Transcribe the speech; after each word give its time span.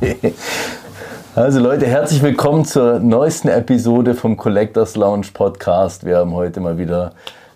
Also 1.34 1.60
Leute, 1.60 1.86
herzlich 1.86 2.22
willkommen 2.22 2.64
zur 2.64 2.98
neuesten 2.98 3.48
Episode 3.48 4.14
vom 4.14 4.36
Collectors 4.36 4.96
Lounge 4.96 5.28
Podcast. 5.32 6.04
Wir 6.04 6.18
haben 6.18 6.32
heute 6.32 6.60
mal 6.60 6.76
wieder 6.76 7.12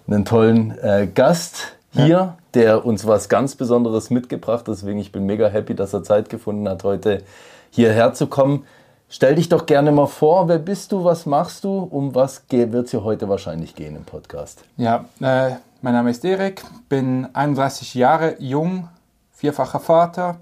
einen 0.07 0.25
tollen 0.25 0.79
äh, 0.79 1.09
Gast 1.13 1.77
hier, 1.91 2.07
ja. 2.07 2.39
der 2.55 2.85
uns 2.85 3.07
was 3.07 3.29
ganz 3.29 3.57
Besonderes 3.57 4.11
mitgebracht 4.11 4.61
hat. 4.61 4.69
Deswegen 4.69 4.99
ich 5.01 5.11
bin 5.11 5.27
mega 5.27 5.49
happy, 5.49 5.75
dass 5.75 5.93
er 5.93 6.05
Zeit 6.05 6.29
gefunden 6.29 6.69
hat, 6.69 6.85
heute 6.85 7.23
hierher 7.71 8.15
zu 8.15 8.27
kommen. 8.27 8.65
Stell 9.09 9.35
dich 9.35 9.49
doch 9.49 9.67
gerne 9.67 9.91
mal 9.91 10.07
vor, 10.07 10.49
wer 10.49 10.59
bist 10.59 10.93
du, 10.93 11.03
was 11.03 11.27
machst 11.27 11.65
du, 11.65 11.79
um 11.79 12.15
was 12.15 12.43
wird 12.49 12.85
es 12.87 12.91
hier 12.91 13.05
heute 13.05 13.29
wahrscheinlich 13.29 13.75
gehen 13.75 13.97
im 13.97 14.05
Podcast? 14.05 14.63
Ja, 14.77 15.07
äh, 15.21 15.53
mein 15.83 15.95
Name 15.95 16.11
ist 16.11 16.25
Erik, 16.25 16.63
bin 16.89 17.27
31 17.33 17.95
Jahre 17.95 18.37
jung, 18.39 18.89
vierfacher 19.33 19.81
Vater 19.81 20.37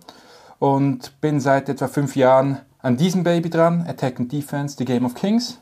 und 0.63 1.21
bin 1.21 1.41
seit 1.41 1.69
etwa 1.69 1.89
fünf 1.89 2.15
Jahren 2.15 2.61
an 2.79 2.97
diesem 2.97 3.25
Baby 3.25 3.51
dran, 3.51 3.85
Attack 3.89 4.21
and 4.21 4.31
Defense, 4.31 4.77
The 4.79 4.85
Game 4.85 5.05
of 5.05 5.17
Kings. 5.17 5.59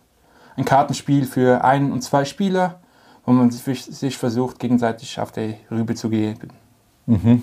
Ein 0.56 0.66
Kartenspiel 0.66 1.24
für 1.24 1.64
ein 1.64 1.90
und 1.90 2.02
zwei 2.02 2.26
Spieler, 2.26 2.80
wo 3.24 3.32
man 3.32 3.50
sich 3.50 4.18
versucht, 4.18 4.58
gegenseitig 4.58 5.18
auf 5.18 5.32
die 5.32 5.56
Rübe 5.70 5.94
zu 5.94 6.10
geben. 6.10 6.50
Mhm. 7.06 7.42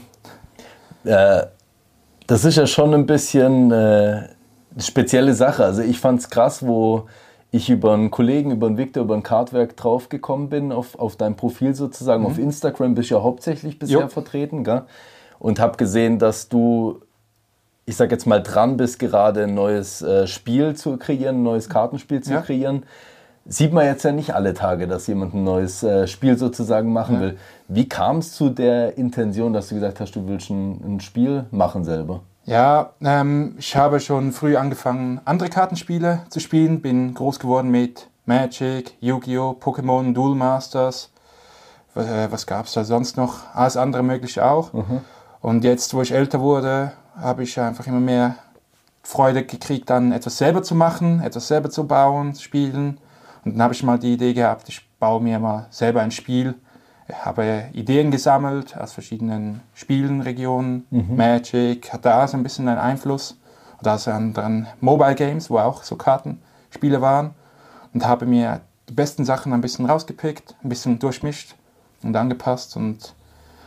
Äh, 1.04 1.48
das 2.28 2.46
ist 2.46 2.58
ja 2.58 2.68
schon 2.68 2.94
ein 2.94 3.08
bisschen 3.08 3.72
äh, 3.72 3.74
eine 3.74 4.28
spezielle 4.78 5.34
Sache. 5.34 5.66
Also 5.66 5.82
ich 5.82 6.00
fand 6.00 6.20
es 6.20 6.30
krass, 6.30 6.64
wo 6.64 7.08
ich 7.50 7.72
über 7.72 7.96
einen 7.96 8.12
Kollegen, 8.12 8.52
über 8.52 8.68
einen 8.68 8.78
Victor, 8.78 9.02
über 9.02 9.16
ein 9.16 9.24
Kartwerk 9.24 9.76
draufgekommen 9.76 10.50
bin, 10.50 10.72
auf, 10.72 11.00
auf 11.00 11.16
dein 11.16 11.36
Profil 11.36 11.74
sozusagen. 11.74 12.22
Mhm. 12.22 12.28
Auf 12.28 12.38
Instagram 12.38 12.94
bist 12.94 13.10
du 13.10 13.16
ja 13.16 13.24
hauptsächlich 13.24 13.80
bisher 13.80 14.02
jo. 14.02 14.08
vertreten, 14.10 14.64
gell? 14.64 14.84
Und 15.40 15.60
habe 15.60 15.78
gesehen, 15.78 16.20
dass 16.20 16.50
du 16.50 17.02
ich 17.88 17.96
sag 17.96 18.12
jetzt 18.12 18.28
mal, 18.28 18.44
dran 18.44 18.76
bist, 18.76 19.00
gerade 19.00 19.46
ein 19.46 19.54
neues 19.54 20.02
äh, 20.02 20.28
Spiel 20.28 20.76
zu 20.76 20.98
kreieren, 20.98 21.38
ein 21.38 21.44
neues 21.44 21.70
Kartenspiel 21.70 22.22
zu 22.22 22.34
ja. 22.34 22.42
kreieren. 22.42 22.84
Sieht 23.46 23.72
man 23.72 23.86
jetzt 23.86 24.04
ja 24.04 24.12
nicht 24.12 24.36
alle 24.36 24.54
Tage, 24.54 24.90
dass 24.90 25.08
jemand 25.08 25.34
ein 25.34 25.46
neues 25.46 25.84
äh, 25.84 26.06
Spiel 26.06 26.38
sozusagen 26.38 26.92
machen 26.92 27.16
ja. 27.16 27.22
will. 27.22 27.38
Wie 27.70 27.88
kam 27.88 28.18
es 28.18 28.34
zu 28.34 28.50
der 28.50 28.98
Intention, 28.98 29.54
dass 29.54 29.70
du 29.70 29.76
gesagt 29.76 30.02
hast, 30.02 30.18
du 30.18 30.28
willst 30.28 30.50
ein, 30.50 30.96
ein 30.96 31.00
Spiel 31.00 31.46
machen 31.50 31.86
selber? 31.86 32.20
Ja, 32.44 32.92
ähm, 33.02 33.56
ich 33.58 33.74
habe 33.78 34.02
schon 34.02 34.34
früh 34.34 34.58
angefangen, 34.58 35.22
andere 35.24 35.48
Kartenspiele 35.48 36.24
zu 36.28 36.42
spielen. 36.42 36.82
Bin 36.82 37.14
groß 37.14 37.40
geworden 37.40 37.72
mit 37.72 38.10
Magic, 38.26 38.96
Yu-Gi-Oh!, 39.00 39.56
Pokémon, 39.62 40.14
Duel 40.14 40.36
Masters. 40.36 41.10
Äh, 41.96 42.28
was 42.30 42.46
gab 42.46 42.66
es 42.66 42.74
da 42.74 42.84
sonst 42.84 43.16
noch? 43.16 43.54
Alles 43.54 43.78
andere 43.78 44.04
mögliche 44.04 44.46
auch. 44.46 44.74
Mhm. 44.74 45.00
Und 45.40 45.64
jetzt, 45.64 45.94
wo 45.94 46.02
ich 46.02 46.12
älter 46.12 46.42
wurde, 46.42 46.92
habe 47.18 47.44
ich 47.44 47.60
einfach 47.60 47.88
immer 47.88 48.00
mehr 48.00 48.36
Freude 49.04 49.46
gekriegt, 49.46 49.90
dann 49.90 50.12
etwas 50.12 50.38
selber 50.38 50.64
zu 50.64 50.76
machen, 50.76 51.22
etwas 51.22 51.48
selber 51.48 51.70
zu 51.70 51.88
bauen, 51.88 52.34
zu 52.34 52.44
spielen. 52.44 53.00
Und 53.46 53.54
dann 53.54 53.62
habe 53.62 53.74
ich 53.74 53.84
mal 53.84 53.98
die 53.98 54.14
Idee 54.14 54.34
gehabt, 54.34 54.68
ich 54.70 54.88
baue 55.00 55.22
mir 55.22 55.40
mal 55.40 55.68
selber 55.70 56.02
ein 56.02 56.12
Spiel. 56.12 56.56
Ich 57.08 57.16
habe 57.26 57.66
Ideen 57.72 58.12
gesammelt 58.12 58.78
aus 58.78 58.92
verschiedenen 58.92 59.62
Spielen, 59.74 60.22
Regionen. 60.22 60.86
Mhm. 60.90 61.16
Magic 61.16 61.94
hat 61.94 62.06
da 62.06 62.28
so 62.28 62.36
ein 62.36 62.44
bisschen 62.44 62.68
einen 62.68 62.80
Einfluss. 62.80 63.38
Oder 63.80 63.94
aus 63.94 64.08
anderen 64.08 64.68
Mobile 64.82 65.16
Games, 65.16 65.50
wo 65.50 65.60
auch 65.60 65.84
so 65.84 65.96
Kartenspiele 65.96 67.00
waren. 67.00 67.32
Und 67.94 68.06
habe 68.06 68.26
mir 68.26 68.60
die 68.90 68.94
besten 68.94 69.24
Sachen 69.24 69.54
ein 69.54 69.62
bisschen 69.62 69.86
rausgepickt, 69.86 70.56
ein 70.64 70.70
bisschen 70.70 71.00
durchmischt 71.00 71.56
und 72.04 72.16
angepasst 72.16 72.76
und 72.76 73.14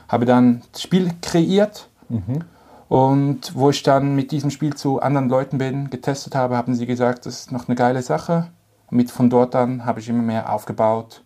habe 0.09 0.27
dann 0.27 0.63
das 0.73 0.83
Spiel 0.83 1.11
kreiert. 1.23 1.89
Mhm. 2.09 2.45
Und 2.91 3.55
wo 3.55 3.71
ich 3.71 3.85
dann 3.85 4.17
mit 4.17 4.33
diesem 4.33 4.51
Spiel 4.51 4.75
zu 4.75 5.01
anderen 5.01 5.29
Leuten 5.29 5.59
bin, 5.59 5.91
getestet 5.91 6.35
habe, 6.35 6.57
haben 6.57 6.75
sie 6.75 6.87
gesagt, 6.87 7.25
das 7.25 7.43
ist 7.43 7.53
noch 7.53 7.69
eine 7.69 7.77
geile 7.77 8.03
Sache. 8.03 8.49
Und 8.91 8.97
mit 8.97 9.13
von 9.13 9.31
dort 9.31 9.55
an 9.55 9.87
habe 9.87 10.01
ich 10.01 10.09
immer 10.09 10.25
mehr 10.25 10.53
aufgebaut. 10.53 11.23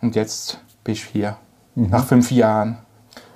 Und 0.00 0.14
jetzt 0.14 0.60
bin 0.84 0.94
ich 0.94 1.02
hier, 1.06 1.36
mhm. 1.74 1.90
nach 1.90 2.04
fünf 2.04 2.30
Jahren. 2.30 2.78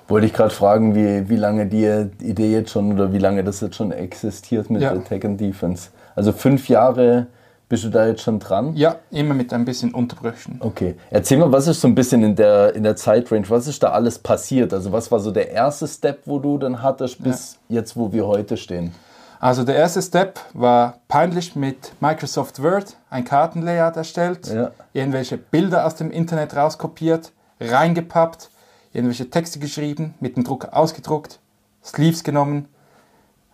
Wollte 0.07 0.27
ich 0.27 0.33
gerade 0.33 0.51
fragen, 0.51 0.95
wie, 0.95 1.27
wie 1.27 1.35
lange 1.35 1.65
die 1.65 2.09
Idee 2.25 2.53
jetzt 2.53 2.71
schon 2.71 2.93
oder 2.93 3.11
wie 3.11 3.17
lange 3.17 3.43
das 3.43 3.59
jetzt 3.59 3.75
schon 3.75 3.91
existiert 3.91 4.69
mit 4.69 4.81
ja. 4.81 4.93
Attack 4.93 5.25
and 5.25 5.41
Defense. 5.41 5.89
Also 6.15 6.31
fünf 6.31 6.69
Jahre 6.69 7.27
bist 7.69 7.83
du 7.83 7.89
da 7.89 8.07
jetzt 8.07 8.23
schon 8.23 8.39
dran? 8.39 8.75
Ja, 8.75 8.95
immer 9.11 9.35
mit 9.35 9.53
ein 9.53 9.63
bisschen 9.63 9.93
Unterbrüchen. 9.93 10.57
Okay. 10.59 10.95
Erzähl 11.11 11.37
mal, 11.37 11.51
was 11.51 11.67
ist 11.67 11.79
so 11.79 11.87
ein 11.87 11.93
bisschen 11.93 12.23
in 12.23 12.35
der, 12.35 12.75
in 12.75 12.81
der 12.81 12.95
Zeitrange, 12.95 13.47
was 13.49 13.67
ist 13.67 13.83
da 13.83 13.91
alles 13.91 14.17
passiert? 14.17 14.73
Also 14.73 14.91
was 14.91 15.11
war 15.11 15.19
so 15.19 15.29
der 15.29 15.51
erste 15.51 15.87
Step, 15.87 16.23
wo 16.25 16.39
du 16.39 16.57
dann 16.57 16.81
hattest, 16.81 17.23
bis 17.23 17.59
ja. 17.69 17.77
jetzt, 17.77 17.95
wo 17.95 18.11
wir 18.11 18.25
heute 18.25 18.57
stehen? 18.57 18.91
Also 19.39 19.63
der 19.63 19.75
erste 19.75 20.01
Step 20.01 20.39
war 20.53 20.99
peinlich 21.07 21.55
mit 21.55 21.93
Microsoft 22.01 22.61
Word 22.61 22.97
ein 23.09 23.23
Kartenlayout 23.23 23.95
erstellt, 23.95 24.47
ja. 24.47 24.71
irgendwelche 24.91 25.37
Bilder 25.37 25.85
aus 25.85 25.95
dem 25.95 26.11
Internet 26.11 26.55
rauskopiert, 26.55 27.31
reingepappt, 27.61 28.49
irgendwelche 28.91 29.29
Texte 29.29 29.59
geschrieben, 29.59 30.15
mit 30.19 30.35
dem 30.35 30.43
Drucker 30.43 30.75
ausgedruckt, 30.75 31.39
Sleeves 31.85 32.23
genommen, 32.23 32.67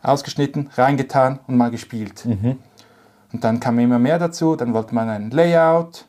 ausgeschnitten, 0.02 0.70
reingetan 0.76 1.40
und 1.48 1.58
mal 1.58 1.70
gespielt. 1.70 2.26
Mhm. 2.26 2.58
Und 3.36 3.44
dann 3.44 3.60
kam 3.60 3.78
immer 3.80 4.00
mehr 4.00 4.18
dazu, 4.18 4.56
dann 4.56 4.74
wollte 4.74 4.96
man 4.96 5.10
ein 5.10 5.30
Layout. 5.30 6.06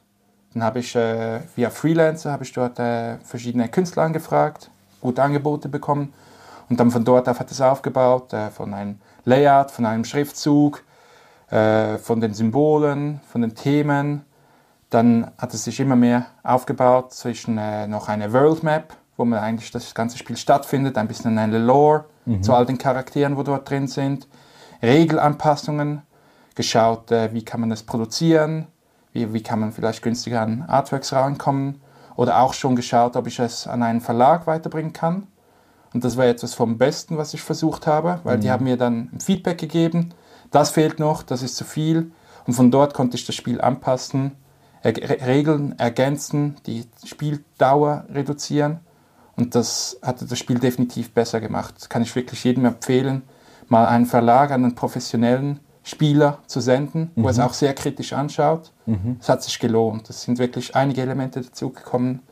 Dann 0.54 0.62
habe 0.62 0.78
ich 0.78 0.94
äh, 0.94 1.40
via 1.56 1.70
Freelancer 1.70 2.30
habe 2.30 2.44
ich 2.44 2.52
dort 2.52 2.78
äh, 2.78 3.18
verschiedene 3.24 3.68
Künstler 3.68 4.04
angefragt, 4.04 4.70
gute 5.00 5.24
Angebote 5.24 5.68
bekommen. 5.68 6.12
Und 6.70 6.78
dann 6.78 6.92
von 6.92 7.04
dort 7.04 7.28
auf 7.28 7.40
hat 7.40 7.50
es 7.50 7.60
aufgebaut, 7.60 8.32
äh, 8.32 8.50
von 8.50 8.72
einem 8.72 9.00
Layout, 9.24 9.72
von 9.72 9.86
einem 9.86 10.04
Schriftzug, 10.04 10.84
äh, 11.50 11.98
von 11.98 12.20
den 12.20 12.32
Symbolen, 12.32 13.20
von 13.26 13.40
den 13.40 13.56
Themen. 13.56 14.24
Dann 14.90 15.32
hat 15.36 15.52
es 15.52 15.64
sich 15.64 15.80
immer 15.80 15.96
mehr 15.96 16.26
aufgebaut 16.44 17.12
zwischen 17.12 17.58
äh, 17.58 17.88
noch 17.88 18.08
einer 18.08 18.32
World 18.32 18.62
Map, 18.62 18.94
wo 19.16 19.24
man 19.24 19.40
eigentlich 19.40 19.72
das 19.72 19.96
ganze 19.96 20.16
Spiel 20.16 20.36
stattfindet, 20.36 20.96
ein 20.96 21.08
bisschen 21.08 21.36
eine 21.36 21.58
Lore 21.58 22.04
mhm. 22.24 22.44
zu 22.44 22.54
all 22.54 22.66
den 22.66 22.78
Charakteren, 22.78 23.36
wo 23.36 23.42
dort 23.42 23.68
drin 23.68 23.88
sind, 23.88 24.28
Regelanpassungen, 24.80 26.02
geschaut, 26.56 27.12
äh, 27.12 27.32
wie 27.32 27.44
kann 27.44 27.60
man 27.60 27.70
das 27.70 27.84
produzieren, 27.84 28.66
wie, 29.12 29.32
wie 29.32 29.42
kann 29.42 29.60
man 29.60 29.72
vielleicht 29.72 30.02
günstiger 30.02 30.40
an 30.40 30.62
Artworks 30.62 31.12
rankommen 31.12 31.80
oder 32.16 32.40
auch 32.40 32.54
schon 32.54 32.74
geschaut, 32.74 33.14
ob 33.14 33.28
ich 33.28 33.38
es 33.38 33.68
an 33.68 33.82
einen 33.82 34.00
Verlag 34.00 34.46
weiterbringen 34.48 34.92
kann. 34.92 35.28
Und 35.94 36.04
das 36.04 36.16
war 36.16 36.26
etwas 36.26 36.54
vom 36.54 36.78
Besten, 36.78 37.16
was 37.16 37.32
ich 37.32 37.42
versucht 37.42 37.86
habe, 37.86 38.20
weil 38.24 38.38
mhm. 38.38 38.40
die 38.40 38.50
haben 38.50 38.64
mir 38.64 38.76
dann 38.76 39.10
Feedback 39.20 39.58
gegeben, 39.58 40.12
das 40.50 40.70
fehlt 40.70 40.98
noch, 40.98 41.22
das 41.22 41.42
ist 41.42 41.56
zu 41.56 41.64
viel. 41.64 42.10
Und 42.46 42.54
von 42.54 42.70
dort 42.70 42.94
konnte 42.94 43.16
ich 43.16 43.26
das 43.26 43.34
Spiel 43.34 43.60
anpassen, 43.60 44.32
er 44.82 45.26
Regeln 45.26 45.76
ergänzen, 45.78 46.56
die 46.66 46.84
Spieldauer 47.04 48.04
reduzieren. 48.12 48.80
Und 49.36 49.54
das 49.54 49.98
hatte 50.02 50.26
das 50.26 50.38
Spiel 50.38 50.58
definitiv 50.58 51.12
besser 51.12 51.40
gemacht. 51.40 51.74
Das 51.76 51.88
kann 51.88 52.02
ich 52.02 52.14
wirklich 52.14 52.44
jedem 52.44 52.64
empfehlen, 52.64 53.22
mal 53.68 53.86
einen 53.86 54.06
Verlag, 54.06 54.52
einen 54.52 54.74
professionellen 54.74 55.60
Spieler 55.86 56.38
zu 56.48 56.58
senden, 56.58 57.12
mhm. 57.14 57.22
wo 57.22 57.28
es 57.28 57.38
auch 57.38 57.52
sehr 57.52 57.72
kritisch 57.72 58.12
anschaut. 58.12 58.72
Mhm. 58.86 59.18
Es 59.20 59.28
hat 59.28 59.44
sich 59.44 59.60
gelohnt. 59.60 60.10
Es 60.10 60.22
sind 60.22 60.40
wirklich 60.40 60.74
einige 60.74 61.00
Elemente 61.00 61.40
dazugekommen 61.40 62.22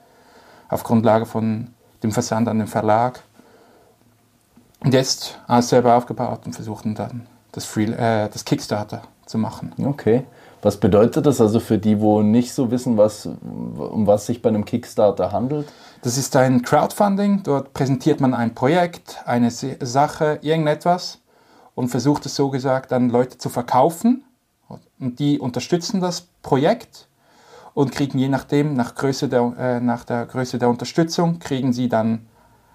auf 0.68 0.82
Grundlage 0.82 1.24
von 1.24 1.68
dem 2.02 2.10
Versand 2.10 2.48
an 2.48 2.58
den 2.58 2.66
Verlag. 2.66 3.22
Und 4.80 4.92
jetzt 4.92 5.38
alles 5.46 5.68
selber 5.68 5.94
aufgebaut 5.94 6.40
und 6.46 6.52
versuchen 6.52 6.96
dann 6.96 7.28
das, 7.52 7.64
Free, 7.64 7.84
äh, 7.84 8.28
das 8.28 8.44
Kickstarter 8.44 9.02
zu 9.24 9.38
machen. 9.38 9.72
Okay. 9.80 10.24
Was 10.60 10.78
bedeutet 10.78 11.24
das 11.24 11.40
also 11.40 11.60
für 11.60 11.78
die, 11.78 12.00
wo 12.00 12.22
nicht 12.22 12.52
so 12.52 12.72
wissen, 12.72 12.96
was, 12.96 13.26
um 13.26 14.08
was 14.08 14.26
sich 14.26 14.42
bei 14.42 14.48
einem 14.48 14.64
Kickstarter 14.64 15.30
handelt? 15.30 15.68
Das 16.02 16.18
ist 16.18 16.34
ein 16.34 16.62
Crowdfunding. 16.62 17.44
Dort 17.44 17.72
präsentiert 17.72 18.20
man 18.20 18.34
ein 18.34 18.52
Projekt, 18.54 19.22
eine 19.26 19.52
Sache, 19.52 20.40
irgendetwas 20.42 21.20
und 21.74 21.88
versucht 21.88 22.26
es 22.26 22.34
so 22.34 22.50
gesagt 22.50 22.92
an 22.92 23.10
Leute 23.10 23.38
zu 23.38 23.48
verkaufen. 23.48 24.24
Und 24.68 25.18
die 25.18 25.38
unterstützen 25.38 26.00
das 26.00 26.22
Projekt 26.42 27.08
und 27.74 27.92
kriegen 27.92 28.18
je 28.18 28.28
nachdem, 28.28 28.74
nach, 28.74 28.94
Größe 28.94 29.28
der, 29.28 29.52
äh, 29.58 29.80
nach 29.80 30.04
der 30.04 30.26
Größe 30.26 30.58
der 30.58 30.68
Unterstützung, 30.68 31.38
kriegen 31.40 31.72
sie 31.72 31.88
dann 31.88 32.26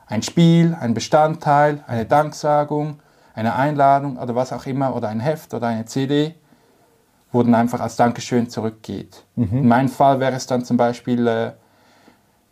ein 0.06 0.22
Spiel, 0.22 0.75
ein 0.80 0.94
Bestandteil, 0.94 1.84
eine 1.88 2.06
Danksagung, 2.06 3.00
eine 3.34 3.56
Einladung 3.56 4.18
oder 4.18 4.36
was 4.36 4.51
auch 4.51 4.66
immer 4.66 4.96
oder 4.96 5.07
ein 5.07 5.19
Heft 5.19 5.54
oder 5.54 5.68
eine 5.68 5.86
CD, 5.86 6.36
wo 7.31 7.42
dann 7.44 7.56
einfach 7.56 7.80
als 7.80 7.95
Dankeschön 7.95 8.50
zurückgeht. 8.50 9.24
Mhm. 9.36 9.57
In 9.60 9.68
meinem 9.68 9.90
Fall 9.90 10.19
wäre 10.19 10.36
es 10.36 10.48
dann 10.48 10.66
zum 10.66 10.78
Beispiel 10.78 11.28
äh, 11.28 11.52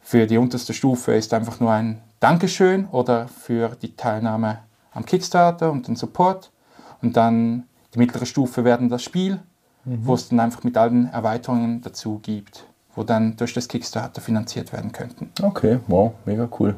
für 0.02 0.26
die 0.26 0.38
unterste 0.38 0.74
Stufe 0.74 1.14
ist 1.14 1.34
einfach 1.34 1.60
nur 1.60 1.72
ein 1.72 2.02
Dankeschön 2.22 2.88
oder 2.88 3.28
für 3.28 3.76
die 3.82 3.96
Teilnahme 3.96 4.60
am 4.98 5.06
Kickstarter 5.06 5.72
und 5.72 5.88
den 5.88 5.96
Support. 5.96 6.52
Und 7.02 7.16
dann 7.16 7.64
die 7.94 8.00
mittlere 8.00 8.26
Stufe 8.26 8.66
werden 8.66 8.90
das 8.90 9.04
Spiel, 9.04 9.40
mhm. 9.86 10.00
wo 10.02 10.16
es 10.16 10.28
dann 10.28 10.40
einfach 10.40 10.64
mit 10.64 10.76
allen 10.76 11.10
Erweiterungen 11.14 11.82
dazu 11.82 12.20
gibt, 12.22 12.66
wo 12.96 13.04
dann 13.04 13.38
durch 13.38 13.54
das 13.54 13.68
Kickstarter 13.68 14.20
finanziert 14.22 14.74
werden 14.74 14.92
könnten. 14.92 15.30
Okay, 15.42 15.80
wow, 15.88 16.14
mega 16.26 16.50
cool. 16.60 16.76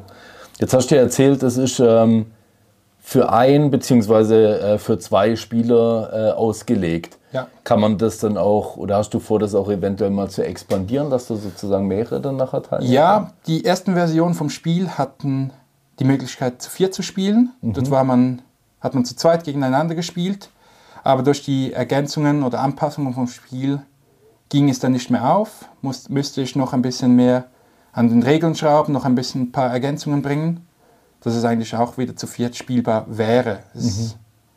Jetzt 0.58 0.74
hast 0.74 0.90
du 0.90 0.96
ja 0.96 1.00
erzählt, 1.00 1.42
das 1.42 1.56
ist 1.56 1.80
ähm, 1.80 2.26
für 3.00 3.32
ein 3.32 3.70
bzw. 3.70 4.34
Äh, 4.34 4.78
für 4.78 4.98
zwei 4.98 5.34
Spieler 5.34 6.10
äh, 6.12 6.30
ausgelegt. 6.32 7.16
Ja. 7.32 7.46
Kann 7.64 7.80
man 7.80 7.96
das 7.96 8.18
dann 8.18 8.36
auch, 8.36 8.76
oder 8.76 8.96
hast 8.96 9.14
du 9.14 9.20
vor, 9.20 9.38
das 9.38 9.54
auch 9.54 9.70
eventuell 9.70 10.10
mal 10.10 10.28
zu 10.28 10.44
expandieren, 10.44 11.08
dass 11.08 11.28
du 11.28 11.36
sozusagen 11.36 11.86
mehrere 11.86 12.20
dann 12.20 12.36
nachher 12.36 12.62
teilnehmen 12.62 12.92
Ja, 12.92 13.32
die 13.46 13.64
ersten 13.64 13.94
Versionen 13.94 14.34
vom 14.34 14.50
Spiel 14.50 14.90
hatten 14.90 15.52
die 16.00 16.04
Möglichkeit, 16.04 16.60
zu 16.60 16.70
vier 16.70 16.90
zu 16.90 17.02
spielen. 17.02 17.52
Mhm. 17.60 17.74
Dort 17.74 17.90
war 17.90 18.04
man, 18.04 18.42
hat 18.80 18.94
man 18.94 19.04
zu 19.04 19.14
zweit 19.14 19.44
gegeneinander 19.44 19.94
gespielt. 19.94 20.50
Aber 21.04 21.22
durch 21.22 21.42
die 21.44 21.72
Ergänzungen 21.72 22.42
oder 22.42 22.60
Anpassungen 22.60 23.14
vom 23.14 23.28
Spiel 23.28 23.82
ging 24.48 24.68
es 24.68 24.80
dann 24.80 24.92
nicht 24.92 25.10
mehr 25.10 25.34
auf. 25.34 25.66
Muss, 25.82 26.08
müsste 26.08 26.42
ich 26.42 26.56
noch 26.56 26.72
ein 26.72 26.82
bisschen 26.82 27.14
mehr 27.14 27.44
an 27.92 28.08
den 28.08 28.22
Regeln 28.22 28.54
schrauben, 28.54 28.92
noch 28.92 29.04
ein 29.04 29.14
bisschen 29.14 29.42
ein 29.42 29.52
paar 29.52 29.70
Ergänzungen 29.70 30.22
bringen, 30.22 30.66
dass 31.20 31.34
es 31.34 31.44
eigentlich 31.44 31.74
auch 31.74 31.98
wieder 31.98 32.16
zu 32.16 32.26
viert 32.26 32.56
spielbar 32.56 33.04
wäre. 33.08 33.60
Es 33.74 33.98
mhm. 33.98 34.12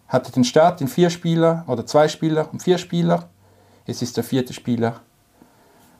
hatte 0.07 0.31
den 0.31 0.43
Start 0.43 0.81
in 0.81 0.87
vier 0.87 1.09
Spieler 1.09 1.63
oder 1.67 1.85
zwei 1.85 2.07
Spieler 2.07 2.49
und 2.51 2.63
vier 2.63 2.77
Spieler. 2.77 3.29
Jetzt 3.85 4.01
ist 4.01 4.17
der 4.17 4.23
vierte 4.23 4.53
Spieler 4.53 5.01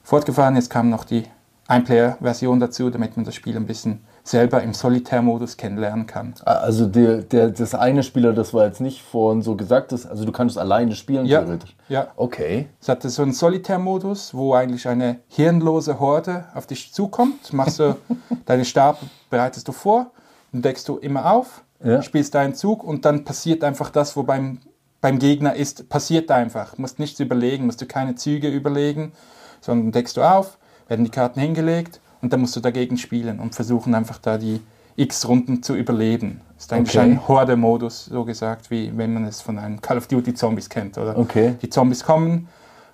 fortgefahren. 0.02 0.56
Jetzt 0.56 0.70
kam 0.70 0.90
noch 0.90 1.04
die 1.04 1.24
Ein-Player-Version 1.66 2.60
dazu, 2.60 2.88
damit 2.90 3.16
man 3.16 3.24
das 3.24 3.34
Spiel 3.34 3.56
ein 3.56 3.66
bisschen 3.66 4.04
selber 4.24 4.62
im 4.62 4.72
Solitärmodus 4.72 5.58
kennenlernen 5.58 6.06
kann. 6.06 6.34
Ah, 6.46 6.54
also 6.54 6.86
der, 6.86 7.18
der, 7.18 7.50
das 7.50 7.74
eine 7.74 8.02
Spieler, 8.02 8.32
das 8.32 8.54
war 8.54 8.64
jetzt 8.64 8.80
nicht 8.80 9.02
vorhin 9.02 9.42
so 9.42 9.54
gesagt, 9.54 9.92
das, 9.92 10.06
also 10.06 10.24
du 10.24 10.32
kannst 10.32 10.56
es 10.56 10.58
alleine 10.58 10.96
spielen 10.96 11.26
ja, 11.26 11.42
theoretisch? 11.42 11.76
Ja. 11.90 12.08
Okay. 12.16 12.68
Es 12.80 12.88
hatte 12.88 13.10
so 13.10 13.22
einen 13.22 13.34
Solitärmodus, 13.34 14.32
wo 14.32 14.54
eigentlich 14.54 14.88
eine 14.88 15.20
hirnlose 15.28 16.00
Horde 16.00 16.46
auf 16.54 16.66
dich 16.66 16.94
zukommt. 16.94 17.52
Machst 17.52 17.78
du 17.78 17.96
deine 18.46 18.64
Stab, 18.64 18.98
bereitest 19.28 19.68
du 19.68 19.72
vor, 19.72 20.10
dann 20.52 20.62
deckst 20.62 20.88
du 20.88 20.96
immer 20.96 21.30
auf, 21.30 21.62
ja. 21.84 22.00
spielst 22.00 22.34
deinen 22.34 22.54
Zug 22.54 22.82
und 22.82 23.04
dann 23.04 23.24
passiert 23.24 23.62
einfach 23.62 23.90
das, 23.90 24.16
wo 24.16 24.22
beim, 24.22 24.58
beim 25.02 25.18
Gegner 25.18 25.54
ist, 25.54 25.90
passiert 25.90 26.30
einfach. 26.30 26.76
Du 26.76 26.80
musst 26.80 26.98
nichts 26.98 27.20
überlegen, 27.20 27.66
musst 27.66 27.82
du 27.82 27.86
keine 27.86 28.14
Züge 28.14 28.48
überlegen, 28.48 29.12
sondern 29.60 29.92
deckst 29.92 30.16
du 30.16 30.22
auf, 30.22 30.56
werden 30.88 31.04
die 31.04 31.10
Karten 31.10 31.40
hingelegt 31.40 32.00
und 32.24 32.32
dann 32.32 32.40
musst 32.40 32.56
du 32.56 32.60
dagegen 32.60 32.96
spielen 32.96 33.38
und 33.38 33.54
versuchen 33.54 33.94
einfach 33.94 34.16
da 34.16 34.38
die 34.38 34.62
x 34.96 35.28
Runden 35.28 35.62
zu 35.62 35.74
überleben. 35.74 36.40
Das 36.54 36.64
ist 36.64 36.72
eigentlich 36.72 36.96
okay. 36.96 37.10
ein 37.10 37.28
Horde-Modus, 37.28 38.06
so 38.06 38.24
gesagt, 38.24 38.70
wie 38.70 38.90
wenn 38.96 39.12
man 39.12 39.26
es 39.26 39.42
von 39.42 39.58
einem 39.58 39.82
Call 39.82 39.98
of 39.98 40.06
Duty 40.06 40.32
Zombies 40.32 40.70
kennt. 40.70 40.96
Oder? 40.96 41.18
Okay. 41.18 41.56
Die 41.60 41.68
Zombies 41.68 42.02
kommen 42.02 42.48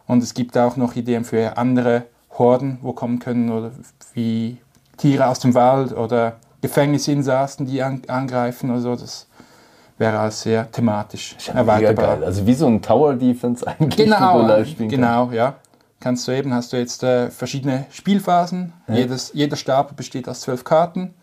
und 0.09 0.21
es 0.25 0.35
gibt 0.35 0.59
auch 0.59 0.77
noch 0.77 0.97
Ideen 0.97 1.23
für 1.23 1.57
andere 1.57 2.07
Horden, 2.37 2.79
wo 2.83 2.93
kommen 2.93 3.21
können, 3.21 3.51
oder 3.51 3.71
wie 4.15 4.59
Tiere 4.97 5.29
aus 5.29 5.39
dem 5.39 5.55
Wald 5.55 5.97
oder 5.97 6.39
Gefängnisinsassen, 6.61 7.67
die 7.67 7.81
an, 7.85 8.03
angreifen 8.09 8.69
oder 8.73 8.81
so. 8.81 8.97
Das 8.97 9.29
wäre 9.97 10.19
alles 10.19 10.43
sehr 10.43 10.69
thematisch 10.73 11.37
erweiterbar. 11.55 12.21
Also 12.25 12.45
wie 12.45 12.55
so 12.55 12.67
ein 12.67 12.83
Tower 12.83 13.15
Defense 13.15 13.65
eigentlich. 13.65 14.09
Genau, 14.09 14.65
genau, 14.89 15.31
ja 15.31 15.55
kannst 16.01 16.27
du 16.27 16.33
eben, 16.33 16.53
hast 16.53 16.73
du 16.73 16.79
jetzt 16.79 17.03
äh, 17.03 17.31
verschiedene 17.31 17.87
Spielphasen. 17.91 18.73
Ja. 18.89 18.95
Jedes, 18.95 19.33
jeder 19.35 19.57
Stapel 19.57 19.95
besteht 19.95 20.29
aus 20.29 20.41
zwölf 20.41 20.65
Karten. 20.65 21.15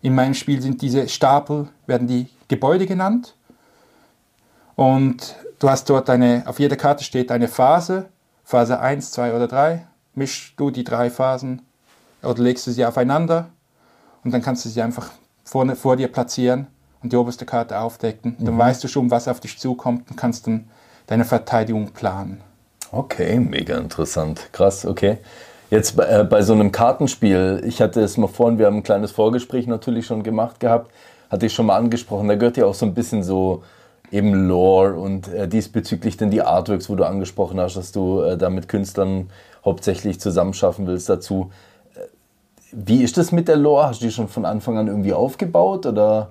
In 0.00 0.14
meinem 0.14 0.34
Spiel 0.34 0.60
sind 0.62 0.82
diese 0.82 1.08
Stapel, 1.08 1.68
werden 1.86 2.08
die 2.08 2.28
Gebäude 2.48 2.86
genannt. 2.86 3.34
Und 4.76 5.36
du 5.58 5.68
hast 5.68 5.90
dort 5.90 6.08
eine, 6.08 6.44
auf 6.46 6.58
jeder 6.58 6.76
Karte 6.76 7.04
steht 7.04 7.30
eine 7.30 7.48
Phase, 7.48 8.06
Phase 8.44 8.80
1, 8.80 9.10
2 9.12 9.34
oder 9.34 9.48
3. 9.48 9.86
Mischst 10.14 10.54
du 10.56 10.70
die 10.70 10.84
drei 10.84 11.10
Phasen 11.10 11.62
oder 12.22 12.42
legst 12.42 12.66
du 12.66 12.70
sie 12.72 12.84
aufeinander 12.84 13.50
und 14.24 14.32
dann 14.32 14.42
kannst 14.42 14.64
du 14.64 14.68
sie 14.68 14.82
einfach 14.82 15.10
vorne, 15.44 15.76
vor 15.76 15.96
dir 15.96 16.08
platzieren 16.08 16.66
und 17.02 17.12
die 17.12 17.16
oberste 17.16 17.46
Karte 17.46 17.78
aufdecken. 17.78 18.36
Mhm. 18.38 18.44
Dann 18.44 18.58
weißt 18.58 18.82
du 18.82 18.88
schon, 18.88 19.10
was 19.10 19.28
auf 19.28 19.40
dich 19.40 19.58
zukommt 19.58 20.10
und 20.10 20.16
kannst 20.16 20.46
dann 20.46 20.68
deine 21.06 21.24
Verteidigung 21.24 21.90
planen. 21.90 22.40
Okay, 22.90 23.38
mega 23.38 23.76
interessant. 23.76 24.48
Krass, 24.52 24.86
okay. 24.86 25.18
Jetzt 25.70 25.98
äh, 25.98 26.24
bei 26.24 26.40
so 26.40 26.54
einem 26.54 26.72
Kartenspiel, 26.72 27.62
ich 27.66 27.82
hatte 27.82 28.00
es 28.00 28.16
mal 28.16 28.28
vorhin, 28.28 28.58
wir 28.58 28.66
haben 28.66 28.76
ein 28.76 28.82
kleines 28.82 29.10
Vorgespräch 29.10 29.66
natürlich 29.66 30.06
schon 30.06 30.22
gemacht 30.22 30.58
gehabt, 30.60 30.90
hatte 31.28 31.44
ich 31.44 31.52
schon 31.52 31.66
mal 31.66 31.76
angesprochen, 31.76 32.28
da 32.28 32.36
gehört 32.36 32.56
ja 32.56 32.64
auch 32.64 32.74
so 32.74 32.86
ein 32.86 32.94
bisschen 32.94 33.22
so 33.22 33.62
eben 34.10 34.48
Lore 34.48 34.94
und 34.94 35.28
äh, 35.28 35.46
diesbezüglich 35.46 36.16
denn 36.16 36.30
die 36.30 36.40
Artworks, 36.40 36.88
wo 36.88 36.94
du 36.94 37.04
angesprochen 37.04 37.60
hast, 37.60 37.76
dass 37.76 37.92
du 37.92 38.22
äh, 38.22 38.38
da 38.38 38.48
mit 38.48 38.68
Künstlern 38.68 39.28
hauptsächlich 39.62 40.18
zusammenschaffen 40.18 40.86
willst 40.86 41.10
dazu. 41.10 41.50
Äh, 41.94 42.00
wie 42.72 43.02
ist 43.02 43.18
das 43.18 43.32
mit 43.32 43.48
der 43.48 43.56
Lore? 43.56 43.88
Hast 43.88 44.00
du 44.00 44.06
die 44.06 44.12
schon 44.12 44.28
von 44.28 44.46
Anfang 44.46 44.78
an 44.78 44.86
irgendwie 44.86 45.12
aufgebaut 45.12 45.84
oder? 45.84 46.30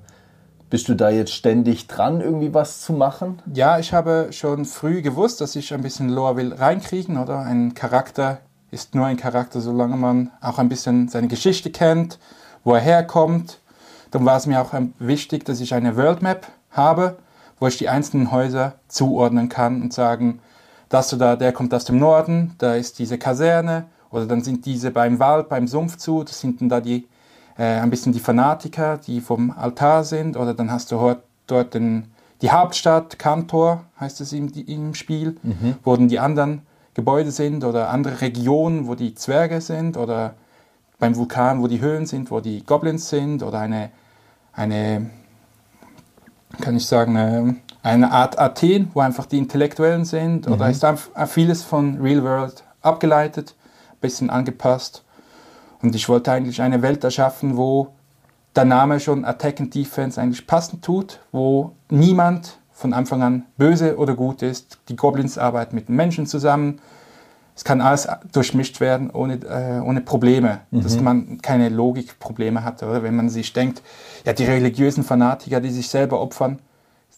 Bist 0.69 0.89
du 0.89 0.95
da 0.95 1.09
jetzt 1.09 1.31
ständig 1.31 1.87
dran, 1.87 2.19
irgendwie 2.19 2.53
was 2.53 2.81
zu 2.81 2.91
machen? 2.91 3.41
Ja, 3.53 3.79
ich 3.79 3.93
habe 3.93 4.27
schon 4.31 4.65
früh 4.65 5.01
gewusst, 5.01 5.39
dass 5.39 5.55
ich 5.55 5.73
ein 5.73 5.81
bisschen 5.81 6.09
Lore 6.09 6.35
will 6.35 6.53
reinkriegen, 6.53 7.17
oder? 7.17 7.39
Ein 7.39 7.73
Charakter 7.73 8.39
ist 8.69 8.93
nur 8.93 9.05
ein 9.05 9.15
Charakter, 9.15 9.61
solange 9.61 9.95
man 9.95 10.29
auch 10.41 10.59
ein 10.59 10.67
bisschen 10.67 11.07
seine 11.07 11.29
Geschichte 11.29 11.69
kennt, 11.69 12.19
wo 12.65 12.73
er 12.73 12.81
herkommt. 12.81 13.59
Dann 14.11 14.25
war 14.25 14.35
es 14.35 14.45
mir 14.45 14.61
auch 14.61 14.73
wichtig, 14.99 15.45
dass 15.45 15.61
ich 15.61 15.73
eine 15.73 15.95
World 15.95 16.21
Map 16.21 16.47
habe, 16.71 17.15
wo 17.61 17.67
ich 17.67 17.77
die 17.77 17.87
einzelnen 17.87 18.31
Häuser 18.31 18.73
zuordnen 18.89 19.47
kann 19.47 19.81
und 19.81 19.93
sagen, 19.93 20.39
das 20.89 21.13
oder 21.13 21.37
der 21.37 21.53
kommt 21.53 21.73
aus 21.73 21.85
dem 21.85 21.97
Norden, 21.97 22.55
da 22.57 22.75
ist 22.75 22.99
diese 22.99 23.17
Kaserne, 23.17 23.85
oder 24.09 24.25
dann 24.25 24.41
sind 24.41 24.65
diese 24.65 24.91
beim 24.91 25.19
Wald, 25.19 25.47
beim 25.47 25.67
Sumpf 25.67 25.95
zu, 25.95 26.23
das 26.23 26.41
sind 26.41 26.59
dann 26.59 26.67
da 26.67 26.81
die 26.81 27.07
äh, 27.57 27.79
ein 27.79 27.89
bisschen 27.89 28.13
die 28.13 28.19
Fanatiker, 28.19 28.97
die 28.97 29.21
vom 29.21 29.51
Altar 29.51 30.03
sind, 30.03 30.37
oder 30.37 30.53
dann 30.53 30.71
hast 30.71 30.91
du 30.91 31.15
dort 31.47 31.73
den, 31.73 32.11
die 32.41 32.51
Hauptstadt, 32.51 33.17
Kantor 33.17 33.83
heißt 33.99 34.21
es 34.21 34.33
im, 34.33 34.51
im 34.53 34.93
Spiel, 34.93 35.37
mhm. 35.41 35.75
wo 35.83 35.95
dann 35.95 36.07
die 36.07 36.19
anderen 36.19 36.61
Gebäude 36.93 37.31
sind 37.31 37.63
oder 37.63 37.89
andere 37.89 38.21
Regionen, 38.21 38.87
wo 38.87 38.95
die 38.95 39.13
Zwerge 39.15 39.61
sind 39.61 39.97
oder 39.97 40.33
beim 40.99 41.15
Vulkan, 41.15 41.61
wo 41.61 41.67
die 41.67 41.79
Höhlen 41.79 42.05
sind, 42.05 42.31
wo 42.31 42.39
die 42.39 42.63
Goblins 42.65 43.09
sind 43.09 43.43
oder 43.43 43.59
eine, 43.59 43.91
eine 44.53 45.09
kann 46.61 46.75
ich 46.75 46.85
sagen, 46.85 47.15
eine, 47.17 47.55
eine 47.83 48.11
Art 48.11 48.39
Athen, 48.39 48.89
wo 48.93 49.01
einfach 49.01 49.25
die 49.25 49.37
Intellektuellen 49.37 50.05
sind 50.05 50.47
mhm. 50.47 50.53
oder 50.53 50.69
ist 50.69 50.83
einfach 50.83 51.27
vieles 51.27 51.63
von 51.63 52.01
Real 52.01 52.23
World 52.23 52.63
abgeleitet, 52.81 53.55
ein 53.91 53.97
bisschen 54.01 54.29
angepasst. 54.29 55.03
Und 55.81 55.95
ich 55.95 56.09
wollte 56.09 56.31
eigentlich 56.31 56.61
eine 56.61 56.81
Welt 56.81 57.03
erschaffen, 57.03 57.57
wo 57.57 57.89
der 58.55 58.65
Name 58.65 58.99
schon 58.99 59.23
Attack 59.23 59.61
and 59.61 59.73
Defense 59.73 60.19
eigentlich 60.19 60.47
passend 60.47 60.83
tut, 60.83 61.19
wo 61.31 61.73
niemand 61.89 62.57
von 62.71 62.93
Anfang 62.93 63.21
an 63.21 63.45
böse 63.57 63.97
oder 63.97 64.15
gut 64.15 64.41
ist. 64.41 64.79
Die 64.89 64.95
Goblins 64.95 65.37
arbeiten 65.37 65.75
mit 65.75 65.89
den 65.89 65.95
Menschen 65.95 66.25
zusammen. 66.25 66.79
Es 67.55 67.63
kann 67.63 67.81
alles 67.81 68.07
durchmischt 68.31 68.79
werden 68.79 69.09
ohne, 69.09 69.35
äh, 69.35 69.79
ohne 69.79 70.01
Probleme, 70.01 70.61
mhm. 70.69 70.83
dass 70.83 70.99
man 70.99 71.39
keine 71.41 71.69
Logikprobleme 71.69 72.63
hat. 72.63 72.83
Oder 72.83 73.01
wenn 73.01 73.15
man 73.15 73.29
sich 73.29 73.51
denkt, 73.53 73.81
ja, 74.25 74.33
die 74.33 74.45
religiösen 74.45 75.03
Fanatiker, 75.03 75.59
die 75.59 75.71
sich 75.71 75.89
selber 75.89 76.21
opfern, 76.21 76.59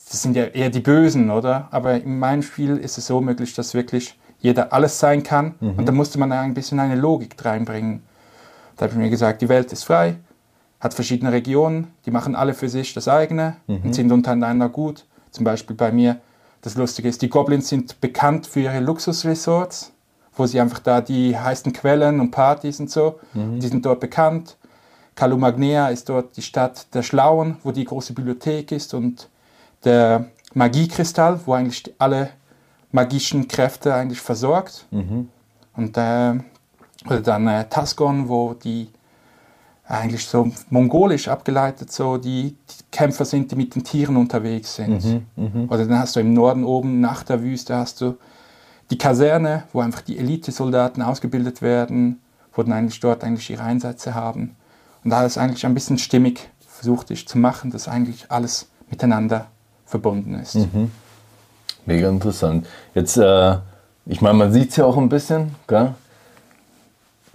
das 0.09 0.21
sind 0.21 0.35
ja 0.35 0.45
eher 0.45 0.69
die 0.69 0.79
Bösen, 0.79 1.29
oder? 1.29 1.67
Aber 1.71 1.93
in 1.93 2.19
meinem 2.19 2.41
Spiel 2.41 2.77
ist 2.77 2.97
es 2.97 3.07
so 3.07 3.21
möglich, 3.21 3.53
dass 3.53 3.73
wirklich 3.73 4.17
jeder 4.39 4.71
alles 4.73 4.97
sein 4.97 5.23
kann. 5.23 5.55
Mhm. 5.59 5.73
Und 5.77 5.85
da 5.85 5.91
musste 5.91 6.19
man 6.19 6.31
ein 6.31 6.53
bisschen 6.53 6.79
eine 6.79 6.95
Logik 6.95 7.35
reinbringen. 7.43 8.01
Da 8.79 8.85
habe 8.85 8.93
ich 8.93 8.99
mir 8.99 9.09
gesagt, 9.09 9.41
die 9.41 9.49
Welt 9.49 9.73
ist 9.73 9.83
frei, 9.83 10.15
hat 10.79 10.93
verschiedene 10.93 11.33
Regionen, 11.33 11.87
die 12.05 12.11
machen 12.11 12.33
alle 12.33 12.53
für 12.53 12.69
sich 12.69 12.93
das 12.93 13.09
eigene 13.09 13.57
mhm. 13.67 13.81
und 13.83 13.93
sind 13.93 14.09
untereinander 14.09 14.69
gut. 14.69 15.05
Zum 15.31 15.43
Beispiel 15.43 15.75
bei 15.75 15.91
mir, 15.91 16.21
das 16.61 16.75
Lustige 16.75 17.09
ist, 17.09 17.21
die 17.21 17.27
Goblins 17.27 17.67
sind 17.67 17.99
bekannt 17.99 18.47
für 18.47 18.61
ihre 18.61 18.79
Luxusresorts, 18.79 19.91
wo 20.33 20.45
sie 20.45 20.61
einfach 20.61 20.79
da 20.79 21.01
die 21.01 21.37
heißen 21.37 21.73
Quellen 21.73 22.21
und 22.21 22.31
Partys 22.31 22.79
und 22.79 22.89
so, 22.89 23.19
mhm. 23.33 23.59
die 23.59 23.67
sind 23.67 23.85
dort 23.85 23.99
bekannt. 23.99 24.55
Kalumagnea 25.13 25.89
ist 25.89 26.07
dort 26.07 26.37
die 26.37 26.41
Stadt 26.41 26.87
der 26.93 27.03
Schlauen, 27.03 27.57
wo 27.63 27.73
die 27.73 27.83
große 27.83 28.13
Bibliothek 28.13 28.71
ist 28.71 28.93
und 28.93 29.27
der 29.83 30.27
Magiekristall, 30.53 31.37
wo 31.45 31.51
eigentlich 31.51 31.93
alle 31.99 32.29
magischen 32.93 33.49
Kräfte 33.49 33.93
eigentlich 33.93 34.21
versorgt. 34.21 34.85
Mhm. 34.91 35.27
Und 35.75 35.97
äh, 35.97 36.35
oder 37.05 37.21
dann 37.21 37.47
äh, 37.47 37.67
Tascon, 37.69 38.27
wo 38.27 38.53
die 38.53 38.89
eigentlich 39.87 40.27
so 40.27 40.51
mongolisch 40.69 41.27
abgeleitet, 41.27 41.91
so 41.91 42.17
die, 42.17 42.55
Kämpfer 42.91 43.25
sind, 43.25 43.51
die 43.51 43.55
mit 43.55 43.75
den 43.75 43.83
Tieren 43.83 44.17
unterwegs 44.17 44.75
sind. 44.75 45.03
Mhm, 45.03 45.25
mh. 45.35 45.73
Oder 45.73 45.85
dann 45.85 45.99
hast 45.99 46.15
du 46.15 46.19
im 46.19 46.33
Norden 46.33 46.63
oben 46.63 47.01
nach 47.01 47.23
der 47.23 47.41
Wüste 47.41 47.75
hast 47.75 48.01
du 48.01 48.17
die 48.89 48.97
Kaserne, 48.97 49.63
wo 49.73 49.81
einfach 49.81 50.01
die 50.01 50.17
Elitesoldaten 50.17 51.03
ausgebildet 51.03 51.61
werden, 51.61 52.19
wo 52.53 52.63
dann 52.63 52.73
eigentlich 52.73 52.99
dort 52.99 53.23
eigentlich 53.23 53.49
ihre 53.49 53.63
Einsätze 53.63 54.15
haben. 54.15 54.55
Und 55.03 55.13
alles 55.13 55.37
eigentlich 55.37 55.65
ein 55.65 55.73
bisschen 55.73 55.97
stimmig 55.97 56.49
versucht 56.67 57.11
ich 57.11 57.27
zu 57.27 57.37
machen, 57.37 57.71
dass 57.71 57.87
eigentlich 57.87 58.25
alles 58.29 58.69
miteinander 58.89 59.47
verbunden 59.85 60.39
ist. 60.39 60.55
Mhm. 60.55 60.91
Mega 61.85 62.09
interessant. 62.09 62.67
Jetzt, 62.93 63.17
äh, 63.17 63.57
ich 64.05 64.21
meine, 64.21 64.37
man 64.37 64.51
sieht 64.51 64.71
es 64.71 64.75
ja 64.77 64.85
auch 64.85 64.97
ein 64.97 65.09
bisschen, 65.09 65.55
gell? 65.67 65.93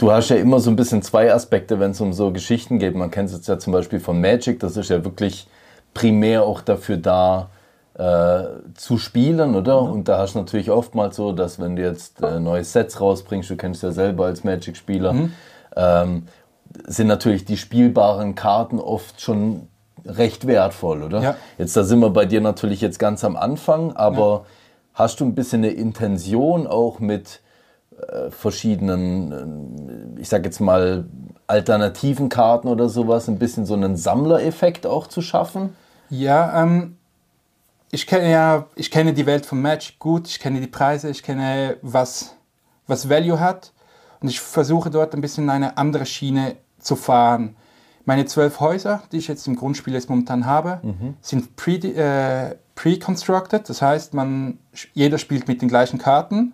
Du 0.04 0.12
hast 0.12 0.28
ja 0.28 0.36
immer 0.36 0.60
so 0.60 0.68
ein 0.68 0.76
bisschen 0.76 1.00
zwei 1.00 1.32
Aspekte, 1.32 1.80
wenn 1.80 1.92
es 1.92 2.00
um 2.02 2.12
so 2.12 2.30
Geschichten 2.30 2.78
geht. 2.78 2.94
Man 2.94 3.10
kennt 3.10 3.30
es 3.30 3.36
jetzt 3.36 3.48
ja 3.48 3.58
zum 3.58 3.72
Beispiel 3.72 4.00
von 4.00 4.20
Magic, 4.20 4.60
das 4.60 4.76
ist 4.76 4.90
ja 4.90 5.02
wirklich 5.02 5.46
primär 5.94 6.42
auch 6.42 6.60
dafür 6.60 6.98
da, 6.98 7.48
äh, 7.94 8.74
zu 8.74 8.98
spielen, 8.98 9.54
oder? 9.54 9.80
Mhm. 9.80 9.92
Und 9.92 10.08
da 10.08 10.18
hast 10.18 10.34
du 10.34 10.40
natürlich 10.40 10.70
oftmals 10.70 11.16
so, 11.16 11.32
dass 11.32 11.58
wenn 11.58 11.76
du 11.76 11.82
jetzt 11.82 12.20
äh, 12.20 12.38
neue 12.38 12.64
Sets 12.64 13.00
rausbringst, 13.00 13.48
du 13.48 13.56
kennst 13.56 13.82
ja 13.82 13.92
selber 13.92 14.26
als 14.26 14.44
Magic-Spieler, 14.44 15.14
mhm. 15.14 15.32
ähm, 15.74 16.26
sind 16.86 17.06
natürlich 17.06 17.46
die 17.46 17.56
spielbaren 17.56 18.34
Karten 18.34 18.80
oft 18.80 19.22
schon 19.22 19.68
recht 20.04 20.46
wertvoll, 20.46 21.02
oder? 21.02 21.22
Ja. 21.22 21.36
Jetzt 21.56 21.78
da 21.78 21.82
sind 21.82 22.00
wir 22.00 22.10
bei 22.10 22.26
dir 22.26 22.42
natürlich 22.42 22.82
jetzt 22.82 22.98
ganz 22.98 23.24
am 23.24 23.36
Anfang, 23.36 23.96
aber 23.96 24.26
ja. 24.26 24.44
hast 24.92 25.20
du 25.20 25.24
ein 25.24 25.34
bisschen 25.34 25.64
eine 25.64 25.72
Intention 25.72 26.66
auch 26.66 27.00
mit 27.00 27.40
verschiedenen, 28.30 30.16
äh, 30.16 30.20
ich 30.20 30.28
sag 30.28 30.44
jetzt 30.44 30.60
mal 30.60 31.06
alternativen 31.46 32.28
Karten 32.28 32.68
oder 32.68 32.88
sowas, 32.88 33.28
ein 33.28 33.38
bisschen 33.38 33.66
so 33.66 33.74
einen 33.74 33.96
Sammlereffekt 33.96 34.86
auch 34.86 35.06
zu 35.06 35.20
schaffen? 35.20 35.76
Ja, 36.10 36.62
ähm, 36.62 36.96
ich 37.90 38.06
kenne 38.06 38.30
ja, 38.30 38.66
ich 38.74 38.90
kenne 38.90 39.12
die 39.12 39.26
Welt 39.26 39.46
von 39.46 39.60
Magic 39.60 39.98
gut, 39.98 40.28
ich 40.28 40.40
kenne 40.40 40.60
die 40.60 40.66
Preise, 40.66 41.10
ich 41.10 41.22
kenne 41.22 41.76
was 41.82 42.34
was 42.86 43.08
Value 43.08 43.40
hat 43.40 43.72
und 44.20 44.28
ich 44.28 44.40
versuche 44.40 44.90
dort 44.90 45.14
ein 45.14 45.20
bisschen 45.20 45.48
eine 45.50 45.76
andere 45.78 46.06
Schiene 46.06 46.56
zu 46.78 46.96
fahren. 46.96 47.56
Meine 48.04 48.26
zwölf 48.26 48.60
Häuser, 48.60 49.02
die 49.12 49.18
ich 49.18 49.28
jetzt 49.28 49.46
im 49.46 49.56
Grundspiel 49.56 49.94
jetzt 49.94 50.10
momentan 50.10 50.44
habe, 50.44 50.80
mhm. 50.82 51.14
sind 51.22 51.48
äh, 51.66 52.54
pre-constructed. 52.74 53.60
Äh, 53.60 53.62
pre 53.62 53.68
das 53.68 53.80
heißt, 53.80 54.12
man, 54.12 54.58
jeder 54.92 55.16
spielt 55.16 55.48
mit 55.48 55.62
den 55.62 55.68
gleichen 55.68 55.98
Karten. 55.98 56.52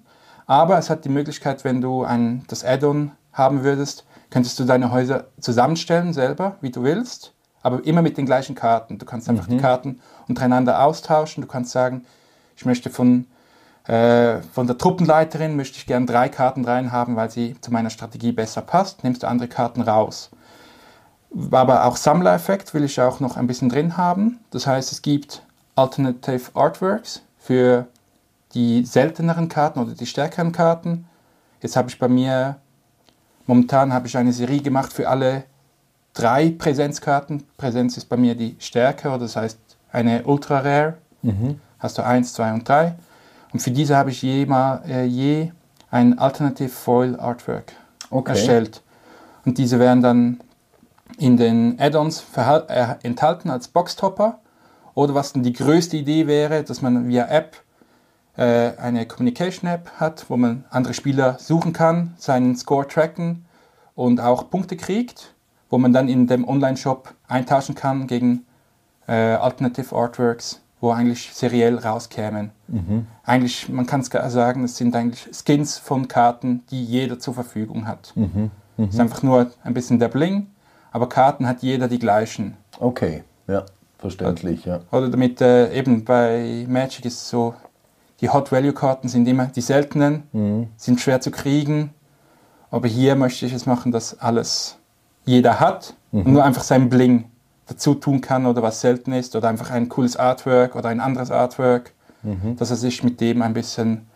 Aber 0.50 0.78
es 0.78 0.90
hat 0.90 1.04
die 1.04 1.10
Möglichkeit, 1.10 1.62
wenn 1.62 1.80
du 1.80 2.02
ein, 2.02 2.42
das 2.48 2.64
Add-on 2.64 3.12
haben 3.32 3.62
würdest, 3.62 4.04
könntest 4.30 4.58
du 4.58 4.64
deine 4.64 4.90
Häuser 4.90 5.26
zusammenstellen 5.38 6.12
selber, 6.12 6.56
wie 6.60 6.72
du 6.72 6.82
willst. 6.82 7.34
Aber 7.62 7.86
immer 7.86 8.02
mit 8.02 8.18
den 8.18 8.26
gleichen 8.26 8.56
Karten. 8.56 8.98
Du 8.98 9.06
kannst 9.06 9.28
einfach 9.28 9.46
mhm. 9.46 9.52
die 9.52 9.58
Karten 9.58 10.00
untereinander 10.26 10.82
austauschen. 10.82 11.40
Du 11.40 11.46
kannst 11.46 11.70
sagen, 11.70 12.04
ich 12.56 12.64
möchte 12.64 12.90
von, 12.90 13.28
äh, 13.86 14.38
von 14.52 14.66
der 14.66 14.76
Truppenleiterin 14.76 15.54
möchte 15.54 15.78
ich 15.78 15.86
gerne 15.86 16.06
drei 16.06 16.28
Karten 16.28 16.64
rein 16.64 16.90
haben, 16.90 17.14
weil 17.14 17.30
sie 17.30 17.54
zu 17.60 17.72
meiner 17.72 17.90
Strategie 17.90 18.32
besser 18.32 18.62
passt. 18.62 19.04
Nimmst 19.04 19.22
du 19.22 19.28
andere 19.28 19.46
Karten 19.46 19.82
raus. 19.82 20.30
Aber 21.52 21.84
auch 21.84 21.96
Sammler-Effekt 21.96 22.74
will 22.74 22.82
ich 22.82 23.00
auch 23.00 23.20
noch 23.20 23.36
ein 23.36 23.46
bisschen 23.46 23.68
drin 23.68 23.96
haben. 23.96 24.40
Das 24.50 24.66
heißt, 24.66 24.90
es 24.90 25.00
gibt 25.00 25.44
Alternative 25.76 26.50
Artworks 26.54 27.22
für 27.38 27.86
die 28.54 28.84
selteneren 28.84 29.48
Karten 29.48 29.78
oder 29.78 29.94
die 29.94 30.06
stärkeren 30.06 30.52
Karten. 30.52 31.06
Jetzt 31.62 31.76
habe 31.76 31.88
ich 31.88 31.98
bei 31.98 32.08
mir, 32.08 32.56
momentan 33.46 33.92
habe 33.92 34.06
ich 34.06 34.16
eine 34.16 34.32
Serie 34.32 34.60
gemacht 34.60 34.92
für 34.92 35.08
alle 35.08 35.44
drei 36.14 36.50
Präsenzkarten. 36.50 37.44
Präsenz 37.56 37.96
ist 37.96 38.06
bei 38.06 38.16
mir 38.16 38.34
die 38.34 38.56
Stärke, 38.58 39.08
oder 39.08 39.20
das 39.20 39.36
heißt 39.36 39.58
eine 39.92 40.24
Ultra 40.24 40.60
Rare. 40.60 40.94
Mhm. 41.22 41.60
Hast 41.78 41.98
du 41.98 42.04
eins, 42.04 42.32
zwei 42.32 42.52
und 42.52 42.68
drei. 42.68 42.96
Und 43.52 43.60
für 43.60 43.70
diese 43.70 43.96
habe 43.96 44.10
ich 44.10 44.22
je, 44.22 44.46
mal, 44.46 44.82
äh, 44.86 45.04
je 45.04 45.50
ein 45.90 46.18
Alternative 46.18 46.68
Foil 46.68 47.18
Artwork 47.18 47.72
okay. 48.10 48.32
erstellt. 48.32 48.82
Und 49.44 49.58
diese 49.58 49.78
werden 49.78 50.02
dann 50.02 50.40
in 51.18 51.36
den 51.36 51.78
Add-ons 51.80 52.24
äh, 52.36 52.94
enthalten 53.02 53.50
als 53.50 53.68
Boxtopper. 53.68 54.38
Oder 54.94 55.14
was 55.14 55.32
dann 55.32 55.42
die 55.42 55.52
größte 55.52 55.96
Idee 55.96 56.26
wäre, 56.26 56.62
dass 56.62 56.82
man 56.82 57.08
via 57.08 57.26
App 57.28 57.56
äh, 58.40 58.72
eine 58.78 59.06
Communication-App 59.06 59.90
hat, 59.98 60.26
wo 60.28 60.36
man 60.36 60.64
andere 60.70 60.94
Spieler 60.94 61.38
suchen 61.38 61.72
kann, 61.72 62.14
seinen 62.18 62.56
Score 62.56 62.86
tracken 62.88 63.44
und 63.94 64.20
auch 64.20 64.50
Punkte 64.50 64.76
kriegt, 64.76 65.34
wo 65.68 65.78
man 65.78 65.92
dann 65.92 66.08
in 66.08 66.26
dem 66.26 66.46
Online-Shop 66.48 67.14
eintauschen 67.28 67.74
kann 67.74 68.06
gegen 68.06 68.44
äh, 69.06 69.12
Alternative 69.12 69.94
Artworks, 69.94 70.60
wo 70.80 70.90
eigentlich 70.90 71.30
seriell 71.32 71.78
rauskämen. 71.78 72.50
Mhm. 72.68 73.06
Eigentlich, 73.24 73.68
man 73.68 73.86
kann 73.86 74.00
es 74.00 74.08
sagen, 74.32 74.64
es 74.64 74.76
sind 74.76 74.96
eigentlich 74.96 75.28
Skins 75.32 75.78
von 75.78 76.08
Karten, 76.08 76.64
die 76.70 76.84
jeder 76.84 77.18
zur 77.18 77.34
Verfügung 77.34 77.86
hat. 77.86 78.12
Mhm. 78.16 78.50
Mhm. 78.76 78.84
Es 78.84 78.94
ist 78.94 79.00
einfach 79.00 79.22
nur 79.22 79.50
ein 79.62 79.74
bisschen 79.74 79.98
der 79.98 80.08
Bling 80.08 80.48
aber 80.92 81.08
Karten 81.08 81.46
hat 81.46 81.62
jeder 81.62 81.88
die 81.88 81.98
gleichen. 81.98 82.56
Okay, 82.78 83.22
ja, 83.46 83.64
verständlich, 83.98 84.64
ja. 84.64 84.80
Oder 84.90 85.08
damit 85.08 85.40
äh, 85.40 85.72
eben 85.72 86.04
bei 86.04 86.66
Magic 86.68 87.04
ist 87.04 87.14
es 87.14 87.28
so, 87.28 87.54
die 88.20 88.28
Hot 88.28 88.52
Value 88.52 88.72
Karten 88.72 89.08
sind 89.08 89.26
immer 89.26 89.46
die 89.46 89.60
seltenen, 89.60 90.24
mhm. 90.32 90.68
sind 90.76 91.00
schwer 91.00 91.20
zu 91.20 91.30
kriegen. 91.30 91.90
Aber 92.70 92.86
hier 92.86 93.16
möchte 93.16 93.46
ich 93.46 93.52
es 93.52 93.66
machen, 93.66 93.92
dass 93.92 94.20
alles 94.20 94.76
jeder 95.24 95.58
hat 95.60 95.94
mhm. 96.12 96.26
und 96.26 96.32
nur 96.32 96.44
einfach 96.44 96.62
sein 96.62 96.88
Bling 96.88 97.24
dazu 97.66 97.94
tun 97.94 98.20
kann 98.20 98.46
oder 98.46 98.62
was 98.62 98.80
selten 98.80 99.12
ist 99.12 99.36
oder 99.36 99.48
einfach 99.48 99.70
ein 99.70 99.88
cooles 99.88 100.16
Artwork 100.16 100.74
oder 100.74 100.88
ein 100.88 101.00
anderes 101.00 101.30
Artwork, 101.30 101.92
mhm. 102.22 102.56
dass 102.56 102.70
er 102.70 102.76
sich 102.76 103.02
mit 103.02 103.20
dem 103.20 103.42
ein 103.42 103.54
bisschen 103.54 104.06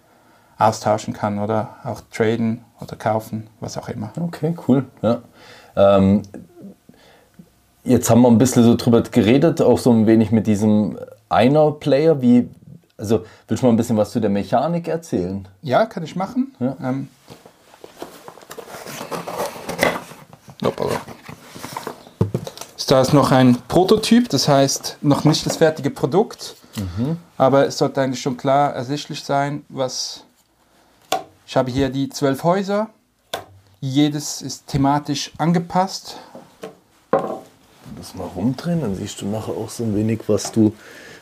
austauschen 0.59 1.15
kann 1.15 1.39
oder 1.39 1.77
auch 1.85 2.01
traden 2.13 2.65
oder 2.81 2.97
kaufen, 2.97 3.49
was 3.61 3.77
auch 3.77 3.89
immer. 3.89 4.13
Okay, 4.21 4.55
cool. 4.69 4.85
Ja. 5.03 5.23
Ähm, 5.77 6.23
Jetzt 7.87 8.09
haben 8.09 8.23
wir 8.23 8.29
ein 8.29 8.39
bisschen 8.39 8.65
so 8.65 8.77
drüber 8.77 9.03
geredet, 9.03 9.61
auch 9.61 9.79
so 9.79 9.93
ein 9.93 10.07
wenig 10.07 10.33
mit 10.33 10.47
diesem 10.47 10.99
Einer-Player. 11.29 12.23
Wie, 12.23 12.49
also 12.97 13.25
willst 13.49 13.63
du 13.63 13.67
mal 13.67 13.73
ein 13.73 13.77
bisschen 13.77 13.97
was 13.97 14.13
zu 14.13 14.21
der 14.21 14.31
Mechanik 14.31 14.89
erzählen? 14.89 15.49
Ja, 15.63 15.87
kann 15.87 16.03
ich 16.03 16.17
machen. 16.17 16.55
Ja. 16.61 16.77
Ähm. 16.83 17.09
Da 22.87 23.01
ist 23.01 23.13
noch 23.13 23.33
ein 23.33 23.59
Prototyp, 23.67 24.29
das 24.29 24.47
heißt 24.47 24.99
noch 25.01 25.25
nicht 25.25 25.45
das 25.47 25.57
fertige 25.57 25.91
Produkt, 25.91 26.55
mhm. 26.77 27.17
aber 27.37 27.67
es 27.67 27.79
sollte 27.79 28.01
eigentlich 28.01 28.23
schon 28.23 28.37
klar 28.37 28.73
ersichtlich 28.73 29.25
sein, 29.25 29.65
was 29.69 30.23
ich 31.47 31.57
habe 31.57 31.73
hier 31.73 31.89
die 31.89 32.09
zwölf 32.09 32.45
Häuser. 32.45 32.91
Jedes 33.81 34.43
ist 34.43 34.69
thematisch 34.69 35.33
angepasst 35.39 36.19
das 38.05 38.15
mal 38.15 38.27
rumdrehen, 38.27 38.83
dann 38.83 38.95
siehst 38.95 39.21
du 39.23 39.27
nachher 39.27 39.53
auch 39.53 39.71
so 39.71 39.83
ein 39.83 39.97
wenig, 39.97 40.21
was 40.27 40.53
du 40.53 40.75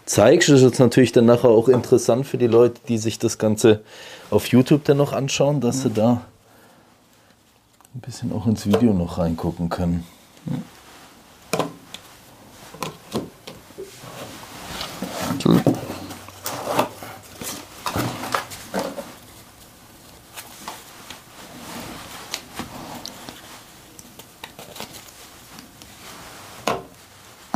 zeigst. 0.04 0.48
Das 0.48 0.56
ist 0.56 0.62
jetzt 0.62 0.78
natürlich 0.78 1.12
dann 1.12 1.26
nachher 1.26 1.48
auch 1.48 1.68
interessant 1.68 2.26
für 2.26 2.38
die 2.38 2.46
Leute, 2.46 2.80
die 2.88 2.98
sich 2.98 3.18
das 3.18 3.38
Ganze 3.38 3.80
auf 4.30 4.46
YouTube 4.48 4.84
dann 4.84 4.96
noch 4.96 5.12
anschauen, 5.12 5.60
dass 5.60 5.82
sie 5.82 5.90
da 5.90 6.22
ein 7.94 8.00
bisschen 8.00 8.32
auch 8.32 8.46
ins 8.46 8.66
Video 8.66 8.92
noch 8.92 9.18
reingucken 9.18 9.68
können. 9.68 10.04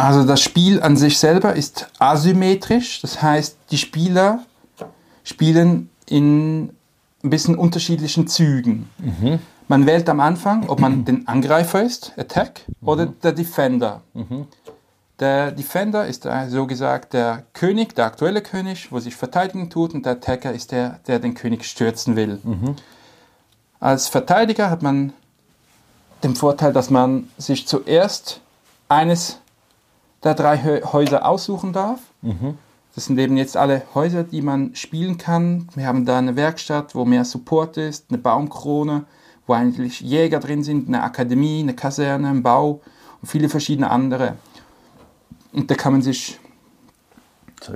Also 0.06 0.22
das 0.22 0.40
Spiel 0.40 0.80
an 0.80 0.96
sich 0.96 1.18
selber 1.18 1.56
ist 1.56 1.88
asymmetrisch, 1.98 3.00
das 3.00 3.22
heißt, 3.22 3.56
die 3.72 3.76
Spieler 3.76 4.38
spielen 5.24 5.90
in 6.08 6.68
ein 7.24 7.30
bisschen 7.30 7.56
unterschiedlichen 7.56 8.28
Zügen. 8.28 8.88
Mhm. 8.98 9.40
Man 9.66 9.84
wählt 9.84 10.08
am 10.08 10.20
Anfang, 10.20 10.68
ob 10.68 10.78
man 10.78 11.04
den 11.04 11.26
Angreifer 11.26 11.82
ist, 11.82 12.12
Attack, 12.16 12.60
mhm. 12.68 12.88
oder 12.88 13.06
der 13.06 13.32
Defender. 13.32 14.02
Mhm. 14.14 14.46
Der 15.18 15.50
Defender 15.50 16.06
ist 16.06 16.24
so 16.50 16.68
gesagt 16.68 17.12
der 17.12 17.42
König, 17.52 17.96
der 17.96 18.04
aktuelle 18.04 18.42
König, 18.42 18.92
wo 18.92 19.00
sich 19.00 19.16
verteidigen 19.16 19.70
tut, 19.70 19.92
und 19.92 20.06
der 20.06 20.12
Attacker 20.12 20.52
ist 20.52 20.70
der, 20.70 21.00
der 21.08 21.18
den 21.18 21.34
König 21.34 21.64
stürzen 21.64 22.14
will. 22.14 22.38
Mhm. 22.44 22.76
Als 23.80 24.06
Verteidiger 24.06 24.70
hat 24.70 24.82
man 24.82 25.12
den 26.22 26.36
Vorteil, 26.36 26.72
dass 26.72 26.90
man 26.90 27.28
sich 27.38 27.66
zuerst 27.66 28.40
eines 28.88 29.40
da 30.26 30.34
drei 30.34 30.58
Häuser 30.58 31.26
aussuchen 31.26 31.72
darf. 31.72 32.00
Mhm. 32.22 32.58
Das 32.94 33.06
sind 33.06 33.18
eben 33.18 33.36
jetzt 33.36 33.56
alle 33.56 33.82
Häuser, 33.94 34.24
die 34.24 34.42
man 34.42 34.74
spielen 34.74 35.18
kann. 35.18 35.68
Wir 35.74 35.86
haben 35.86 36.04
da 36.04 36.18
eine 36.18 36.34
Werkstatt, 36.34 36.94
wo 36.94 37.04
mehr 37.04 37.24
Support 37.24 37.76
ist, 37.76 38.06
eine 38.08 38.18
Baumkrone, 38.18 39.04
wo 39.46 39.52
eigentlich 39.52 40.00
Jäger 40.00 40.40
drin 40.40 40.62
sind, 40.62 40.88
eine 40.88 41.02
Akademie, 41.02 41.60
eine 41.60 41.74
Kaserne, 41.74 42.28
ein 42.28 42.42
Bau 42.42 42.80
viele 43.26 43.48
verschiedene 43.48 43.90
andere. 43.90 44.36
Und 45.52 45.70
da 45.70 45.74
kann 45.74 45.92
man 45.92 46.02
sich 46.02 46.38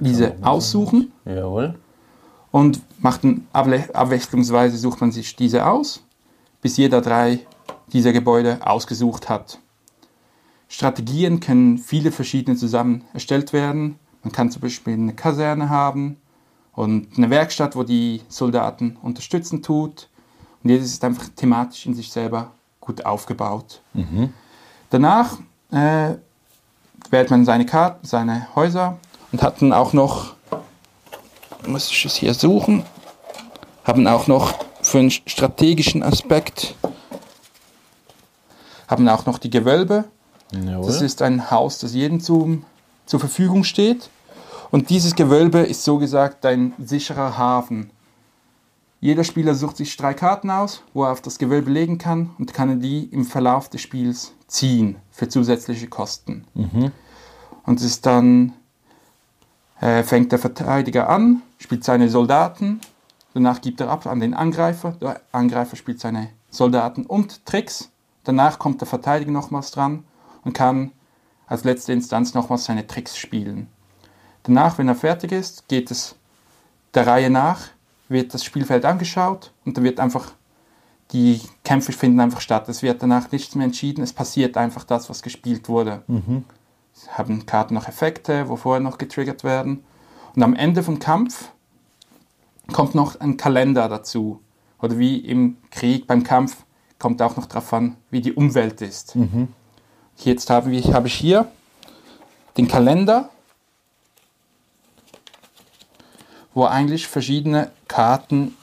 diese 0.00 0.36
aussuchen. 0.42 1.12
Jawohl. 1.24 1.78
Und 2.50 2.80
macht 2.98 3.24
ein, 3.24 3.46
abwechslungsweise 3.52 4.76
sucht 4.76 5.00
man 5.00 5.12
sich 5.12 5.36
diese 5.36 5.66
aus, 5.66 6.02
bis 6.62 6.76
jeder 6.76 7.00
drei 7.00 7.40
dieser 7.92 8.12
Gebäude 8.12 8.58
ausgesucht 8.60 9.28
hat. 9.28 9.58
Strategien 10.70 11.40
können 11.40 11.78
viele 11.78 12.12
verschiedene 12.12 12.56
zusammen 12.56 13.02
erstellt 13.12 13.52
werden. 13.52 13.98
Man 14.22 14.32
kann 14.32 14.52
zum 14.52 14.62
Beispiel 14.62 14.94
eine 14.94 15.14
Kaserne 15.14 15.68
haben 15.68 16.16
und 16.72 17.08
eine 17.16 17.28
Werkstatt, 17.28 17.74
wo 17.74 17.82
die 17.82 18.22
Soldaten 18.28 18.96
unterstützen 19.02 19.62
tut. 19.62 20.08
Und 20.62 20.70
jedes 20.70 20.92
ist 20.92 21.02
einfach 21.04 21.28
thematisch 21.34 21.86
in 21.86 21.94
sich 21.94 22.12
selber 22.12 22.52
gut 22.80 23.04
aufgebaut. 23.04 23.82
Mhm. 23.94 24.32
Danach 24.90 25.38
äh, 25.72 26.14
wählt 27.10 27.30
man 27.30 27.44
seine 27.44 27.66
Karten, 27.66 28.06
seine 28.06 28.46
Häuser 28.54 28.96
und 29.32 29.42
hat 29.42 29.60
dann 29.60 29.72
auch 29.72 29.92
noch, 29.92 30.34
muss 31.66 31.90
ich 31.90 32.04
es 32.04 32.14
hier 32.14 32.32
suchen, 32.32 32.84
haben 33.82 34.06
auch 34.06 34.28
noch 34.28 34.54
für 34.82 35.00
einen 35.00 35.10
strategischen 35.10 36.04
Aspekt, 36.04 36.76
haben 38.86 39.08
auch 39.08 39.26
noch 39.26 39.38
die 39.38 39.50
Gewölbe. 39.50 40.04
Jawohl. 40.52 40.86
Das 40.86 41.02
ist 41.02 41.22
ein 41.22 41.50
Haus, 41.50 41.78
das 41.78 41.94
jedem 41.94 42.20
zum, 42.20 42.64
zur 43.06 43.20
Verfügung 43.20 43.64
steht. 43.64 44.10
Und 44.70 44.90
dieses 44.90 45.14
Gewölbe 45.14 45.60
ist 45.60 45.84
so 45.84 45.98
gesagt 45.98 46.46
ein 46.46 46.74
sicherer 46.78 47.36
Hafen. 47.36 47.90
Jeder 49.00 49.24
Spieler 49.24 49.54
sucht 49.54 49.78
sich 49.78 49.96
drei 49.96 50.14
Karten 50.14 50.50
aus, 50.50 50.82
wo 50.92 51.04
er 51.04 51.12
auf 51.12 51.22
das 51.22 51.38
Gewölbe 51.38 51.70
legen 51.70 51.98
kann 51.98 52.30
und 52.38 52.52
kann 52.52 52.80
die 52.80 53.04
im 53.04 53.24
Verlauf 53.24 53.68
des 53.68 53.80
Spiels 53.80 54.32
ziehen 54.46 54.96
für 55.10 55.28
zusätzliche 55.28 55.88
Kosten. 55.88 56.44
Mhm. 56.54 56.92
Und 57.64 57.80
es 57.80 57.86
ist 57.86 58.06
dann 58.06 58.52
äh, 59.80 60.02
fängt 60.02 60.32
der 60.32 60.38
Verteidiger 60.38 61.08
an, 61.08 61.42
spielt 61.58 61.84
seine 61.84 62.10
Soldaten, 62.10 62.80
danach 63.32 63.60
gibt 63.62 63.80
er 63.80 63.88
ab 63.88 64.06
an 64.06 64.20
den 64.20 64.34
Angreifer, 64.34 64.92
der 65.00 65.20
Angreifer 65.32 65.76
spielt 65.76 66.00
seine 66.00 66.28
Soldaten 66.50 67.06
und 67.06 67.46
Tricks, 67.46 67.90
danach 68.24 68.58
kommt 68.58 68.82
der 68.82 68.88
Verteidiger 68.88 69.30
nochmals 69.30 69.70
dran 69.70 70.04
und 70.44 70.52
kann 70.52 70.92
als 71.46 71.64
letzte 71.64 71.92
Instanz 71.92 72.34
nochmals 72.34 72.64
seine 72.64 72.86
Tricks 72.86 73.16
spielen. 73.16 73.68
Danach, 74.44 74.78
wenn 74.78 74.88
er 74.88 74.94
fertig 74.94 75.32
ist, 75.32 75.68
geht 75.68 75.90
es 75.90 76.16
der 76.94 77.06
Reihe 77.06 77.30
nach, 77.30 77.68
wird 78.08 78.34
das 78.34 78.44
Spielfeld 78.44 78.84
angeschaut 78.84 79.52
und 79.64 79.76
dann 79.76 79.84
wird 79.84 80.00
einfach, 80.00 80.32
die 81.12 81.40
Kämpfe 81.64 81.92
finden 81.92 82.20
einfach 82.20 82.40
statt. 82.40 82.68
Es 82.68 82.82
wird 82.82 83.02
danach 83.02 83.30
nichts 83.32 83.54
mehr 83.54 83.66
entschieden, 83.66 84.02
es 84.02 84.12
passiert 84.12 84.56
einfach 84.56 84.84
das, 84.84 85.10
was 85.10 85.22
gespielt 85.22 85.68
wurde. 85.68 86.02
Mhm 86.06 86.44
haben 87.08 87.46
Karten 87.46 87.74
noch 87.74 87.88
Effekte, 87.88 88.48
wo 88.48 88.56
vorher 88.56 88.80
noch 88.80 88.98
getriggert 88.98 89.44
werden. 89.44 89.84
Und 90.34 90.42
am 90.42 90.54
Ende 90.54 90.82
vom 90.82 90.98
Kampf 90.98 91.52
kommt 92.72 92.94
noch 92.94 93.18
ein 93.20 93.36
Kalender 93.36 93.88
dazu. 93.88 94.40
Oder 94.80 94.98
wie 94.98 95.18
im 95.18 95.56
Krieg, 95.70 96.06
beim 96.06 96.22
Kampf, 96.22 96.64
kommt 96.98 97.20
auch 97.22 97.36
noch 97.36 97.46
darauf 97.46 97.72
an, 97.72 97.96
wie 98.10 98.20
die 98.20 98.32
Umwelt 98.32 98.80
ist. 98.80 99.16
Mhm. 99.16 99.48
Jetzt 100.24 100.50
habe 100.50 100.70
ich, 100.74 100.92
habe 100.92 101.08
ich 101.08 101.14
hier 101.14 101.50
den 102.58 102.68
Kalender, 102.68 103.30
wo 106.52 106.66
eigentlich 106.66 107.06
verschiedene 107.06 107.70
Karten 107.88 108.54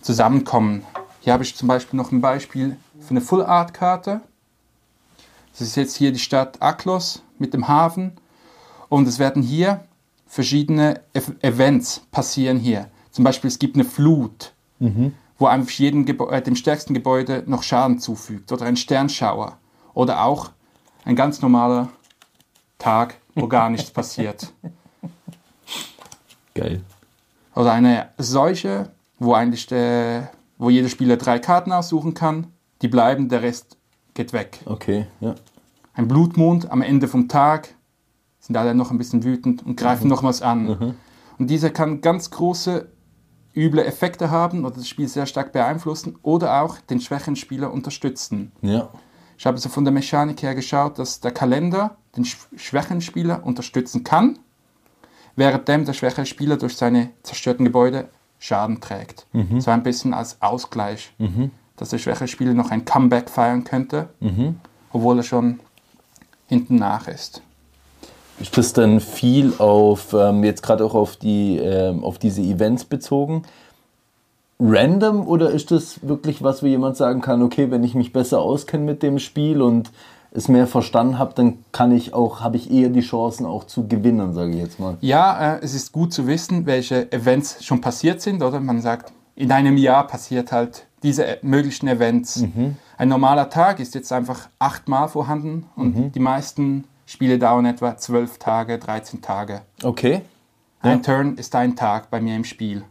zusammenkommen. 0.00 0.84
Hier 1.20 1.32
habe 1.32 1.42
ich 1.42 1.56
zum 1.56 1.66
Beispiel 1.66 1.96
noch 1.96 2.12
ein 2.12 2.20
Beispiel 2.20 2.76
für 3.00 3.10
eine 3.10 3.20
Full 3.20 3.42
Art 3.44 3.74
Karte. 3.74 4.20
Das 5.50 5.62
ist 5.62 5.76
jetzt 5.76 5.96
hier 5.96 6.12
die 6.12 6.20
Stadt 6.20 6.62
Aklos 6.62 7.22
mit 7.38 7.54
dem 7.54 7.66
Hafen. 7.66 8.12
Und 8.88 9.08
es 9.08 9.18
werden 9.18 9.42
hier 9.42 9.84
verschiedene 10.28 11.00
Events 11.42 12.02
passieren 12.12 12.58
hier. 12.58 12.88
Zum 13.10 13.24
Beispiel 13.24 13.48
es 13.48 13.58
gibt 13.58 13.74
eine 13.74 13.84
Flut, 13.84 14.52
mhm. 14.78 15.12
wo 15.38 15.46
einfach 15.46 15.72
jedem 15.72 16.06
Gebä 16.06 16.30
äh, 16.30 16.40
dem 16.40 16.54
stärksten 16.54 16.94
Gebäude 16.94 17.42
noch 17.46 17.64
Schaden 17.64 17.98
zufügt. 17.98 18.52
Oder 18.52 18.66
ein 18.66 18.76
Sternschauer. 18.76 19.58
Oder 19.92 20.22
auch 20.22 20.52
ein 21.08 21.16
ganz 21.16 21.42
normaler 21.42 21.88
Tag, 22.78 23.16
wo 23.34 23.48
gar 23.48 23.70
nichts 23.70 23.90
passiert. 23.90 24.52
Geil. 26.54 26.82
Oder 27.56 27.72
eine 27.72 28.10
Seuche, 28.18 28.90
wo 29.18 29.34
eigentlich 29.34 29.66
der, 29.66 30.30
wo 30.58 30.70
jeder 30.70 30.88
Spieler 30.88 31.16
drei 31.16 31.40
Karten 31.40 31.72
aussuchen 31.72 32.14
kann. 32.14 32.46
Die 32.82 32.88
bleiben, 32.88 33.28
der 33.28 33.42
Rest 33.42 33.76
geht 34.14 34.32
weg. 34.32 34.60
Okay, 34.64 35.06
ja 35.18 35.34
ein 35.98 36.06
Blutmond 36.06 36.70
am 36.70 36.80
Ende 36.80 37.08
vom 37.08 37.26
Tag, 37.26 37.74
sind 38.38 38.56
alle 38.56 38.72
noch 38.72 38.92
ein 38.92 38.98
bisschen 38.98 39.24
wütend 39.24 39.66
und 39.66 39.76
greifen 39.76 40.04
mhm. 40.04 40.10
nochmals 40.10 40.42
an. 40.42 40.64
Mhm. 40.66 40.94
Und 41.38 41.50
dieser 41.50 41.70
kann 41.70 42.00
ganz 42.00 42.30
große, 42.30 42.88
üble 43.54 43.84
Effekte 43.84 44.30
haben 44.30 44.64
oder 44.64 44.76
das 44.76 44.88
Spiel 44.88 45.08
sehr 45.08 45.26
stark 45.26 45.50
beeinflussen 45.50 46.16
oder 46.22 46.62
auch 46.62 46.78
den 46.78 47.00
schwächeren 47.00 47.34
Spieler 47.34 47.72
unterstützen. 47.72 48.52
Ja. 48.62 48.90
Ich 49.38 49.46
habe 49.46 49.56
so 49.56 49.68
von 49.68 49.84
der 49.84 49.92
Mechanik 49.92 50.42
her 50.42 50.56
geschaut, 50.56 50.98
dass 50.98 51.20
der 51.20 51.30
Kalender 51.30 51.96
den 52.16 52.24
schwächeren 52.24 53.00
Spieler 53.00 53.46
unterstützen 53.46 54.02
kann, 54.02 54.40
währenddem 55.36 55.84
der 55.84 55.92
schwächere 55.92 56.26
Spieler 56.26 56.56
durch 56.56 56.76
seine 56.76 57.10
zerstörten 57.22 57.64
Gebäude 57.64 58.08
Schaden 58.40 58.80
trägt. 58.80 59.26
Mhm. 59.32 59.60
So 59.60 59.70
ein 59.70 59.84
bisschen 59.84 60.12
als 60.12 60.42
Ausgleich, 60.42 61.12
mhm. 61.18 61.52
dass 61.76 61.90
der 61.90 61.98
schwächere 61.98 62.26
Spieler 62.26 62.52
noch 62.52 62.72
ein 62.72 62.84
Comeback 62.84 63.30
feiern 63.30 63.62
könnte, 63.62 64.08
mhm. 64.18 64.60
obwohl 64.92 65.18
er 65.18 65.22
schon 65.22 65.60
hinten 66.48 66.76
nach 66.76 67.06
ist. 67.06 67.42
Ist 68.40 68.56
das 68.56 68.72
dann 68.72 69.00
viel 69.00 69.54
auf, 69.58 70.12
ähm, 70.14 70.42
jetzt 70.42 70.62
gerade 70.62 70.84
auch 70.84 70.94
auf, 70.94 71.16
die, 71.16 71.58
ähm, 71.58 72.02
auf 72.04 72.18
diese 72.18 72.42
Events 72.42 72.84
bezogen? 72.84 73.42
Random 74.60 75.26
oder 75.26 75.50
ist 75.50 75.70
das 75.70 76.06
wirklich 76.06 76.42
was, 76.42 76.62
wo 76.62 76.66
jemand 76.66 76.96
sagen 76.96 77.20
kann, 77.20 77.42
okay, 77.42 77.70
wenn 77.70 77.84
ich 77.84 77.94
mich 77.94 78.12
besser 78.12 78.40
auskenne 78.40 78.84
mit 78.84 79.02
dem 79.02 79.18
Spiel 79.18 79.62
und 79.62 79.90
es 80.30 80.48
mehr 80.48 80.66
verstanden 80.66 81.18
habe, 81.18 81.32
dann 81.34 81.58
kann 81.72 81.92
ich 81.92 82.12
auch, 82.12 82.40
habe 82.40 82.56
ich 82.56 82.70
eher 82.70 82.90
die 82.90 83.00
Chancen 83.00 83.46
auch 83.46 83.64
zu 83.64 83.88
gewinnen, 83.88 84.34
sage 84.34 84.50
ich 84.50 84.58
jetzt 84.58 84.78
mal. 84.78 84.96
Ja, 85.00 85.54
äh, 85.54 85.60
es 85.62 85.74
ist 85.74 85.92
gut 85.92 86.12
zu 86.12 86.26
wissen, 86.26 86.66
welche 86.66 87.10
Events 87.12 87.64
schon 87.64 87.80
passiert 87.80 88.20
sind, 88.20 88.42
oder? 88.42 88.60
Man 88.60 88.80
sagt, 88.80 89.12
in 89.36 89.52
einem 89.52 89.76
Jahr 89.76 90.06
passiert 90.06 90.52
halt 90.52 90.86
diese 91.02 91.24
äh, 91.24 91.38
möglichen 91.42 91.88
Events. 91.88 92.38
Mhm. 92.38 92.76
Ein 92.98 93.08
normaler 93.08 93.48
Tag 93.48 93.80
ist 93.80 93.94
jetzt 93.94 94.12
einfach 94.12 94.48
achtmal 94.58 95.08
vorhanden 95.08 95.66
und 95.76 95.96
mhm. 95.96 96.12
die 96.12 96.20
meisten 96.20 96.84
Spiele 97.06 97.38
dauern 97.38 97.64
etwa 97.64 97.96
zwölf 97.96 98.38
Tage, 98.38 98.78
13 98.78 99.22
Tage. 99.22 99.62
Okay. 99.82 100.22
Ein 100.80 100.98
ja. 100.98 101.02
Turn 101.02 101.36
ist 101.36 101.54
ein 101.54 101.74
Tag 101.74 102.10
bei 102.10 102.20
mir 102.20 102.36
im 102.36 102.44
Spiel. 102.44 102.82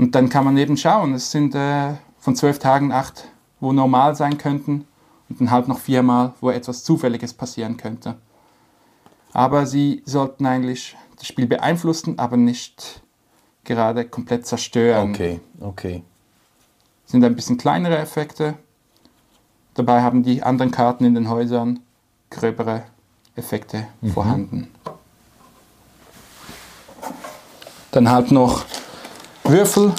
Und 0.00 0.14
dann 0.14 0.30
kann 0.30 0.46
man 0.46 0.56
eben 0.56 0.78
schauen, 0.78 1.12
es 1.12 1.30
sind 1.30 1.54
äh, 1.54 1.92
von 2.18 2.34
zwölf 2.34 2.58
Tagen 2.58 2.90
acht, 2.90 3.28
wo 3.60 3.70
normal 3.70 4.16
sein 4.16 4.38
könnten 4.38 4.86
und 5.28 5.42
dann 5.42 5.50
halt 5.50 5.68
noch 5.68 5.78
viermal, 5.78 6.32
wo 6.40 6.48
etwas 6.48 6.84
Zufälliges 6.84 7.34
passieren 7.34 7.76
könnte. 7.76 8.14
Aber 9.34 9.66
sie 9.66 10.02
sollten 10.06 10.46
eigentlich 10.46 10.96
das 11.18 11.26
Spiel 11.26 11.46
beeinflussen, 11.46 12.18
aber 12.18 12.38
nicht 12.38 13.02
gerade 13.64 14.06
komplett 14.06 14.46
zerstören. 14.46 15.10
Okay, 15.10 15.40
okay. 15.60 16.02
Sind 17.04 17.22
ein 17.22 17.36
bisschen 17.36 17.58
kleinere 17.58 17.98
Effekte. 17.98 18.54
Dabei 19.74 20.00
haben 20.00 20.22
die 20.22 20.42
anderen 20.42 20.70
Karten 20.70 21.04
in 21.04 21.14
den 21.14 21.28
Häusern 21.28 21.80
gröbere 22.30 22.84
Effekte 23.36 23.86
mhm. 24.00 24.12
vorhanden. 24.12 24.70
Dann 27.90 28.10
halt 28.10 28.32
noch 28.32 28.64
Würfel. 29.50 29.92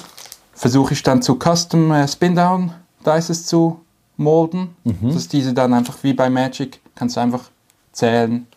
Versuche 0.54 0.94
ich 0.94 1.04
dann 1.04 1.22
zu 1.22 1.38
Custom 1.38 1.92
äh, 1.92 2.08
Spin-Down 2.08 2.74
Dices 3.06 3.46
zu 3.46 3.82
molden. 4.16 4.76
Mhm. 4.84 5.14
Dass 5.14 5.28
diese 5.28 5.54
dann 5.54 5.74
einfach 5.74 5.98
wie 6.04 6.14
bei 6.14 6.30
Magic 6.30 6.80
kannst 6.96 7.18
du 7.18 7.22
einfach 7.22 7.50
zählen. 7.92 8.48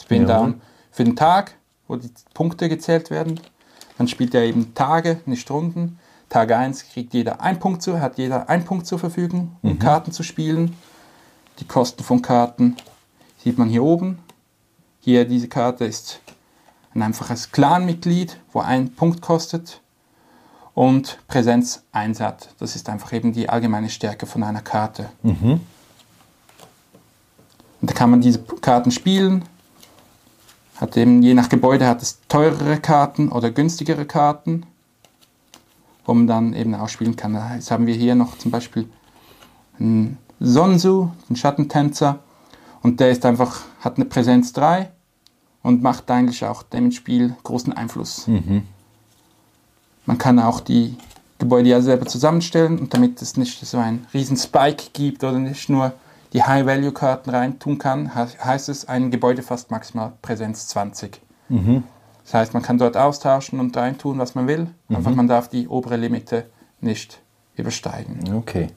Spin-Down. 0.00 0.50
Ja. 0.52 0.58
Für 0.90 1.04
den 1.04 1.16
Tag, 1.16 1.54
wo 1.86 1.96
die 1.96 2.10
Punkte 2.32 2.68
gezählt 2.68 3.10
werden. 3.10 3.40
Dann 3.98 4.08
spielt 4.08 4.34
er 4.34 4.44
eben 4.44 4.74
Tage, 4.74 5.20
nicht 5.26 5.50
Runden. 5.50 5.98
Tag 6.28 6.52
1 6.52 6.90
kriegt 6.90 7.14
jeder 7.14 7.40
einen 7.40 7.58
Punkt 7.58 7.82
zu, 7.82 8.00
hat 8.00 8.18
jeder 8.18 8.48
einen 8.48 8.64
Punkt 8.64 8.86
zur 8.86 8.98
Verfügung, 8.98 9.56
um 9.62 9.74
mhm. 9.74 9.78
Karten 9.78 10.12
zu 10.12 10.22
spielen. 10.22 10.76
Die 11.58 11.66
Kosten 11.66 12.04
von 12.04 12.22
Karten 12.22 12.76
sieht 13.42 13.58
man 13.58 13.68
hier 13.68 13.82
oben. 13.82 14.18
Hier 15.00 15.24
diese 15.24 15.48
Karte 15.48 15.84
ist 15.84 16.20
ein 16.94 17.02
einfaches 17.02 17.50
Clan-Mitglied, 17.50 18.38
wo 18.52 18.60
ein 18.60 18.94
Punkt 18.94 19.20
kostet. 19.20 19.80
Und 20.78 21.18
Präsenz 21.26 21.82
1 21.90 22.20
hat. 22.20 22.50
Das 22.60 22.76
ist 22.76 22.88
einfach 22.88 23.12
eben 23.12 23.32
die 23.32 23.48
allgemeine 23.48 23.90
Stärke 23.90 24.26
von 24.26 24.44
einer 24.44 24.60
Karte. 24.60 25.08
Mhm. 25.24 25.60
Und 27.80 27.90
da 27.90 27.92
kann 27.92 28.10
man 28.10 28.20
diese 28.20 28.38
Karten 28.38 28.92
spielen, 28.92 29.42
hat 30.76 30.96
eben, 30.96 31.20
je 31.20 31.34
nach 31.34 31.48
Gebäude 31.48 31.84
hat 31.84 32.00
es 32.00 32.20
teurere 32.28 32.78
Karten 32.78 33.30
oder 33.30 33.50
günstigere 33.50 34.04
Karten, 34.04 34.66
wo 36.04 36.14
man 36.14 36.28
dann 36.28 36.54
eben 36.54 36.76
ausspielen 36.76 37.16
kann. 37.16 37.36
Jetzt 37.56 37.72
haben 37.72 37.88
wir 37.88 37.96
hier 37.96 38.14
noch 38.14 38.38
zum 38.38 38.52
Beispiel 38.52 38.88
ein 39.80 40.16
Sonsu, 40.38 41.10
den 41.28 41.34
Schattentänzer. 41.34 42.20
Und 42.84 43.00
der 43.00 43.10
ist 43.10 43.26
einfach, 43.26 43.62
hat 43.80 43.96
eine 43.96 44.04
Präsenz 44.04 44.52
3 44.52 44.92
und 45.64 45.82
macht 45.82 46.08
eigentlich 46.08 46.44
auch 46.44 46.62
dem 46.62 46.92
Spiel 46.92 47.34
großen 47.42 47.72
Einfluss. 47.72 48.28
Mhm. 48.28 48.62
Man 50.08 50.16
kann 50.16 50.38
auch 50.38 50.60
die 50.60 50.96
Gebäude 51.38 51.68
ja 51.68 51.82
selber 51.82 52.06
zusammenstellen 52.06 52.78
und 52.78 52.94
damit 52.94 53.20
es 53.20 53.36
nicht 53.36 53.60
so 53.64 53.76
einen 53.76 54.06
riesen 54.14 54.38
Spike 54.38 54.84
gibt 54.94 55.22
oder 55.22 55.38
nicht 55.38 55.68
nur 55.68 55.92
die 56.32 56.42
High-Value-Karten 56.42 57.28
reintun 57.28 57.76
kann, 57.76 58.14
heißt 58.14 58.70
es, 58.70 58.88
ein 58.88 59.10
Gebäude 59.10 59.42
fast 59.42 59.70
maximal 59.70 60.12
Präsenz 60.22 60.66
20. 60.68 61.20
Mhm. 61.50 61.82
Das 62.24 62.32
heißt, 62.32 62.54
man 62.54 62.62
kann 62.62 62.78
dort 62.78 62.96
austauschen 62.96 63.60
und 63.60 63.76
reintun, 63.76 64.18
was 64.18 64.34
man 64.34 64.48
will. 64.48 64.68
Mhm. 64.88 64.96
Einfach 64.96 65.14
man 65.14 65.28
darf 65.28 65.48
die 65.48 65.68
obere 65.68 65.96
Limite 65.96 66.46
nicht 66.80 67.20
übersteigen. 67.56 68.34
Okay. 68.34 68.68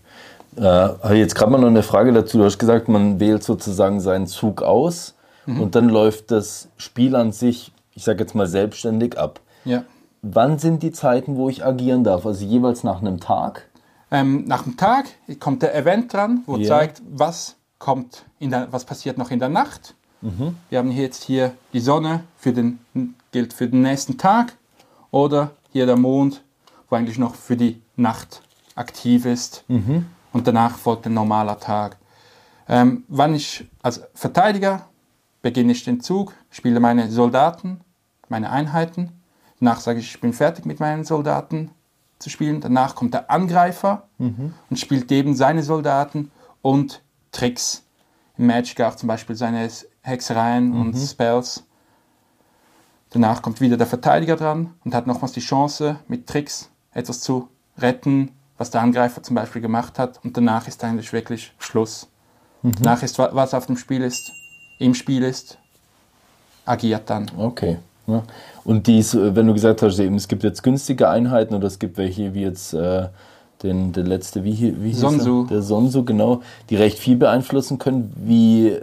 Äh, 0.57 1.17
jetzt 1.17 1.35
gerade 1.35 1.49
mal 1.49 1.61
noch 1.61 1.67
eine 1.67 1.83
Frage 1.83 2.11
dazu. 2.11 2.39
Du 2.39 2.43
hast 2.43 2.57
gesagt, 2.57 2.89
man 2.89 3.21
wählt 3.21 3.43
sozusagen 3.43 4.01
seinen 4.01 4.27
Zug 4.27 4.63
aus 4.63 5.15
mhm. 5.45 5.61
und 5.61 5.75
dann 5.75 5.87
läuft 5.87 6.29
das 6.31 6.67
Spiel 6.75 7.15
an 7.15 7.31
sich, 7.31 7.71
ich 7.95 8.03
sage 8.03 8.19
jetzt 8.19 8.35
mal, 8.35 8.47
selbstständig 8.47 9.17
ab. 9.17 9.39
Ja. 9.63 9.85
Wann 10.21 10.59
sind 10.59 10.83
die 10.83 10.91
Zeiten, 10.91 11.35
wo 11.35 11.49
ich 11.49 11.65
agieren 11.65 12.03
darf? 12.03 12.25
Also 12.25 12.45
jeweils 12.45 12.83
nach 12.83 13.01
einem 13.01 13.19
Tag? 13.19 13.67
Ähm, 14.11 14.45
nach 14.45 14.63
dem 14.63 14.77
Tag 14.77 15.05
kommt 15.39 15.63
der 15.63 15.73
Event 15.75 16.13
dran, 16.13 16.43
wo 16.45 16.57
ja. 16.57 16.67
zeigt, 16.67 17.01
was 17.09 17.55
kommt 17.79 18.25
in 18.39 18.51
der, 18.51 18.71
was 18.71 18.85
passiert 18.85 19.17
noch 19.17 19.31
in 19.31 19.39
der 19.39 19.49
Nacht. 19.49 19.95
Mhm. 20.21 20.55
Wir 20.69 20.77
haben 20.77 20.91
hier 20.91 21.03
jetzt 21.03 21.23
hier 21.23 21.53
die 21.73 21.79
Sonne 21.79 22.23
für 22.37 22.53
den, 22.53 22.79
gilt 23.31 23.53
für 23.53 23.67
den 23.67 23.81
nächsten 23.81 24.17
Tag 24.17 24.55
oder 25.09 25.51
hier 25.71 25.87
der 25.87 25.97
Mond, 25.97 26.43
wo 26.89 26.95
eigentlich 26.95 27.17
noch 27.17 27.33
für 27.33 27.57
die 27.57 27.81
Nacht 27.95 28.41
aktiv 28.75 29.25
ist. 29.25 29.63
Mhm. 29.67 30.05
Und 30.33 30.47
danach 30.47 30.77
folgt 30.77 31.07
ein 31.07 31.13
normaler 31.13 31.59
Tag. 31.59 31.97
Ähm, 32.69 33.03
wann 33.07 33.33
ich 33.33 33.65
als 33.81 34.03
Verteidiger 34.13 34.87
beginne 35.41 35.71
ich 35.71 35.83
den 35.83 36.01
Zug, 36.01 36.33
spiele 36.51 36.79
meine 36.79 37.09
Soldaten, 37.09 37.81
meine 38.29 38.51
Einheiten. 38.51 39.20
Danach 39.61 39.79
sage 39.79 39.99
ich, 39.99 40.15
ich 40.15 40.19
bin 40.19 40.33
fertig 40.33 40.65
mit 40.65 40.79
meinen 40.79 41.05
Soldaten 41.05 41.69
zu 42.17 42.31
spielen. 42.31 42.61
Danach 42.61 42.95
kommt 42.95 43.13
der 43.13 43.29
Angreifer 43.29 44.07
mhm. 44.17 44.55
und 44.69 44.79
spielt 44.79 45.11
eben 45.11 45.35
seine 45.35 45.61
Soldaten 45.61 46.31
und 46.63 47.03
Tricks. 47.31 47.83
Im 48.37 48.47
Magic 48.47 48.81
auch 48.81 48.95
zum 48.95 49.07
Beispiel 49.07 49.35
seine 49.35 49.69
Hexereien 50.01 50.69
mhm. 50.69 50.81
und 50.81 50.95
Spells. 50.97 51.63
Danach 53.11 53.43
kommt 53.43 53.61
wieder 53.61 53.77
der 53.77 53.85
Verteidiger 53.85 54.35
dran 54.35 54.73
und 54.83 54.95
hat 54.95 55.05
nochmals 55.05 55.33
die 55.33 55.41
Chance, 55.41 55.99
mit 56.07 56.27
Tricks 56.27 56.71
etwas 56.91 57.21
zu 57.21 57.47
retten, 57.77 58.31
was 58.57 58.71
der 58.71 58.81
Angreifer 58.81 59.21
zum 59.21 59.35
Beispiel 59.35 59.61
gemacht 59.61 59.99
hat. 59.99 60.19
Und 60.23 60.35
danach 60.37 60.67
ist 60.67 60.83
eigentlich 60.83 61.13
wirklich 61.13 61.53
Schluss. 61.59 62.09
Mhm. 62.63 62.71
Danach 62.81 63.03
ist, 63.03 63.19
was 63.19 63.53
auf 63.53 63.67
dem 63.67 63.77
Spiel 63.77 64.01
ist, 64.01 64.31
im 64.79 64.95
Spiel 64.95 65.23
ist, 65.23 65.59
agiert 66.65 67.07
dann. 67.11 67.29
Okay. 67.37 67.77
Ja. 68.07 68.23
Und 68.63 68.87
dies, 68.87 69.13
äh, 69.13 69.35
wenn 69.35 69.47
du 69.47 69.53
gesagt 69.53 69.81
hast, 69.81 69.99
eben, 69.99 70.15
es 70.15 70.27
gibt 70.27 70.43
jetzt 70.43 70.63
günstige 70.63 71.09
Einheiten 71.09 71.53
oder 71.53 71.67
es 71.67 71.79
gibt 71.79 71.97
welche 71.97 72.33
wie 72.33 72.41
jetzt 72.41 72.73
äh, 72.73 73.07
den, 73.63 73.91
der 73.93 74.03
letzte, 74.03 74.43
wie, 74.43 74.75
wie 74.81 74.89
hieß 74.89 74.99
Sonsu. 74.99 75.45
Der 75.45 75.61
Sonsu, 75.61 76.03
genau, 76.03 76.41
die 76.69 76.75
recht 76.75 76.99
viel 76.99 77.15
beeinflussen 77.15 77.77
können. 77.77 78.13
Wie 78.15 78.75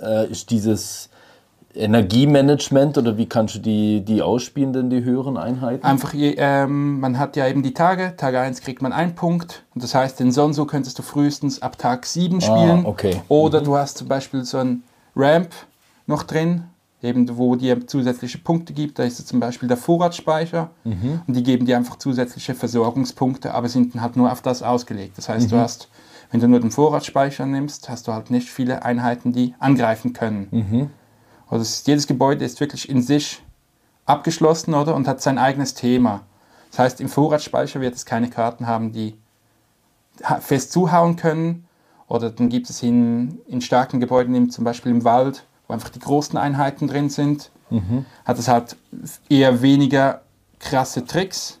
äh, 0.00 0.30
ist 0.30 0.50
dieses 0.50 1.10
Energiemanagement 1.74 2.98
oder 2.98 3.16
wie 3.16 3.26
kannst 3.26 3.54
du 3.54 3.58
die, 3.58 4.02
die 4.02 4.20
ausspielen, 4.22 4.72
denn 4.72 4.90
die 4.90 5.04
höheren 5.04 5.36
Einheiten? 5.36 5.84
Einfach, 5.84 6.12
ähm, 6.14 7.00
man 7.00 7.18
hat 7.18 7.36
ja 7.36 7.46
eben 7.46 7.62
die 7.62 7.74
Tage. 7.74 8.14
Tag 8.16 8.34
1 8.34 8.60
kriegt 8.60 8.82
man 8.82 8.92
einen 8.92 9.14
Punkt. 9.14 9.64
Und 9.74 9.82
das 9.82 9.94
heißt, 9.94 10.20
den 10.20 10.32
Sonso 10.32 10.66
könntest 10.66 10.98
du 10.98 11.02
frühestens 11.02 11.62
ab 11.62 11.78
Tag 11.78 12.06
7 12.06 12.40
spielen. 12.40 12.84
Ah, 12.84 12.88
okay. 12.88 13.22
Oder 13.28 13.60
mhm. 13.60 13.64
du 13.64 13.76
hast 13.76 13.98
zum 13.98 14.08
Beispiel 14.08 14.44
so 14.44 14.58
ein 14.58 14.82
Ramp 15.16 15.50
noch 16.06 16.22
drin 16.24 16.64
eben 17.02 17.36
wo 17.36 17.56
dir 17.56 17.86
zusätzliche 17.86 18.38
Punkte 18.38 18.72
gibt. 18.72 18.98
Da 18.98 19.02
ist 19.02 19.18
es 19.18 19.26
zum 19.26 19.40
Beispiel 19.40 19.68
der 19.68 19.76
Vorratsspeicher 19.76 20.70
mhm. 20.84 21.22
und 21.26 21.34
die 21.34 21.42
geben 21.42 21.66
dir 21.66 21.76
einfach 21.76 21.96
zusätzliche 21.96 22.54
Versorgungspunkte, 22.54 23.54
aber 23.54 23.68
sind 23.68 24.00
halt 24.00 24.16
nur 24.16 24.30
auf 24.30 24.42
das 24.42 24.62
ausgelegt. 24.62 25.18
Das 25.18 25.28
heißt, 25.28 25.46
mhm. 25.46 25.50
du 25.50 25.56
hast, 25.58 25.88
wenn 26.30 26.40
du 26.40 26.48
nur 26.48 26.60
den 26.60 26.70
Vorratsspeicher 26.70 27.46
nimmst, 27.46 27.88
hast 27.88 28.08
du 28.08 28.12
halt 28.12 28.30
nicht 28.30 28.48
viele 28.48 28.84
Einheiten, 28.84 29.32
die 29.32 29.54
angreifen 29.58 30.12
können. 30.12 30.48
Mhm. 30.50 30.90
Also 31.48 31.62
ist, 31.62 31.86
jedes 31.86 32.06
Gebäude 32.06 32.44
ist 32.44 32.60
wirklich 32.60 32.88
in 32.88 33.02
sich 33.02 33.42
abgeschlossen 34.06 34.74
oder 34.74 34.94
und 34.94 35.08
hat 35.08 35.20
sein 35.20 35.38
eigenes 35.38 35.74
Thema. 35.74 36.22
Das 36.70 36.78
heißt, 36.78 37.00
im 37.00 37.08
Vorratsspeicher 37.08 37.80
wird 37.80 37.94
es 37.94 38.06
keine 38.06 38.30
Karten 38.30 38.66
haben, 38.66 38.92
die 38.92 39.14
fest 40.40 40.72
zuhauen 40.72 41.16
können. 41.16 41.66
Oder 42.08 42.30
dann 42.30 42.48
gibt 42.48 42.68
es 42.70 42.82
in, 42.82 43.40
in 43.46 43.60
starken 43.60 44.00
Gebäuden, 44.00 44.50
zum 44.50 44.64
Beispiel 44.64 44.92
im 44.92 45.04
Wald, 45.04 45.46
wo 45.72 45.74
einfach 45.74 45.88
die 45.88 46.00
großen 46.00 46.38
Einheiten 46.38 46.86
drin 46.86 47.08
sind, 47.08 47.50
mhm. 47.70 48.04
hat 48.24 48.38
es 48.38 48.46
halt 48.46 48.76
eher 49.28 49.62
weniger 49.62 50.20
krasse 50.58 51.04
Tricks, 51.04 51.58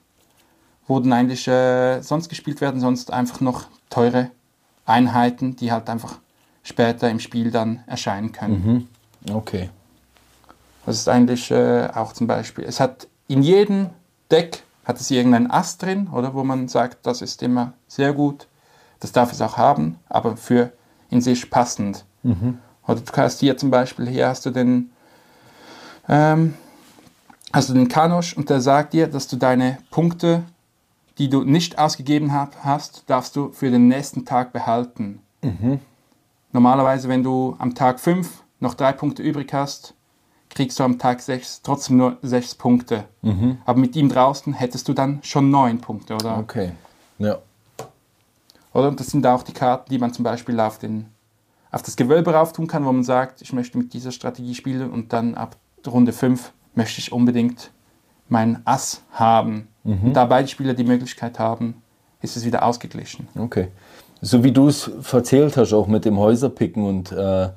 wo 0.86 1.00
dann 1.00 1.12
eigentlich 1.12 1.48
äh, 1.48 2.02
sonst 2.02 2.28
gespielt 2.28 2.60
werden, 2.60 2.80
sonst 2.80 3.10
einfach 3.10 3.40
noch 3.40 3.64
teure 3.88 4.30
Einheiten, 4.84 5.56
die 5.56 5.72
halt 5.72 5.88
einfach 5.88 6.18
später 6.62 7.08
im 7.08 7.20
Spiel 7.20 7.50
dann 7.50 7.82
erscheinen 7.86 8.32
können. 8.32 8.88
Mhm. 9.24 9.34
Okay. 9.34 9.70
Das 10.84 10.98
ist 10.98 11.08
eigentlich 11.08 11.50
äh, 11.50 11.88
auch 11.94 12.12
zum 12.12 12.26
Beispiel, 12.26 12.64
es 12.64 12.80
hat 12.80 13.08
in 13.28 13.42
jedem 13.42 13.90
Deck 14.30 14.62
hat 14.84 15.00
es 15.00 15.10
irgendeinen 15.10 15.50
Ast 15.50 15.82
drin, 15.82 16.08
oder 16.08 16.34
wo 16.34 16.44
man 16.44 16.68
sagt, 16.68 17.06
das 17.06 17.22
ist 17.22 17.42
immer 17.42 17.72
sehr 17.86 18.12
gut, 18.12 18.46
das 19.00 19.12
darf 19.12 19.32
es 19.32 19.40
auch 19.40 19.56
haben, 19.56 19.98
aber 20.08 20.36
für 20.36 20.72
in 21.08 21.20
sich 21.20 21.50
passend. 21.50 22.04
Mhm. 22.24 22.58
Oder 22.86 23.00
du 23.00 23.12
hast 23.16 23.40
hier 23.40 23.56
zum 23.56 23.70
Beispiel, 23.70 24.08
hier 24.08 24.28
hast 24.28 24.44
du 24.46 24.50
den, 24.50 24.90
ähm, 26.08 26.54
hast 27.52 27.68
du 27.68 27.74
den 27.74 27.88
Kanosch 27.88 28.36
und 28.36 28.50
der 28.50 28.60
sagt 28.60 28.92
dir, 28.92 29.06
dass 29.06 29.28
du 29.28 29.36
deine 29.36 29.78
Punkte, 29.90 30.42
die 31.18 31.28
du 31.28 31.44
nicht 31.44 31.78
ausgegeben 31.78 32.32
hab, 32.32 32.64
hast, 32.64 33.04
darfst 33.06 33.36
du 33.36 33.52
für 33.52 33.70
den 33.70 33.88
nächsten 33.88 34.24
Tag 34.24 34.52
behalten. 34.52 35.20
Mhm. 35.42 35.80
Normalerweise, 36.52 37.08
wenn 37.08 37.22
du 37.22 37.56
am 37.58 37.74
Tag 37.74 38.00
5 38.00 38.42
noch 38.60 38.74
drei 38.74 38.92
Punkte 38.92 39.22
übrig 39.22 39.52
hast, 39.52 39.94
kriegst 40.50 40.78
du 40.78 40.84
am 40.84 40.98
Tag 40.98 41.20
6 41.20 41.62
trotzdem 41.62 41.96
nur 41.96 42.18
6 42.22 42.56
Punkte. 42.56 43.04
Mhm. 43.22 43.58
Aber 43.64 43.78
mit 43.78 43.96
ihm 43.96 44.08
draußen 44.08 44.52
hättest 44.52 44.88
du 44.88 44.92
dann 44.92 45.20
schon 45.22 45.50
9 45.50 45.80
Punkte, 45.80 46.14
oder? 46.14 46.38
Okay, 46.38 46.72
ja. 47.18 47.38
Oder? 48.74 48.88
Und 48.88 49.00
das 49.00 49.08
sind 49.08 49.26
auch 49.26 49.42
die 49.42 49.52
Karten, 49.52 49.90
die 49.90 49.98
man 49.98 50.12
zum 50.12 50.24
Beispiel 50.24 50.58
auf 50.60 50.78
den 50.78 51.06
auf 51.72 51.82
das 51.82 51.96
Gewölbe 51.96 52.34
rauf 52.34 52.52
tun 52.52 52.66
kann, 52.66 52.84
wo 52.84 52.92
man 52.92 53.02
sagt, 53.02 53.40
ich 53.42 53.52
möchte 53.52 53.78
mit 53.78 53.94
dieser 53.94 54.12
Strategie 54.12 54.54
spielen 54.54 54.90
und 54.90 55.12
dann 55.12 55.34
ab 55.34 55.56
Runde 55.86 56.12
5 56.12 56.52
möchte 56.74 57.00
ich 57.00 57.12
unbedingt 57.12 57.70
mein 58.28 58.60
Ass 58.66 59.02
haben. 59.10 59.68
Mhm. 59.82 60.12
Da 60.12 60.26
beide 60.26 60.48
Spieler 60.48 60.74
die 60.74 60.84
Möglichkeit 60.84 61.38
haben, 61.38 61.82
ist 62.20 62.36
es 62.36 62.44
wieder 62.44 62.62
ausgeglichen. 62.62 63.26
Okay. 63.36 63.68
So 64.20 64.44
wie 64.44 64.52
du 64.52 64.68
es 64.68 64.90
verzählt 65.00 65.56
hast, 65.56 65.72
auch 65.72 65.88
mit 65.88 66.04
dem 66.04 66.18
Häuserpicken 66.18 66.84
und 66.84 67.10
äh, 67.10 67.48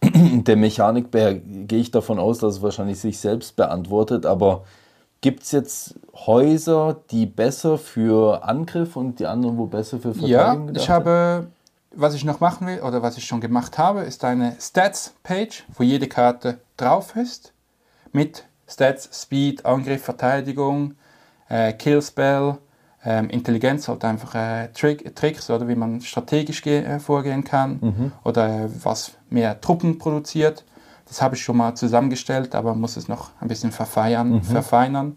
der 0.02 0.56
Mechanik, 0.56 1.10
gehe 1.10 1.80
ich 1.80 1.90
davon 1.90 2.18
aus, 2.18 2.38
dass 2.38 2.56
es 2.56 2.62
wahrscheinlich 2.62 3.00
sich 3.00 3.18
selbst 3.18 3.56
beantwortet, 3.56 4.26
aber 4.26 4.64
gibt 5.22 5.42
es 5.42 5.52
jetzt 5.52 5.94
Häuser, 6.14 7.00
die 7.10 7.24
besser 7.24 7.78
für 7.78 8.44
Angriff 8.44 8.94
und 8.94 9.18
die 9.18 9.26
anderen, 9.26 9.56
wo 9.56 9.66
besser 9.66 9.98
für 9.98 10.12
Verteidigung 10.12 10.68
Ja, 10.68 10.74
ich 10.74 10.90
habe 10.90 11.48
was 11.96 12.14
ich 12.14 12.24
noch 12.24 12.40
machen 12.40 12.66
will 12.66 12.80
oder 12.80 13.02
was 13.02 13.16
ich 13.16 13.24
schon 13.24 13.40
gemacht 13.40 13.78
habe, 13.78 14.02
ist 14.02 14.24
eine 14.24 14.56
Stats-Page, 14.60 15.64
wo 15.76 15.82
jede 15.82 16.08
Karte 16.08 16.60
drauf 16.76 17.16
ist. 17.16 17.52
Mit 18.12 18.44
Stats, 18.68 19.08
Speed, 19.12 19.66
Angriff, 19.66 20.02
Verteidigung, 20.02 20.94
äh, 21.48 21.72
Killspell, 21.72 22.58
ähm, 23.04 23.28
Intelligenz, 23.28 23.88
halt 23.88 24.04
einfach 24.04 24.34
äh, 24.34 24.68
Trick, 24.72 25.14
Tricks 25.14 25.50
oder 25.50 25.68
wie 25.68 25.74
man 25.74 26.00
strategisch 26.00 26.64
äh, 26.66 26.98
vorgehen 26.98 27.44
kann 27.44 27.78
mhm. 27.80 28.12
oder 28.24 28.64
äh, 28.64 28.68
was 28.82 29.12
mehr 29.28 29.60
Truppen 29.60 29.98
produziert. 29.98 30.64
Das 31.06 31.20
habe 31.20 31.36
ich 31.36 31.42
schon 31.42 31.58
mal 31.58 31.74
zusammengestellt, 31.74 32.54
aber 32.54 32.74
muss 32.74 32.96
es 32.96 33.08
noch 33.08 33.30
ein 33.40 33.48
bisschen 33.48 33.72
verfeinern. 33.72 34.30
Mhm. 34.30 34.42
verfeinern. 34.42 35.16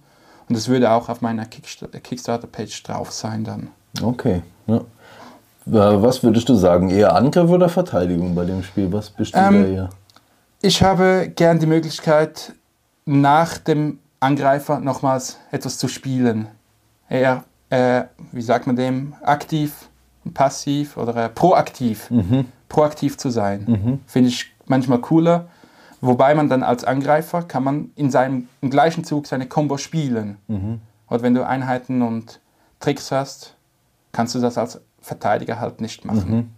Und 0.49 0.55
das 0.55 0.67
würde 0.67 0.91
auch 0.91 1.09
auf 1.09 1.21
meiner 1.21 1.45
Kickstarter-Page 1.45 2.83
drauf 2.83 3.11
sein 3.11 3.43
dann. 3.43 3.69
Okay, 4.01 4.41
ja. 4.67 4.81
Was 5.69 6.23
würdest 6.23 6.47
du 6.47 6.55
sagen? 6.55 6.89
Eher 6.89 7.15
Angriff 7.15 7.49
oder 7.49 7.67
Verteidigung 7.67 8.35
bei 8.35 8.45
dem 8.45 8.63
Spiel? 8.63 8.91
Was 8.91 9.09
bist 9.09 9.35
du 9.35 9.39
ähm, 9.39 9.73
eher? 9.73 9.89
Ich 10.61 10.81
habe 10.81 11.31
gern 11.35 11.59
die 11.59 11.65
Möglichkeit, 11.65 12.53
nach 13.05 13.57
dem 13.57 13.99
Angreifer 14.19 14.79
nochmals 14.79 15.37
etwas 15.51 15.77
zu 15.77 15.87
spielen. 15.87 16.47
Eher, 17.09 17.43
äh, 17.69 18.03
wie 18.31 18.41
sagt 18.41 18.67
man 18.67 18.75
dem, 18.75 19.13
aktiv, 19.21 19.89
passiv 20.33 20.97
oder 20.97 21.15
äh, 21.15 21.29
proaktiv. 21.29 22.09
Mhm. 22.09 22.45
Proaktiv 22.69 23.17
zu 23.17 23.29
sein. 23.29 23.65
Mhm. 23.67 23.99
Finde 24.07 24.29
ich 24.29 24.53
manchmal 24.65 24.99
cooler. 24.99 25.47
Wobei 25.99 26.35
man 26.35 26.49
dann 26.49 26.63
als 26.63 26.83
Angreifer 26.83 27.43
kann 27.43 27.63
man 27.63 27.91
in 27.95 28.11
seinem 28.11 28.47
im 28.61 28.69
gleichen 28.69 29.03
Zug 29.03 29.27
seine 29.27 29.47
Combo 29.47 29.77
spielen. 29.77 30.37
Mhm. 30.47 30.79
Oder 31.09 31.21
wenn 31.23 31.33
du 31.33 31.45
Einheiten 31.45 32.01
und 32.01 32.39
Tricks 32.79 33.11
hast, 33.11 33.55
kannst 34.11 34.35
du 34.35 34.39
das 34.39 34.57
als 34.57 34.81
Verteidiger 35.07 35.59
halt 35.59 35.81
nicht 35.81 36.05
machen. 36.05 36.35
Mhm. 36.35 36.49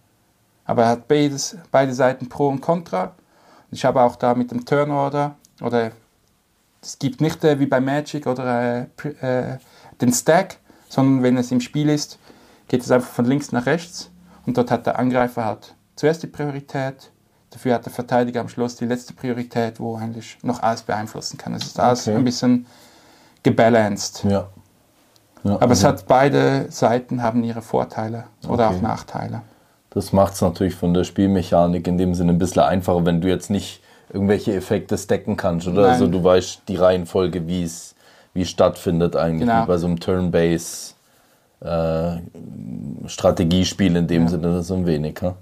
Aber 0.65 0.83
er 0.83 0.89
hat 0.89 1.07
beides, 1.07 1.57
beide 1.71 1.93
Seiten 1.93 2.29
Pro 2.29 2.49
und 2.49 2.61
Contra. 2.61 3.15
Ich 3.71 3.85
habe 3.85 4.01
auch 4.01 4.15
da 4.15 4.35
mit 4.35 4.51
dem 4.51 4.65
Turnorder 4.65 5.35
oder 5.61 5.91
es 6.81 6.97
gibt 6.99 7.21
nicht 7.21 7.43
äh, 7.43 7.59
wie 7.59 7.65
bei 7.65 7.79
Magic 7.79 8.27
oder 8.27 8.87
äh, 9.03 9.07
äh, 9.21 9.57
den 10.01 10.13
Stack, 10.13 10.57
sondern 10.87 11.23
wenn 11.23 11.37
es 11.37 11.51
im 11.51 11.61
Spiel 11.61 11.89
ist, 11.89 12.19
geht 12.67 12.81
es 12.81 12.91
einfach 12.91 13.09
von 13.09 13.25
links 13.25 13.51
nach 13.51 13.65
rechts 13.65 14.09
und 14.45 14.57
dort 14.57 14.71
hat 14.71 14.85
der 14.85 14.97
Angreifer 14.97 15.45
halt 15.45 15.75
zuerst 15.95 16.23
die 16.23 16.27
Priorität, 16.27 17.11
dafür 17.49 17.75
hat 17.75 17.85
der 17.85 17.91
Verteidiger 17.91 18.41
am 18.41 18.49
Schluss 18.49 18.75
die 18.75 18.85
letzte 18.85 19.13
Priorität, 19.13 19.79
wo 19.79 19.97
eigentlich 19.97 20.37
noch 20.43 20.61
alles 20.63 20.83
beeinflussen 20.83 21.37
kann. 21.37 21.53
Es 21.53 21.65
ist 21.65 21.79
alles 21.79 22.07
okay. 22.07 22.17
ein 22.17 22.23
bisschen 22.23 22.65
gebalanced. 23.43 24.23
Ja. 24.23 24.49
Ja 25.43 25.53
Aber 25.53 25.61
also 25.63 25.73
es 25.73 25.83
hat 25.83 26.07
beide 26.07 26.67
Seiten 26.69 27.23
haben 27.23 27.43
ihre 27.43 27.61
Vorteile 27.61 28.25
oder 28.47 28.67
okay. 28.67 28.77
auch 28.77 28.81
Nachteile. 28.81 29.41
Das 29.91 30.13
macht 30.13 30.33
es 30.33 30.41
natürlich 30.41 30.75
von 30.75 30.93
der 30.93 31.03
Spielmechanik 31.03 31.87
in 31.87 31.97
dem 31.97 32.13
Sinne 32.13 32.33
ein 32.33 32.37
bisschen 32.37 32.61
einfacher, 32.61 33.05
wenn 33.05 33.21
du 33.21 33.27
jetzt 33.27 33.49
nicht 33.49 33.81
irgendwelche 34.11 34.53
Effekte 34.53 34.97
stacken 34.97 35.37
kannst, 35.37 35.67
oder? 35.67 35.83
Nein. 35.83 35.91
Also 35.91 36.07
du 36.07 36.23
weißt 36.23 36.63
die 36.67 36.75
Reihenfolge, 36.75 37.47
wie 37.47 37.63
es 37.63 37.95
wie 38.33 38.45
stattfindet 38.45 39.15
eigentlich, 39.15 39.49
genau. 39.49 39.65
bei 39.65 39.77
so 39.77 39.87
einem 39.87 39.99
Turn-Base 39.99 40.93
äh, 41.61 42.17
Strategiespiel 43.07 43.95
in 43.95 44.07
dem 44.07 44.23
ja. 44.23 44.29
Sinne 44.29 44.63
so 44.63 44.75
ein 44.75 44.85
wenig. 44.85 45.19
Ha? 45.21 45.35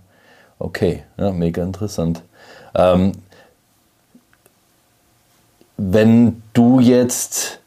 Okay, 0.60 1.03
ja, 1.17 1.31
mega 1.31 1.63
interessant. 1.63 2.23
Ähm, 2.73 3.12
wenn 5.77 6.41
du 6.53 6.79
jetzt 6.79 7.60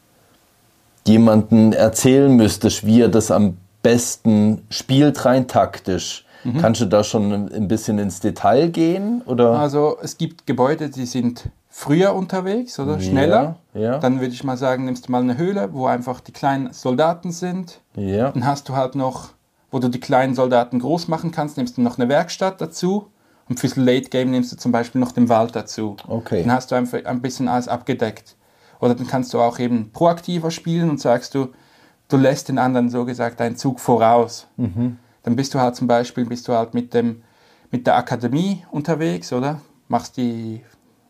jemanden 1.05 1.73
erzählen 1.73 2.35
müsstest, 2.35 2.85
wie 2.85 3.01
er 3.01 3.09
das 3.09 3.31
am 3.31 3.57
besten 3.81 4.61
spielt, 4.69 5.25
rein 5.25 5.47
taktisch, 5.47 6.25
mhm. 6.43 6.59
kannst 6.59 6.81
du 6.81 6.85
da 6.85 7.03
schon 7.03 7.51
ein 7.51 7.67
bisschen 7.67 7.97
ins 7.99 8.19
Detail 8.19 8.69
gehen? 8.69 9.21
Oder? 9.25 9.59
Also 9.59 9.97
es 10.01 10.17
gibt 10.17 10.45
Gebäude, 10.45 10.89
die 10.89 11.05
sind 11.05 11.49
früher 11.69 12.13
unterwegs 12.13 12.77
oder 12.79 12.99
schneller. 12.99 13.55
Ja, 13.73 13.81
ja. 13.81 13.97
Dann 13.97 14.19
würde 14.19 14.33
ich 14.33 14.43
mal 14.43 14.57
sagen, 14.57 14.85
nimmst 14.85 15.07
du 15.07 15.11
mal 15.11 15.21
eine 15.21 15.37
Höhle, 15.37 15.69
wo 15.71 15.87
einfach 15.87 16.19
die 16.19 16.33
kleinen 16.33 16.73
Soldaten 16.73 17.31
sind. 17.31 17.79
Ja. 17.95 18.31
Dann 18.31 18.45
hast 18.45 18.69
du 18.69 18.75
halt 18.75 18.95
noch, 18.95 19.29
wo 19.71 19.79
du 19.79 19.87
die 19.87 19.99
kleinen 19.99 20.35
Soldaten 20.35 20.79
groß 20.79 21.07
machen 21.07 21.31
kannst, 21.31 21.57
nimmst 21.57 21.77
du 21.77 21.81
noch 21.81 21.97
eine 21.97 22.09
Werkstatt 22.09 22.59
dazu. 22.59 23.07
Und 23.49 23.59
fürs 23.59 23.75
Late 23.75 24.09
Game 24.09 24.31
nimmst 24.31 24.51
du 24.51 24.57
zum 24.57 24.71
Beispiel 24.71 25.01
noch 25.01 25.11
den 25.11 25.27
Wald 25.27 25.55
dazu. 25.55 25.95
Okay. 26.07 26.43
Dann 26.43 26.51
hast 26.51 26.71
du 26.71 26.75
einfach 26.75 27.03
ein 27.05 27.21
bisschen 27.21 27.47
alles 27.47 27.67
abgedeckt. 27.67 28.35
Oder 28.81 28.95
dann 28.95 29.07
kannst 29.07 29.33
du 29.33 29.39
auch 29.39 29.59
eben 29.59 29.91
proaktiver 29.91 30.51
spielen 30.51 30.89
und 30.89 30.99
sagst 30.99 31.35
du, 31.35 31.49
du 32.09 32.17
lässt 32.17 32.49
den 32.49 32.57
anderen 32.57 32.89
so 32.89 33.05
gesagt 33.05 33.39
einen 33.39 33.55
Zug 33.55 33.79
voraus. 33.79 34.47
Mhm. 34.57 34.97
Dann 35.23 35.35
bist 35.35 35.53
du 35.53 35.59
halt 35.59 35.75
zum 35.75 35.87
Beispiel 35.87 36.25
bist 36.25 36.47
du 36.47 36.53
halt 36.53 36.73
mit, 36.73 36.93
dem, 36.93 37.21
mit 37.69 37.87
der 37.87 37.95
Akademie 37.95 38.65
unterwegs, 38.71 39.31
oder? 39.31 39.61
Machst 39.87 40.17
die 40.17 40.61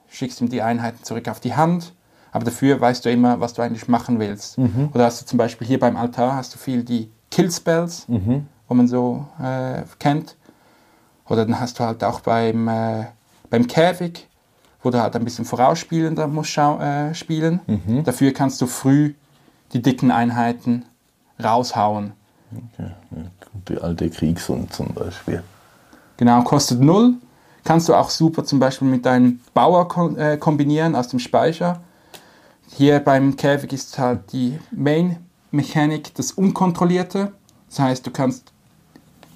schickst 0.09 0.41
ihm 0.41 0.49
die 0.49 0.61
Einheiten 0.61 1.03
zurück 1.03 1.29
auf 1.29 1.39
die 1.39 1.55
Hand, 1.55 1.93
aber 2.33 2.43
dafür 2.43 2.79
weißt 2.81 3.05
du 3.05 3.09
immer, 3.09 3.39
was 3.39 3.53
du 3.53 3.61
eigentlich 3.61 3.87
machen 3.87 4.19
willst. 4.19 4.57
Mhm. 4.57 4.89
Oder 4.93 5.05
hast 5.05 5.21
du 5.21 5.25
zum 5.25 5.37
Beispiel 5.37 5.65
hier 5.65 5.79
beim 5.79 5.95
Altar 5.95 6.35
hast 6.35 6.53
du 6.53 6.57
viel 6.57 6.83
die 6.83 7.09
Kill-Spells, 7.31 8.09
mhm. 8.09 8.47
wo 8.67 8.73
man 8.73 8.89
so 8.89 9.25
äh, 9.41 9.83
kennt. 9.99 10.35
Oder 11.29 11.45
dann 11.45 11.61
hast 11.61 11.79
du 11.79 11.85
halt 11.85 12.03
auch 12.03 12.19
beim, 12.19 12.67
äh, 12.67 13.05
beim 13.49 13.67
Käfig, 13.67 14.27
wo 14.83 14.89
du 14.89 15.01
halt 15.01 15.15
ein 15.15 15.23
bisschen 15.23 15.45
vorausspielender 15.45 16.27
musst 16.27 16.57
äh, 16.57 17.13
spielen. 17.13 17.59
Mhm. 17.67 18.03
Dafür 18.03 18.33
kannst 18.33 18.61
du 18.61 18.67
früh 18.67 19.13
die 19.73 19.81
dicken 19.81 20.11
Einheiten 20.11 20.85
raushauen. 21.41 22.13
Okay. 22.51 22.91
Die 23.67 23.77
alte 23.77 24.09
Kriegshund 24.09 24.73
zum 24.73 24.93
Beispiel. 24.93 25.43
Genau, 26.17 26.41
kostet 26.43 26.81
null 26.81 27.15
Kannst 27.63 27.89
du 27.89 27.93
auch 27.93 28.09
super 28.09 28.43
zum 28.43 28.59
Beispiel 28.59 28.87
mit 28.87 29.05
deinem 29.05 29.39
Bauer 29.53 29.87
äh, 30.17 30.37
kombinieren 30.37 30.95
aus 30.95 31.09
dem 31.09 31.19
Speicher. 31.19 31.81
Hier 32.75 32.99
beim 32.99 33.35
Käfig 33.35 33.73
ist 33.73 33.99
halt 33.99 34.31
die 34.33 34.57
Main-Mechanik 34.71 36.13
das 36.15 36.31
Unkontrollierte. 36.31 37.33
Das 37.69 37.79
heißt, 37.79 38.07
du 38.07 38.11
kannst 38.11 38.51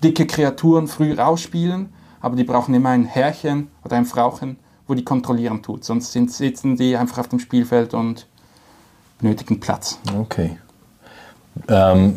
dicke 0.03 0.25
Kreaturen 0.25 0.87
früh 0.87 1.13
rausspielen, 1.13 1.93
aber 2.19 2.35
die 2.35 2.43
brauchen 2.43 2.73
immer 2.73 2.89
ein 2.89 3.05
Herrchen 3.05 3.69
oder 3.83 3.97
ein 3.97 4.05
Frauchen, 4.05 4.57
wo 4.87 4.93
die 4.93 5.03
kontrollieren 5.03 5.61
tut. 5.61 5.83
Sonst 5.83 6.11
sind, 6.11 6.31
sitzen 6.31 6.75
die 6.75 6.95
einfach 6.95 7.19
auf 7.19 7.27
dem 7.27 7.39
Spielfeld 7.39 7.93
und 7.93 8.27
benötigen 9.19 9.59
Platz. 9.59 9.99
Okay. 10.17 10.57
Ähm, 11.67 12.15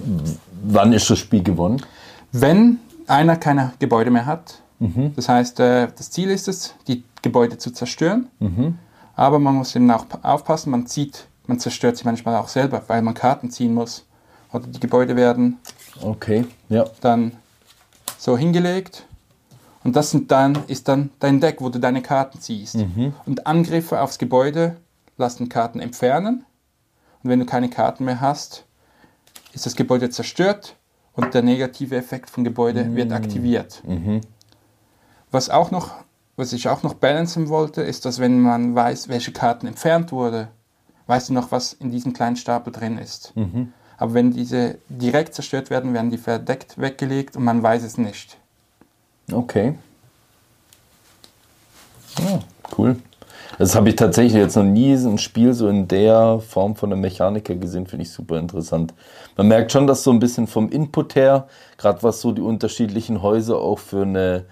wann 0.65 0.93
ist 0.93 1.09
das 1.09 1.19
Spiel 1.19 1.43
gewonnen? 1.43 1.83
Wenn 2.33 2.79
einer 3.07 3.37
keine 3.37 3.73
Gebäude 3.79 4.11
mehr 4.11 4.27
hat, 4.27 4.61
Mhm. 4.79 5.13
Das 5.17 5.29
heißt, 5.29 5.61
äh, 5.61 5.89
das 5.97 6.11
Ziel 6.11 6.31
ist 6.31 6.49
es, 6.49 6.75
die 6.87 7.03
Gebäude 7.23 7.59
zu 7.59 7.73
zerstören. 7.73 8.29
Mhm. 8.39 8.79
Aber 9.17 9.39
man 9.39 9.55
muss 9.55 9.75
eben 9.75 9.91
auch 9.91 10.07
aufpassen, 10.23 10.71
man 10.71 10.87
zieht, 10.87 11.27
man 11.47 11.59
zerstört 11.59 11.97
sie 11.97 12.05
manchmal 12.05 12.37
auch 12.37 12.49
selber, 12.49 12.83
weil 12.87 13.03
man 13.03 13.15
Karten 13.15 13.51
ziehen 13.51 13.75
muss. 13.75 14.05
Oder 14.53 14.67
die 14.67 14.81
Gebäude 14.81 15.17
werden 15.17 15.59
okay. 16.01 16.47
ja. 16.69 16.85
dann 17.01 17.33
so 18.17 18.39
hingelegt. 18.39 19.05
Und 19.89 19.97
das 19.97 20.11
sind 20.11 20.31
dann, 20.31 20.59
ist 20.67 20.87
dann 20.87 21.09
dein 21.19 21.41
Deck, 21.41 21.63
wo 21.63 21.71
du 21.71 21.81
deine 21.81 22.03
Karten 22.03 22.43
ziehst. 22.43 22.75
Mhm. 22.75 23.15
Und 23.25 23.47
Angriffe 23.47 24.03
aufs 24.03 24.19
Gebäude 24.19 24.77
lassen 25.17 25.49
Karten 25.49 25.81
entfernen. 25.81 26.45
Und 27.23 27.31
wenn 27.31 27.39
du 27.39 27.47
keine 27.47 27.71
Karten 27.71 28.05
mehr 28.05 28.21
hast, 28.21 28.67
ist 29.55 29.65
das 29.65 29.77
Gebäude 29.77 30.11
zerstört 30.11 30.77
und 31.15 31.33
der 31.33 31.41
negative 31.41 31.97
Effekt 31.97 32.29
vom 32.29 32.45
Gebäude 32.45 32.85
mhm. 32.85 32.97
wird 32.97 33.13
aktiviert. 33.13 33.83
Mhm. 33.87 34.21
Was, 35.31 35.49
auch 35.49 35.71
noch, 35.71 35.93
was 36.37 36.53
ich 36.53 36.69
auch 36.69 36.83
noch 36.83 36.93
balancen 36.93 37.49
wollte, 37.49 37.81
ist, 37.81 38.05
dass 38.05 38.19
wenn 38.19 38.43
man 38.43 38.75
weiß, 38.75 39.09
welche 39.09 39.33
Karten 39.33 39.67
entfernt 39.67 40.13
wurde, 40.13 40.49
weißt 41.07 41.31
du 41.31 41.33
noch, 41.33 41.51
was 41.51 41.73
in 41.73 41.91
diesem 41.91 42.13
kleinen 42.13 42.37
Stapel 42.37 42.75
drin 42.75 42.99
ist. 42.99 43.35
Mhm. 43.37 43.73
Aber 43.97 44.13
wenn 44.13 44.33
diese 44.33 44.81
direkt 44.91 45.35
zerstört 45.35 45.71
werden, 45.71 45.95
werden 45.95 46.11
die 46.11 46.19
verdeckt 46.19 46.77
weggelegt 46.77 47.39
und 47.39 47.45
man 47.45 47.63
weiß 47.63 47.85
es 47.85 47.97
nicht. 47.97 48.37
Okay. 49.33 49.75
Ja, 52.19 52.41
cool. 52.77 52.97
Das 53.59 53.75
habe 53.75 53.89
ich 53.89 53.97
tatsächlich 53.97 54.35
jetzt 54.35 54.57
noch 54.57 54.63
nie 54.63 54.93
ein 54.93 55.19
Spiel 55.19 55.53
so 55.53 55.69
in 55.69 55.89
der 55.89 56.41
Form 56.41 56.77
von 56.77 56.93
einem 56.93 57.01
Mechaniker 57.01 57.57
gesehen, 57.57 57.87
finde 57.87 58.05
ich 58.05 58.13
super 58.13 58.39
interessant. 58.39 58.95
Man 59.37 59.49
merkt 59.49 59.73
schon, 59.73 59.87
dass 59.87 60.05
so 60.05 60.13
ein 60.13 60.21
bisschen 60.21 60.47
vom 60.47 60.69
Input 60.71 61.17
her, 61.17 61.49
gerade 61.77 62.03
was 62.03 62.21
so 62.21 62.33
die 62.33 62.41
unterschiedlichen 62.41 63.21
Häuser 63.23 63.59
auch 63.59 63.79
für 63.79 64.03
eine 64.03 64.45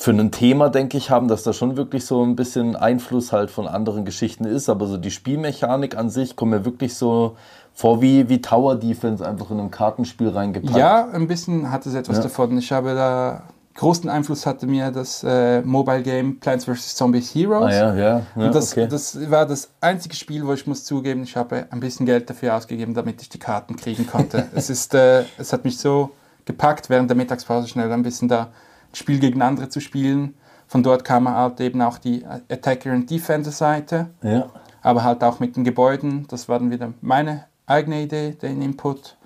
für 0.00 0.12
ein 0.12 0.30
Thema, 0.30 0.70
denke 0.70 0.96
ich, 0.96 1.10
haben, 1.10 1.28
dass 1.28 1.42
da 1.42 1.52
schon 1.52 1.76
wirklich 1.76 2.06
so 2.06 2.24
ein 2.24 2.34
bisschen 2.34 2.74
Einfluss 2.74 3.32
halt 3.32 3.50
von 3.50 3.68
anderen 3.68 4.06
Geschichten 4.06 4.46
ist. 4.46 4.70
Aber 4.70 4.86
so 4.86 4.96
die 4.96 5.10
Spielmechanik 5.10 5.94
an 5.94 6.08
sich 6.08 6.36
kommt 6.36 6.52
mir 6.52 6.64
wirklich 6.64 6.94
so 6.94 7.36
vor 7.74 8.00
wie, 8.00 8.30
wie 8.30 8.40
Tower 8.40 8.76
Defense 8.76 9.26
einfach 9.26 9.50
in 9.50 9.60
einem 9.60 9.70
Kartenspiel 9.70 10.30
reingepackt. 10.30 10.74
Ja, 10.74 11.06
ein 11.10 11.28
bisschen 11.28 11.70
hat 11.70 11.84
es 11.84 11.92
etwas 11.92 12.16
ja. 12.16 12.22
davon. 12.22 12.56
Ich 12.56 12.72
habe 12.72 12.94
da 12.94 13.42
großen 13.80 14.10
Einfluss 14.10 14.44
hatte 14.44 14.66
mir 14.66 14.90
das 14.90 15.24
äh, 15.24 15.62
Mobile 15.62 16.02
Game 16.02 16.38
Plants 16.38 16.66
vs. 16.66 16.96
Zombies 16.96 17.34
Heroes. 17.34 17.72
Ah, 17.72 17.94
ja, 17.94 17.94
ja. 17.94 18.22
ja 18.36 18.46
Und 18.46 18.54
das, 18.54 18.72
okay. 18.72 18.86
das 18.86 19.30
war 19.30 19.46
das 19.46 19.70
einzige 19.80 20.14
Spiel, 20.14 20.46
wo 20.46 20.52
ich 20.52 20.66
muss 20.66 20.84
zugeben, 20.84 21.22
ich 21.22 21.34
habe 21.34 21.66
ein 21.70 21.80
bisschen 21.80 22.04
Geld 22.04 22.28
dafür 22.28 22.56
ausgegeben, 22.56 22.92
damit 22.92 23.22
ich 23.22 23.30
die 23.30 23.38
Karten 23.38 23.76
kriegen 23.76 24.06
konnte. 24.06 24.48
es, 24.54 24.68
ist, 24.68 24.94
äh, 24.94 25.24
es 25.38 25.54
hat 25.54 25.64
mich 25.64 25.78
so 25.78 26.10
gepackt, 26.44 26.90
während 26.90 27.08
der 27.08 27.16
Mittagspause 27.16 27.68
schnell 27.68 27.90
ein 27.90 28.02
bisschen 28.02 28.28
da 28.28 28.48
Spiel 28.92 29.18
gegen 29.18 29.40
andere 29.40 29.70
zu 29.70 29.80
spielen. 29.80 30.34
Von 30.66 30.82
dort 30.82 31.02
kam 31.02 31.26
halt 31.26 31.58
eben 31.60 31.80
auch 31.80 31.96
die 31.96 32.22
Attacker- 32.26 32.92
und 32.92 33.08
Defender-Seite. 33.08 34.10
Ja. 34.22 34.50
Aber 34.82 35.04
halt 35.04 35.24
auch 35.24 35.40
mit 35.40 35.56
den 35.56 35.64
Gebäuden. 35.64 36.26
Das 36.28 36.50
war 36.50 36.58
dann 36.58 36.70
wieder 36.70 36.92
meine 37.00 37.46
eigene 37.64 38.02
Idee, 38.02 38.32
den 38.32 38.60
Input. 38.60 39.16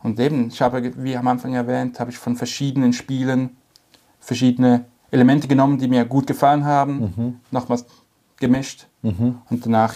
Und 0.00 0.20
eben, 0.20 0.46
ich 0.46 0.62
habe, 0.62 0.92
wie 0.96 1.16
am 1.16 1.26
Anfang 1.26 1.54
erwähnt, 1.54 1.98
habe 1.98 2.10
ich 2.10 2.18
von 2.18 2.36
verschiedenen 2.36 2.92
Spielen 2.92 3.56
verschiedene 4.20 4.84
Elemente 5.10 5.48
genommen, 5.48 5.78
die 5.78 5.88
mir 5.88 6.04
gut 6.04 6.26
gefallen 6.26 6.64
haben, 6.64 7.12
mhm. 7.16 7.40
nochmals 7.50 7.84
gemischt. 8.38 8.86
Mhm. 9.02 9.38
Und 9.50 9.66
danach 9.66 9.94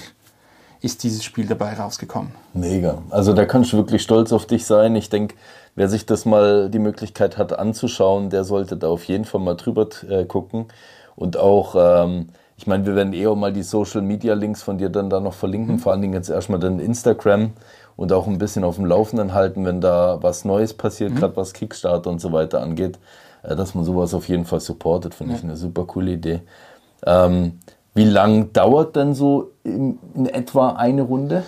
ist 0.80 1.02
dieses 1.02 1.24
Spiel 1.24 1.46
dabei 1.46 1.74
rausgekommen. 1.74 2.32
Mega. 2.52 2.98
Also 3.10 3.32
da 3.32 3.46
kannst 3.46 3.72
du 3.72 3.78
wirklich 3.78 4.02
stolz 4.02 4.32
auf 4.32 4.46
dich 4.46 4.66
sein. 4.66 4.94
Ich 4.96 5.08
denke, 5.08 5.34
wer 5.74 5.88
sich 5.88 6.04
das 6.04 6.26
mal 6.26 6.68
die 6.68 6.78
Möglichkeit 6.78 7.38
hat 7.38 7.58
anzuschauen, 7.58 8.28
der 8.28 8.44
sollte 8.44 8.76
da 8.76 8.88
auf 8.88 9.04
jeden 9.04 9.24
Fall 9.24 9.40
mal 9.40 9.54
drüber 9.54 9.88
äh, 10.08 10.24
gucken. 10.26 10.66
Und 11.16 11.36
auch, 11.36 11.74
ähm, 11.78 12.28
ich 12.56 12.66
meine, 12.66 12.84
wir 12.84 12.94
werden 12.96 13.14
eh 13.14 13.26
auch 13.26 13.36
mal 13.36 13.52
die 13.52 13.62
Social 13.62 14.02
Media 14.02 14.34
Links 14.34 14.62
von 14.62 14.78
dir 14.78 14.90
dann 14.90 15.08
da 15.08 15.20
noch 15.20 15.34
verlinken, 15.34 15.76
mhm. 15.76 15.78
vor 15.78 15.92
allen 15.92 16.02
Dingen 16.02 16.14
jetzt 16.14 16.28
erstmal 16.28 16.60
den 16.60 16.78
Instagram 16.78 17.52
und 17.96 18.12
auch 18.12 18.26
ein 18.26 18.38
bisschen 18.38 18.64
auf 18.64 18.76
dem 18.76 18.84
Laufenden 18.84 19.32
halten, 19.32 19.64
wenn 19.64 19.80
da 19.80 20.18
was 20.22 20.44
Neues 20.44 20.74
passiert, 20.74 21.12
mhm. 21.12 21.16
gerade 21.16 21.36
was 21.36 21.52
Kickstarter 21.52 22.10
und 22.10 22.20
so 22.20 22.32
weiter 22.32 22.60
angeht, 22.60 22.98
dass 23.48 23.74
man 23.74 23.84
sowas 23.84 24.14
auf 24.14 24.28
jeden 24.28 24.44
Fall 24.44 24.60
supportet, 24.60 25.14
finde 25.14 25.32
ja. 25.32 25.38
ich 25.38 25.44
eine 25.44 25.56
super 25.56 25.84
coole 25.84 26.12
Idee. 26.12 26.40
Ähm, 27.06 27.58
wie 27.94 28.04
lang 28.04 28.52
dauert 28.52 28.96
denn 28.96 29.14
so 29.14 29.52
in, 29.62 29.98
in 30.14 30.26
etwa 30.26 30.70
eine 30.70 31.02
Runde? 31.02 31.44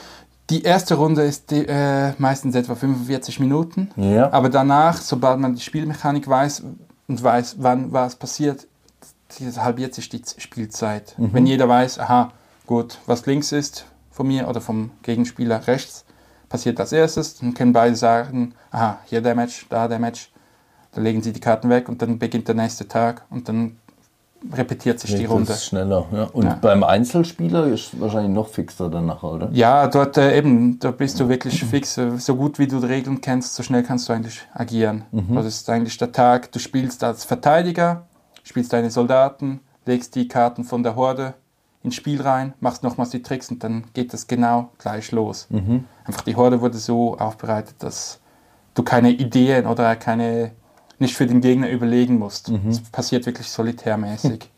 Die 0.51 0.63
erste 0.63 0.95
Runde 0.95 1.23
ist 1.23 1.51
die, 1.51 1.67
äh, 1.67 2.13
meistens 2.19 2.55
etwa 2.55 2.77
45 2.77 3.41
Minuten. 3.41 3.91
Ja. 3.97 4.33
Aber 4.33 4.49
danach, 4.49 5.01
sobald 5.01 5.41
man 5.41 5.55
die 5.55 5.61
Spielmechanik 5.61 6.29
weiß, 6.29 6.63
und 7.09 7.23
weiß, 7.23 7.57
wann 7.59 7.93
was 7.93 8.17
passiert, 8.17 8.67
halbiert 9.57 9.95
sich 9.95 10.09
die 10.09 10.23
Spielzeit. 10.39 11.15
Mhm. 11.19 11.33
Wenn 11.33 11.47
jeder 11.47 11.69
weiß, 11.69 11.99
aha, 11.99 12.33
gut, 12.67 12.99
was 13.07 13.27
links 13.27 13.53
ist 13.53 13.87
von 14.11 14.27
mir 14.27 14.49
oder 14.49 14.61
vom 14.61 14.91
Gegenspieler 15.03 15.67
rechts, 15.67 16.05
passiert 16.49 16.79
als 16.79 16.93
erstes, 16.93 17.39
dann 17.39 17.55
können 17.55 17.73
beide 17.73 17.97
sagen, 17.97 18.55
aha, 18.71 18.99
hier 19.07 19.21
der 19.21 19.35
Match, 19.35 19.67
da 19.69 19.89
der 19.89 19.99
Match, 19.99 20.31
dann 20.97 21.05
legen 21.05 21.23
sie 21.23 21.33
die 21.33 21.41
Karten 21.41 21.69
weg 21.69 21.91
und 21.91 22.01
dann 22.01 22.19
beginnt 22.19 22.49
der 22.49 22.55
nächste 22.55 22.89
Tag 22.89 23.27
und 23.29 23.49
dann 23.49 23.77
repetiert 24.53 24.99
sich 24.99 25.11
ja, 25.11 25.19
die 25.19 25.25
Runde. 25.27 25.49
Das 25.49 25.59
ist 25.59 25.67
schneller, 25.67 26.07
ja. 26.11 26.25
Und 26.25 26.45
ja. 26.45 26.59
beim 26.61 26.85
Einzelspieler 26.85 27.67
ist 27.67 28.01
wahrscheinlich 28.01 28.33
noch 28.33 28.49
fixer 28.49 28.89
danach, 28.89 29.23
oder? 29.23 29.51
Ja, 29.53 29.89
dort 29.89 30.17
äh, 30.17 30.39
eben, 30.39 30.79
da 30.79 30.93
bist 30.93 31.21
du 31.21 31.29
wirklich 31.29 31.63
fix. 31.65 32.01
So 32.19 32.37
gut 32.37 32.59
wie 32.59 32.67
du 32.67 32.81
die 32.81 32.87
Regeln 32.87 33.21
kennst, 33.21 33.55
so 33.55 33.63
schnell 33.63 33.83
kannst 33.83 34.09
du 34.09 34.15
eigentlich 34.15 34.41
agieren. 34.55 35.05
Mhm. 35.13 35.35
Das 35.35 35.45
ist 35.45 35.69
eigentlich 35.69 35.99
der 35.99 36.13
Tag, 36.13 36.51
du 36.53 36.59
spielst 36.59 37.05
als 37.05 37.25
Verteidiger, 37.25 38.07
spielst 38.43 38.73
deine 38.73 38.91
Soldaten, 38.91 39.61
legst 39.85 40.15
die 40.15 40.29
Karten 40.29 40.65
von 40.65 40.83
der 40.83 40.97
Horde 40.97 41.35
ins 41.83 41.95
Spiel 41.95 42.23
rein, 42.23 42.55
machst 42.61 42.83
nochmals 42.83 43.11
die 43.11 43.23
Tricks 43.23 43.51
und 43.51 43.63
dann 43.63 43.85
geht 43.93 44.15
das 44.15 44.27
genau 44.27 44.71
gleich 44.79 45.13
los. 45.13 45.47
Mhm. 45.51 45.85
Einfach 46.05 46.23
die 46.23 46.37
Horde 46.37 46.63
wurde 46.63 46.79
so 46.79 47.19
aufbereitet, 47.19 47.77
dass 47.81 48.19
du 48.75 48.83
keine 48.83 49.11
Ideen 49.11 49.67
oder 49.67 49.95
keine 49.97 50.53
nicht 50.99 51.15
für 51.15 51.27
den 51.27 51.41
Gegner 51.41 51.71
überlegen 51.71 52.19
musst. 52.19 52.51
Mhm. 52.51 52.63
Das 52.67 52.81
passiert 52.81 53.27
wirklich 53.27 53.49
solitärmäßig. 53.49 54.51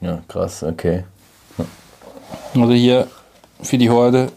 Ja, 0.00 0.20
krass, 0.28 0.62
okay. 0.62 1.04
Ja. 1.56 1.64
Also 2.62 2.72
hier 2.74 3.08
für 3.62 3.78
die 3.78 3.90
Horde 3.90 4.30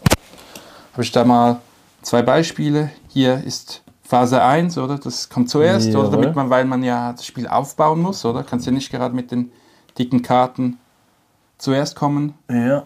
habe 0.92 1.02
ich 1.02 1.12
da 1.12 1.24
mal 1.24 1.60
zwei 2.02 2.22
Beispiele. 2.22 2.90
Hier 3.08 3.42
ist 3.44 3.82
Phase 4.02 4.42
1, 4.42 4.76
oder? 4.78 4.98
Das 4.98 5.28
kommt 5.28 5.48
zuerst, 5.48 5.88
Jawohl. 5.88 6.06
oder? 6.06 6.16
Damit 6.18 6.36
man, 6.36 6.50
weil 6.50 6.64
man 6.64 6.82
ja 6.82 7.12
das 7.12 7.24
Spiel 7.24 7.46
aufbauen 7.46 8.00
muss, 8.00 8.24
oder? 8.24 8.42
Kannst 8.42 8.66
ja 8.66 8.72
nicht 8.72 8.90
gerade 8.90 9.14
mit 9.14 9.30
den 9.30 9.52
dicken 9.98 10.22
Karten 10.22 10.78
zuerst 11.58 11.96
kommen. 11.96 12.34
Ja. 12.50 12.84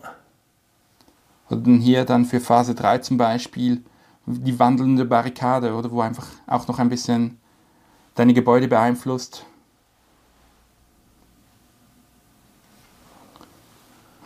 Und 1.49 1.67
dann 1.67 1.79
hier 1.79 2.05
dann 2.05 2.25
für 2.25 2.41
Phase 2.41 2.75
3 2.75 2.99
zum 2.99 3.17
Beispiel 3.17 3.83
die 4.27 4.59
wandelnde 4.59 5.05
Barrikade, 5.05 5.75
oder? 5.75 5.91
Wo 5.91 6.01
einfach 6.01 6.27
auch 6.47 6.69
noch 6.69 6.79
ein 6.79 6.89
bisschen 6.89 7.39
deine 8.17 8.35
Gebäude 8.35 8.67
beeinflusst. 8.67 9.45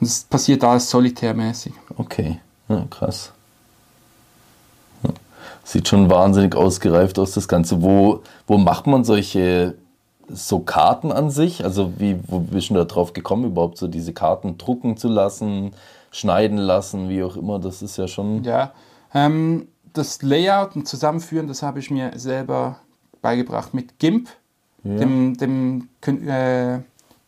Und 0.00 0.06
es 0.06 0.24
passiert 0.24 0.64
alles 0.64 0.88
solitärmäßig. 0.88 1.74
Okay, 1.98 2.40
ja, 2.68 2.86
krass. 2.88 3.32
Ja. 5.02 5.10
Sieht 5.62 5.88
schon 5.88 6.08
wahnsinnig 6.08 6.54
ausgereift 6.54 7.18
aus, 7.18 7.32
das 7.32 7.48
Ganze. 7.48 7.82
Wo, 7.82 8.22
wo 8.46 8.56
macht 8.56 8.86
man 8.86 9.04
solche 9.04 9.74
so 10.28 10.60
Karten 10.60 11.12
an 11.12 11.30
sich? 11.30 11.64
Also 11.64 11.92
wie, 11.98 12.18
wo 12.26 12.38
bist 12.38 12.70
du 12.70 12.74
da 12.74 12.84
drauf 12.84 13.12
gekommen, 13.12 13.44
überhaupt 13.44 13.76
so 13.76 13.88
diese 13.88 14.14
Karten 14.14 14.56
drucken 14.56 14.96
zu 14.96 15.08
lassen, 15.08 15.72
schneiden 16.12 16.56
lassen, 16.56 17.10
wie 17.10 17.22
auch 17.22 17.36
immer? 17.36 17.58
Das 17.58 17.82
ist 17.82 17.98
ja 17.98 18.08
schon... 18.08 18.42
Ja, 18.44 18.72
ähm, 19.12 19.68
das 19.92 20.22
Layout 20.22 20.76
und 20.76 20.86
Zusammenführen, 20.88 21.48
das 21.48 21.62
habe 21.62 21.80
ich 21.80 21.90
mir 21.90 22.12
selber 22.16 22.78
beigebracht 23.22 23.74
mit 23.74 23.98
GIMP, 23.98 24.28
ja. 24.84 24.96
dem, 24.96 25.36
dem, 25.36 25.88
äh, 26.26 26.78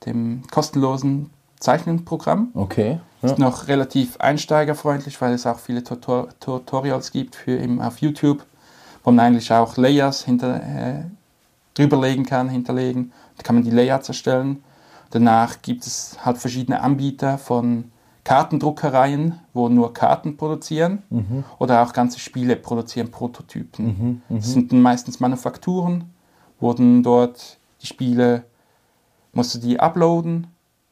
dem 0.06 0.42
kostenlosen 0.50 1.30
Zeichnenprogramm. 1.60 2.50
Okay. 2.54 3.00
Ja. 3.22 3.28
Ist 3.30 3.38
noch 3.38 3.68
relativ 3.68 4.16
einsteigerfreundlich, 4.18 5.20
weil 5.20 5.32
es 5.32 5.46
auch 5.46 5.60
viele 5.60 5.84
Tutor 5.84 6.28
Tutorials 6.40 7.12
gibt 7.12 7.36
für 7.36 7.56
eben 7.56 7.80
auf 7.80 7.98
YouTube, 7.98 8.44
wo 9.04 9.12
man 9.12 9.26
eigentlich 9.26 9.52
auch 9.52 9.76
Layers 9.76 10.24
hinter, 10.24 10.56
äh, 10.56 11.04
drüberlegen 11.74 12.26
kann, 12.26 12.48
hinterlegen. 12.48 13.12
Da 13.36 13.44
kann 13.44 13.54
man 13.54 13.64
die 13.64 13.70
Layouts 13.70 14.08
erstellen. 14.08 14.62
Danach 15.10 15.62
gibt 15.62 15.86
es 15.86 16.16
halt 16.24 16.38
verschiedene 16.38 16.80
Anbieter 16.80 17.38
von 17.38 17.91
Kartendruckereien, 18.24 19.40
wo 19.52 19.68
nur 19.68 19.92
Karten 19.92 20.36
produzieren 20.36 21.02
mhm. 21.10 21.44
oder 21.58 21.82
auch 21.82 21.92
ganze 21.92 22.20
Spiele 22.20 22.56
produzieren, 22.56 23.10
Prototypen. 23.10 23.86
Mhm, 23.86 24.22
mhm. 24.28 24.36
das 24.36 24.52
sind 24.52 24.72
meistens 24.72 25.18
Manufakturen, 25.18 26.04
wurden 26.60 27.02
dort 27.02 27.58
die 27.80 27.86
Spiele, 27.86 28.44
musst 29.32 29.54
du 29.54 29.58
die 29.58 29.80
uploaden 29.80 30.46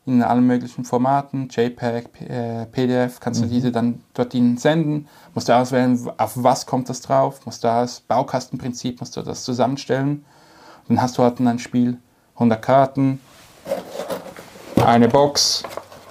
in 0.06 0.22
allen 0.22 0.46
möglichen 0.46 0.84
Formaten, 0.84 1.48
JPEG, 1.50 2.20
äh, 2.22 2.66
PDF, 2.66 3.20
kannst 3.20 3.42
du 3.42 3.46
mhm. 3.46 3.50
diese 3.50 3.70
dann 3.70 4.00
dort 4.14 4.34
ihnen 4.34 4.56
senden, 4.56 5.06
musst 5.34 5.48
du 5.48 5.56
auswählen, 5.56 6.10
auf 6.16 6.32
was 6.42 6.66
kommt 6.66 6.88
das 6.88 7.00
drauf, 7.00 7.44
musst 7.46 7.62
du 7.62 7.68
das 7.68 8.00
Baukastenprinzip, 8.00 8.98
musst 9.00 9.16
du 9.16 9.22
das 9.22 9.44
zusammenstellen. 9.44 10.24
Dann 10.88 11.00
hast 11.00 11.18
du 11.18 11.22
halt 11.22 11.38
ein 11.38 11.58
Spiel, 11.60 11.98
100 12.34 12.60
Karten, 12.60 13.20
eine 14.84 15.08
Box, 15.08 15.62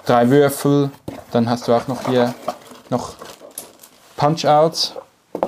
drei 0.06 0.30
Würfel, 0.30 0.90
dann 1.30 1.48
hast 1.48 1.68
du 1.68 1.74
auch 1.74 1.86
noch 1.88 2.06
hier 2.08 2.34
noch 2.90 3.14
Punch-Outs, 4.16 4.94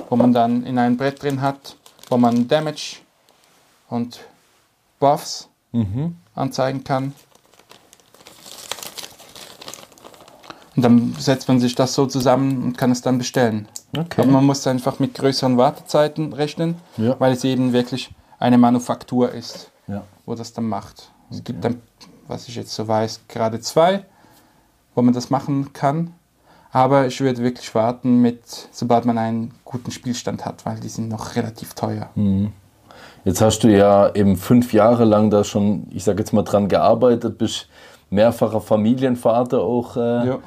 wo 0.09 0.15
man 0.15 0.33
dann 0.33 0.65
in 0.65 0.77
ein 0.77 0.97
Brett 0.97 1.21
drin 1.21 1.41
hat, 1.41 1.75
wo 2.09 2.17
man 2.17 2.47
Damage 2.47 2.97
und 3.89 4.21
Buffs 4.99 5.49
mhm. 5.71 6.15
anzeigen 6.35 6.83
kann. 6.83 7.13
Und 10.75 10.81
dann 10.81 11.15
setzt 11.19 11.47
man 11.47 11.59
sich 11.59 11.75
das 11.75 11.93
so 11.93 12.07
zusammen 12.07 12.63
und 12.63 12.77
kann 12.77 12.89
es 12.89 13.01
dann 13.01 13.19
bestellen. 13.19 13.67
Okay. 13.95 14.21
Aber 14.21 14.31
man 14.31 14.45
muss 14.45 14.65
einfach 14.65 14.97
mit 14.99 15.13
größeren 15.13 15.57
Wartezeiten 15.57 16.33
rechnen, 16.33 16.75
ja. 16.97 17.19
weil 17.19 17.33
es 17.33 17.43
eben 17.43 17.73
wirklich 17.73 18.09
eine 18.39 18.57
Manufaktur 18.57 19.31
ist, 19.31 19.69
ja. 19.87 20.03
wo 20.25 20.33
das 20.33 20.53
dann 20.53 20.67
macht. 20.67 21.11
Es 21.29 21.37
okay. 21.37 21.43
gibt 21.45 21.63
dann, 21.63 21.81
was 22.27 22.47
ich 22.47 22.55
jetzt 22.55 22.73
so 22.73 22.87
weiß, 22.87 23.21
gerade 23.27 23.59
zwei 23.59 24.05
wo 24.95 25.01
man 25.01 25.13
das 25.13 25.29
machen 25.29 25.73
kann. 25.73 26.13
Aber 26.71 27.05
ich 27.05 27.21
würde 27.21 27.43
wirklich 27.43 27.73
warten, 27.75 28.21
mit, 28.21 28.69
sobald 28.71 29.05
man 29.05 29.17
einen 29.17 29.53
guten 29.63 29.91
Spielstand 29.91 30.43
hat, 30.43 30.65
weil 30.65 30.79
die 30.79 30.89
sind 30.89 31.07
noch 31.07 31.35
relativ 31.35 31.75
teuer. 31.75 32.09
Mhm. 32.15 32.51
Jetzt 33.25 33.41
hast 33.41 33.59
du 33.59 33.69
ja 33.69 34.13
eben 34.15 34.35
fünf 34.35 34.73
Jahre 34.73 35.05
lang 35.05 35.29
da 35.29 35.43
schon, 35.43 35.87
ich 35.91 36.03
sage 36.03 36.19
jetzt 36.19 36.33
mal, 36.33 36.43
dran 36.43 36.67
gearbeitet, 36.67 37.37
bist 37.37 37.69
mehrfacher 38.09 38.59
Familienvater 38.59 39.61
auch. 39.61 39.95
Äh, 39.95 40.27
ja. 40.27 40.39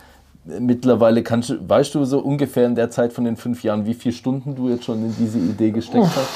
Mittlerweile 0.45 1.23
kannst 1.23 1.51
du, 1.51 1.69
weißt 1.69 1.95
du 1.95 2.05
so 2.05 2.21
ungefähr 2.21 2.67
in 2.67 2.75
der 2.75 2.91
Zeit 2.91 3.13
von 3.13 3.25
den 3.25 3.37
fünf 3.37 3.63
Jahren, 3.65 3.87
wie 3.87 3.95
viele 3.95 4.15
Stunden 4.15 4.55
du 4.55 4.69
jetzt 4.69 4.85
schon 4.85 5.05
in 5.05 5.15
diese 5.17 5.39
Idee 5.39 5.71
gesteckt 5.71 6.05
Uff. 6.05 6.17
hast? 6.17 6.29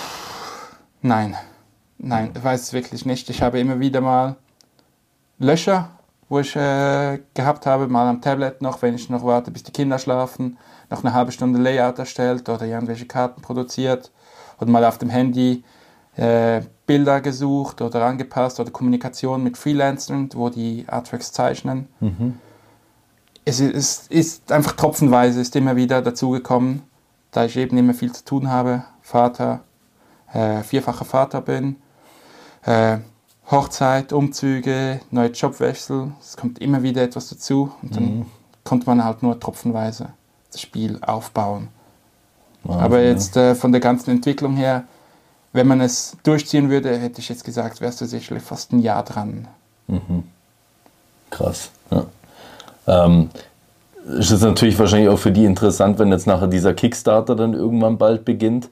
Nein, 1.03 1.37
nein, 1.99 2.31
ich 2.35 2.43
weiß 2.43 2.63
es 2.63 2.73
wirklich 2.73 3.07
nicht. 3.07 3.31
Ich 3.31 3.43
habe 3.43 3.61
immer 3.61 3.79
wieder 3.79 4.01
mal 4.01 4.37
Löcher 5.39 5.91
wo 6.31 6.39
ich 6.39 6.55
äh, 6.55 7.19
gehabt 7.35 7.67
habe, 7.67 7.89
mal 7.89 8.09
am 8.09 8.23
Tablet 8.23 8.63
noch, 8.63 8.81
wenn 8.81 8.95
ich 8.95 9.11
noch 9.11 9.25
warte, 9.25 9.51
bis 9.51 9.65
die 9.65 9.73
Kinder 9.73 9.99
schlafen, 9.99 10.57
noch 10.89 11.05
eine 11.05 11.13
halbe 11.13 11.33
Stunde 11.33 11.59
Layout 11.59 11.99
erstellt 11.99 12.49
oder 12.49 12.65
irgendwelche 12.65 13.05
Karten 13.05 13.43
produziert 13.43 14.13
und 14.59 14.71
mal 14.71 14.85
auf 14.85 14.97
dem 14.97 15.11
Handy 15.11 15.65
äh, 16.17 16.63
Bilder 16.87 17.21
gesucht 17.21 17.83
oder 17.83 18.07
angepasst 18.07 18.61
oder 18.61 18.71
Kommunikation 18.71 19.43
mit 19.43 19.59
Freelancern, 19.59 20.29
wo 20.35 20.49
die 20.49 20.85
Artworks 20.87 21.33
zeichnen. 21.33 21.89
Mhm. 21.99 22.39
Es 23.45 23.59
ist, 23.59 24.09
ist, 24.13 24.53
einfach 24.53 24.77
tropfenweise, 24.77 25.41
ist 25.41 25.57
immer 25.57 25.75
wieder 25.75 26.01
dazugekommen, 26.01 26.83
da 27.33 27.45
ich 27.45 27.57
eben 27.57 27.77
immer 27.77 27.95
viel 27.95 28.13
zu 28.13 28.25
tun 28.25 28.51
habe, 28.51 28.85
Vater, 29.03 29.65
äh, 30.33 30.63
vierfacher 30.63 31.05
Vater 31.05 31.41
bin, 31.41 31.75
äh, 32.63 32.99
Hochzeit, 33.51 34.13
Umzüge, 34.13 35.01
neue 35.11 35.31
Jobwechsel, 35.31 36.13
es 36.21 36.37
kommt 36.37 36.61
immer 36.61 36.83
wieder 36.83 37.03
etwas 37.03 37.29
dazu 37.29 37.73
und 37.83 37.97
dann 37.97 38.05
mhm. 38.05 38.27
konnte 38.65 38.87
man 38.87 39.05
halt 39.05 39.23
nur 39.23 39.39
tropfenweise 39.41 40.11
das 40.53 40.61
Spiel 40.61 40.99
aufbauen. 41.03 41.69
Wahnsinn, 42.63 42.85
Aber 42.85 43.03
jetzt 43.03 43.37
äh, 43.37 43.55
von 43.55 43.73
der 43.73 43.81
ganzen 43.81 44.11
Entwicklung 44.11 44.57
her, 44.57 44.85
wenn 45.53 45.67
man 45.67 45.81
es 45.81 46.17
durchziehen 46.23 46.71
würde, 46.71 46.97
hätte 46.97 47.21
ich 47.21 47.29
jetzt 47.29 47.45
gesagt, 47.45 47.81
wärst 47.81 48.01
du 48.01 48.07
sicherlich 48.07 48.43
fast 48.43 48.73
ein 48.73 48.81
Jahr 48.81 49.05
dran. 49.05 49.49
Mhm. 49.89 50.25
Krass. 51.31 51.71
Ja. 51.91 52.07
Ähm, 52.87 53.31
es 54.19 54.31
ist 54.31 54.43
natürlich 54.43 54.79
wahrscheinlich 54.79 55.09
auch 55.09 55.19
für 55.19 55.33
die 55.33 55.45
interessant, 55.45 55.99
wenn 55.99 56.11
jetzt 56.11 56.27
nachher 56.27 56.49
dieser 56.49 56.75
Kickstarter 56.75 57.35
dann 57.35 57.55
irgendwann 57.55 57.99
bald 57.99 58.25
beginnt 58.25 58.69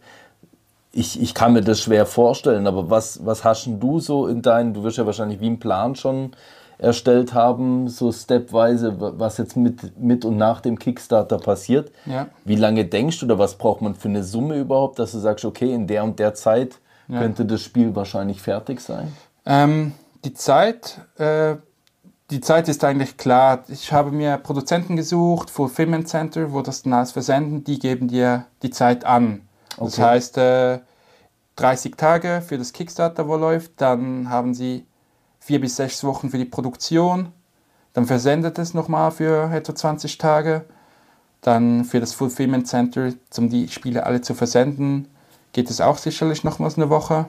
ich, 0.92 1.20
ich 1.20 1.34
kann 1.34 1.52
mir 1.52 1.62
das 1.62 1.80
schwer 1.80 2.06
vorstellen, 2.06 2.66
aber 2.66 2.90
was, 2.90 3.24
was 3.24 3.44
hast 3.44 3.66
du 3.66 4.00
so 4.00 4.26
in 4.26 4.42
deinen, 4.42 4.74
du 4.74 4.82
wirst 4.82 4.98
ja 4.98 5.06
wahrscheinlich 5.06 5.40
wie 5.40 5.46
einen 5.46 5.60
Plan 5.60 5.94
schon 5.94 6.32
erstellt 6.78 7.34
haben, 7.34 7.88
so 7.88 8.12
stepweise, 8.12 8.94
was 8.98 9.36
jetzt 9.38 9.56
mit, 9.56 9.98
mit 9.98 10.24
und 10.24 10.36
nach 10.36 10.60
dem 10.60 10.78
Kickstarter 10.78 11.38
passiert. 11.38 11.90
Ja. 12.06 12.28
Wie 12.44 12.54
lange 12.54 12.84
denkst 12.84 13.18
du 13.18 13.26
oder 13.26 13.38
was 13.38 13.58
braucht 13.58 13.82
man 13.82 13.96
für 13.96 14.08
eine 14.08 14.22
Summe 14.22 14.56
überhaupt, 14.56 14.98
dass 14.98 15.12
du 15.12 15.18
sagst, 15.18 15.44
okay, 15.44 15.74
in 15.74 15.88
der 15.88 16.04
und 16.04 16.20
der 16.20 16.34
Zeit 16.34 16.78
ja. 17.08 17.18
könnte 17.18 17.44
das 17.44 17.62
Spiel 17.62 17.96
wahrscheinlich 17.96 18.40
fertig 18.40 18.80
sein? 18.80 19.12
Ähm, 19.44 19.92
die 20.24 20.34
Zeit, 20.34 21.00
äh, 21.18 21.56
die 22.30 22.40
Zeit 22.40 22.68
ist 22.68 22.84
eigentlich 22.84 23.16
klar. 23.16 23.64
Ich 23.68 23.92
habe 23.92 24.12
mir 24.12 24.36
Produzenten 24.36 24.94
gesucht, 24.94 25.50
Fulfillment 25.50 26.08
Center, 26.08 26.52
wo 26.52 26.62
das 26.62 26.82
dann 26.82 26.92
alles 26.92 27.10
versenden, 27.10 27.64
die 27.64 27.80
geben 27.80 28.06
dir 28.06 28.46
die 28.62 28.70
Zeit 28.70 29.04
an. 29.04 29.47
Okay. 29.78 29.84
Das 29.84 29.98
heißt, 29.98 30.38
äh, 30.38 30.78
30 31.56 31.96
Tage 31.96 32.42
für 32.46 32.58
das 32.58 32.72
Kickstarter, 32.72 33.28
wo 33.28 33.36
läuft, 33.36 33.80
dann 33.80 34.30
haben 34.30 34.54
sie 34.54 34.86
vier 35.40 35.60
bis 35.60 35.76
sechs 35.76 36.04
Wochen 36.04 36.30
für 36.30 36.38
die 36.38 36.44
Produktion, 36.44 37.32
dann 37.94 38.06
versendet 38.06 38.58
es 38.58 38.74
nochmal 38.74 39.10
für 39.10 39.50
etwa 39.52 39.74
20 39.74 40.18
Tage, 40.18 40.64
dann 41.40 41.84
für 41.84 42.00
das 42.00 42.12
Fulfillment 42.12 42.68
Center, 42.68 43.12
um 43.36 43.48
die 43.48 43.68
Spiele 43.68 44.04
alle 44.04 44.20
zu 44.20 44.34
versenden, 44.34 45.08
geht 45.52 45.70
es 45.70 45.80
auch 45.80 45.98
sicherlich 45.98 46.44
nochmals 46.44 46.76
eine 46.76 46.90
Woche 46.90 47.26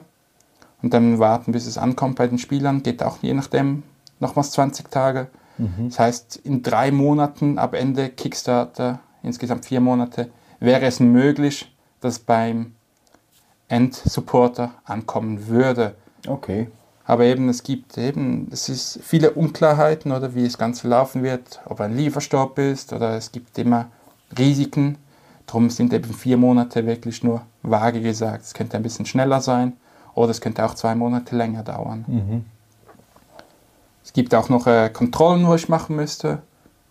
und 0.82 0.94
dann 0.94 1.18
warten, 1.18 1.52
bis 1.52 1.66
es 1.66 1.78
ankommt 1.78 2.16
bei 2.16 2.26
den 2.26 2.38
Spielern, 2.38 2.82
geht 2.82 3.02
auch 3.02 3.18
je 3.22 3.34
nachdem 3.34 3.82
nochmals 4.20 4.52
20 4.52 4.90
Tage. 4.90 5.28
Mhm. 5.58 5.88
Das 5.88 5.98
heißt, 5.98 6.36
in 6.44 6.62
drei 6.62 6.90
Monaten 6.90 7.58
ab 7.58 7.74
Ende 7.74 8.08
Kickstarter, 8.10 9.00
insgesamt 9.22 9.66
vier 9.66 9.80
Monate, 9.80 10.30
wäre 10.60 10.86
es 10.86 11.00
möglich, 11.00 11.74
dass 12.00 12.18
beim 12.18 12.74
Endsupporter 13.68 14.72
ankommen 14.84 15.48
würde. 15.48 15.94
Okay. 16.26 16.68
Aber 17.04 17.24
eben, 17.24 17.48
es 17.48 17.62
gibt 17.62 17.98
eben, 17.98 18.48
es 18.52 18.68
ist 18.68 19.00
viele 19.02 19.32
Unklarheiten 19.32 20.12
oder 20.12 20.34
wie 20.34 20.44
das 20.44 20.58
Ganze 20.58 20.88
laufen 20.88 21.22
wird, 21.22 21.60
ob 21.64 21.80
ein 21.80 21.96
Lieferstopp 21.96 22.58
ist 22.58 22.92
oder 22.92 23.16
es 23.16 23.32
gibt 23.32 23.58
immer 23.58 23.86
Risiken. 24.38 24.96
Darum 25.46 25.70
sind 25.70 25.92
eben 25.92 26.12
vier 26.14 26.36
Monate 26.36 26.86
wirklich 26.86 27.24
nur 27.24 27.42
vage 27.62 28.00
gesagt. 28.00 28.44
Es 28.44 28.54
könnte 28.54 28.76
ein 28.76 28.82
bisschen 28.82 29.06
schneller 29.06 29.40
sein 29.40 29.72
oder 30.14 30.30
es 30.30 30.40
könnte 30.40 30.64
auch 30.64 30.74
zwei 30.74 30.94
Monate 30.94 31.34
länger 31.34 31.64
dauern. 31.64 32.04
Mhm. 32.06 32.44
Es 34.04 34.12
gibt 34.12 34.34
auch 34.34 34.48
noch 34.48 34.66
äh, 34.66 34.90
Kontrollen, 34.90 35.46
wo 35.46 35.54
ich 35.54 35.68
machen 35.68 35.96
müsste. 35.96 36.42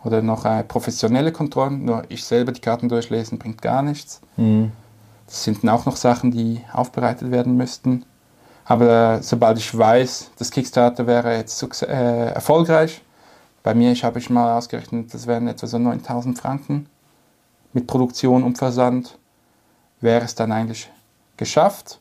Oder 0.04 0.22
noch 0.22 0.46
äh, 0.46 0.64
professionelle 0.64 1.32
Kontrollen. 1.32 1.84
Nur 1.86 2.04
ich 2.10 2.24
selber 2.24 2.52
die 2.52 2.62
Karten 2.62 2.88
durchlesen 2.88 3.38
bringt 3.38 3.62
gar 3.62 3.82
nichts. 3.82 4.22
Mhm. 4.38 4.72
Das 5.30 5.44
sind 5.44 5.68
auch 5.70 5.86
noch 5.86 5.96
Sachen, 5.96 6.32
die 6.32 6.62
aufbereitet 6.74 7.30
werden 7.30 7.56
müssten. 7.56 8.04
Aber 8.66 9.18
äh, 9.18 9.22
sobald 9.22 9.60
ich 9.60 9.78
weiß, 9.78 10.32
das 10.38 10.50
Kickstarter 10.50 11.06
wäre 11.06 11.38
jetzt 11.38 11.84
äh, 11.84 12.32
erfolgreich, 12.32 13.02
bei 13.62 13.76
mir 13.76 13.92
ich 13.92 14.04
habe 14.04 14.18
ich 14.18 14.32
mal 14.32 14.58
ausgerechnet, 14.58 15.14
das 15.14 15.28
wären 15.28 15.48
etwa 15.48 15.68
so 15.68 15.78
9000 15.78 16.38
Franken 16.38 16.90
mit 17.74 17.86
Produktion 17.86 18.44
und 18.44 18.58
Versand, 18.58 19.20
wäre 20.02 20.26
es 20.26 20.34
dann 20.34 20.52
eigentlich 20.52 20.90
geschafft. 21.38 22.00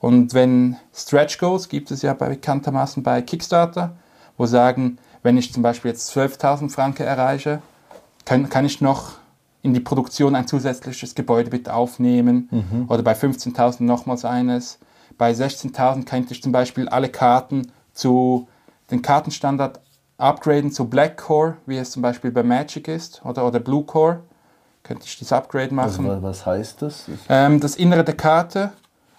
Und 0.00 0.34
wenn 0.34 0.76
Stretch 0.94 1.38
Goals 1.38 1.70
gibt 1.70 1.90
es 1.90 2.02
ja 2.02 2.12
bekanntermaßen 2.12 3.02
bei 3.02 3.22
Kickstarter, 3.22 3.96
wo 4.36 4.44
sagen, 4.44 4.98
wenn 5.22 5.38
ich 5.38 5.54
zum 5.54 5.62
Beispiel 5.62 5.90
jetzt 5.90 6.14
12.000 6.14 6.70
Franken 6.70 7.04
erreiche, 7.04 7.62
kann, 8.26 8.50
kann 8.50 8.66
ich 8.66 8.82
noch 8.82 9.12
in 9.62 9.74
die 9.74 9.80
Produktion 9.80 10.34
ein 10.34 10.46
zusätzliches 10.46 11.14
Gebäude 11.14 11.50
bitte 11.50 11.74
aufnehmen 11.74 12.48
mhm. 12.50 12.86
oder 12.88 13.02
bei 13.02 13.12
15.000 13.12 13.82
nochmals 13.82 14.24
eines. 14.24 14.78
Bei 15.16 15.32
16.000 15.32 16.04
könnte 16.04 16.32
ich 16.32 16.42
zum 16.42 16.52
Beispiel 16.52 16.88
alle 16.88 17.08
Karten 17.08 17.72
zu 17.92 18.48
den 18.90 19.02
Kartenstandard 19.02 19.80
upgraden 20.16 20.70
zu 20.72 20.88
Black 20.88 21.16
Core, 21.16 21.56
wie 21.66 21.76
es 21.76 21.90
zum 21.90 22.02
Beispiel 22.02 22.30
bei 22.30 22.42
Magic 22.42 22.88
ist, 22.88 23.24
oder, 23.24 23.46
oder 23.46 23.60
Blue 23.60 23.84
Core. 23.84 24.20
Könnte 24.82 25.04
ich 25.06 25.18
das 25.18 25.32
Upgrade 25.32 25.74
machen. 25.74 26.08
Also, 26.08 26.22
was 26.22 26.46
heißt 26.46 26.82
das? 26.82 27.04
Ähm, 27.28 27.60
das 27.60 27.76
Innere 27.76 28.04
der 28.04 28.16
Karte 28.16 28.72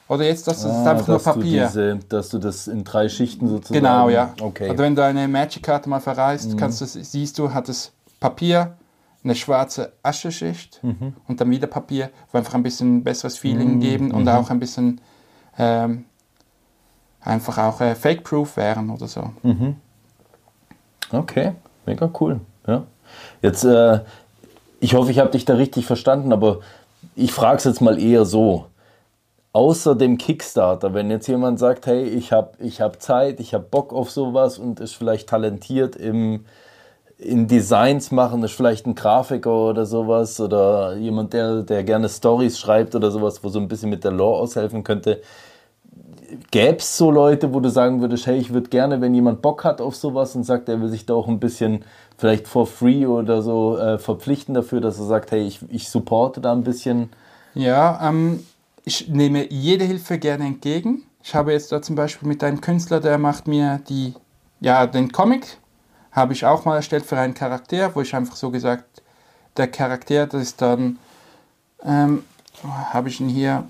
oder 0.10 0.26
jetzt, 0.26 0.48
das 0.48 0.66
ah, 0.66 0.70
ist 0.70 0.88
einfach 0.88 1.08
nur 1.08 1.20
Papier. 1.20 1.66
Du 1.66 1.68
diese, 1.68 2.00
dass 2.10 2.30
du 2.30 2.40
das 2.40 2.68
in 2.68 2.84
drei 2.84 3.08
Schichten 3.10 3.48
sozusagen. 3.48 3.84
Genau, 3.86 4.10
ja. 4.10 4.34
Okay. 4.42 4.70
Also 4.70 4.84
wenn 4.84 4.96
du 4.96 5.04
eine 5.04 5.28
Magic-Karte 5.28 5.88
mal 5.88 6.00
verreist, 6.00 6.54
mhm. 6.54 6.58
kannst 6.58 6.82
du, 6.82 6.86
siehst 6.86 7.38
du, 7.38 7.54
hat 7.54 7.70
es 7.70 7.92
Papier, 8.20 8.76
eine 9.24 9.36
schwarze 9.36 9.94
Ascheschicht 10.02 10.80
mhm. 10.82 11.14
und 11.28 11.42
dann 11.42 11.50
wieder 11.50 11.68
Papier, 11.68 12.10
wo 12.32 12.38
einfach 12.38 12.54
ein 12.54 12.64
bisschen 12.64 13.04
besseres 13.04 13.38
Feeling 13.38 13.76
mhm. 13.76 13.80
geben 13.80 14.12
und 14.12 14.24
mhm. 14.24 14.30
auch 14.30 14.50
ein 14.50 14.60
bisschen 14.60 15.02
ähm, 15.58 16.06
einfach 17.22 17.58
auch 17.58 17.82
äh, 17.82 17.96
Fake-Proof 17.96 18.58
wären 18.58 18.90
oder 18.90 19.08
so. 19.08 19.32
Mhm. 19.44 19.76
Okay, 21.12 21.54
mega 21.86 22.10
cool. 22.20 22.40
Ja. 22.68 22.84
Jetzt, 23.42 23.64
äh, 23.64 24.00
ich 24.80 24.94
hoffe, 24.94 25.12
ich 25.12 25.20
habe 25.20 25.32
dich 25.32 25.46
da 25.46 25.56
richtig 25.56 25.86
verstanden, 25.86 26.32
aber 26.32 26.60
ich 27.16 27.34
frage 27.34 27.58
es 27.58 27.64
jetzt 27.66 27.82
mal 27.82 28.00
eher 28.00 28.26
so 28.26 28.66
außer 29.52 29.96
dem 29.96 30.18
Kickstarter, 30.18 30.94
wenn 30.94 31.10
jetzt 31.10 31.28
jemand 31.28 31.60
sagt, 31.60 31.88
hey, 31.88 32.04
ich 32.04 32.32
habe 32.32 32.52
ich 32.60 32.82
hab 32.82 33.02
Zeit, 33.02 33.40
ich 33.40 33.54
habe 33.54 33.66
Bock 33.70 33.94
auf 33.94 34.12
sowas 34.12 34.60
und 34.60 34.80
ist 34.80 34.94
vielleicht 34.94 35.28
talentiert 35.30 35.96
im 35.96 36.46
in 37.20 37.48
Designs 37.48 38.12
machen, 38.12 38.42
ist 38.44 38.54
vielleicht 38.54 38.88
ein 38.88 38.96
Grafiker 38.96 39.70
oder 39.70 39.86
sowas 39.86 40.40
oder 40.40 40.96
jemand, 40.96 41.34
der, 41.34 41.64
der 41.64 41.84
gerne 41.84 42.08
Stories 42.08 42.58
schreibt 42.58 42.96
oder 42.96 43.12
sowas, 43.12 43.44
wo 43.44 43.50
so 43.50 43.60
ein 43.60 43.68
bisschen 43.68 43.90
mit 43.90 44.06
der 44.06 44.12
Lore 44.12 44.40
aushelfen 44.40 44.84
könnte. 44.84 45.22
Gäbe 46.52 46.78
es 46.78 46.98
so 46.98 47.12
Leute, 47.12 47.54
wo 47.54 47.60
du 47.60 47.70
sagen 47.70 48.00
würdest, 48.00 48.26
hey, 48.26 48.38
ich 48.38 48.54
würde 48.54 48.70
gerne, 48.70 49.02
wenn 49.02 49.14
jemand 49.14 49.42
Bock 49.42 49.66
hat 49.66 49.82
auf 49.82 49.96
sowas 49.96 50.34
und 50.36 50.44
sagt, 50.44 50.70
er 50.70 50.80
will 50.80 50.88
sich 50.88 51.06
da 51.06 51.14
auch 51.14 51.28
ein 51.28 51.40
bisschen 51.40 51.84
vielleicht 52.18 52.48
for 52.48 52.66
free 52.66 53.06
oder 53.06 53.42
so 53.42 53.78
äh, 53.78 54.00
verpflichten 54.00 54.54
dafür, 54.54 54.80
dass 54.80 54.98
er 54.98 55.06
sagt, 55.06 55.32
hey, 55.32 55.46
ich, 55.46 55.60
ich 55.70 55.90
supporte 55.90 56.40
da 56.40 56.54
ein 56.54 56.64
bisschen. 56.64 57.10
Ja, 57.54 58.00
ähm, 58.08 58.46
ich 58.86 59.10
nehme 59.10 59.52
jede 59.52 59.84
Hilfe 59.84 60.20
gerne 60.20 60.46
entgegen. 60.46 61.04
Ich 61.22 61.36
habe 61.36 61.52
jetzt 61.52 61.72
da 61.72 61.82
zum 61.82 61.96
Beispiel 61.96 62.30
mit 62.30 62.44
einem 62.44 62.62
Künstler, 62.62 63.02
der 63.02 63.18
macht 63.18 63.48
mir 63.48 63.82
die, 63.90 64.14
ja, 64.62 64.88
den 64.88 65.12
Comic, 65.12 65.58
habe 66.12 66.34
ich 66.34 66.46
auch 66.46 66.66
mal 66.66 66.76
erstellt 66.76 67.06
für 67.06 67.18
einen 67.18 67.34
Charakter, 67.34 67.94
wo 67.96 68.02
ich 68.02 68.16
einfach 68.16 68.36
so 68.36 68.50
gesagt, 68.50 69.02
der 69.58 69.68
Charakter, 69.68 70.28
das 70.28 70.42
ist 70.42 70.62
dann, 70.62 71.00
ähm, 71.84 72.24
habe 72.64 73.10
ich 73.10 73.20
ihn 73.20 73.30
hier, 73.30 73.68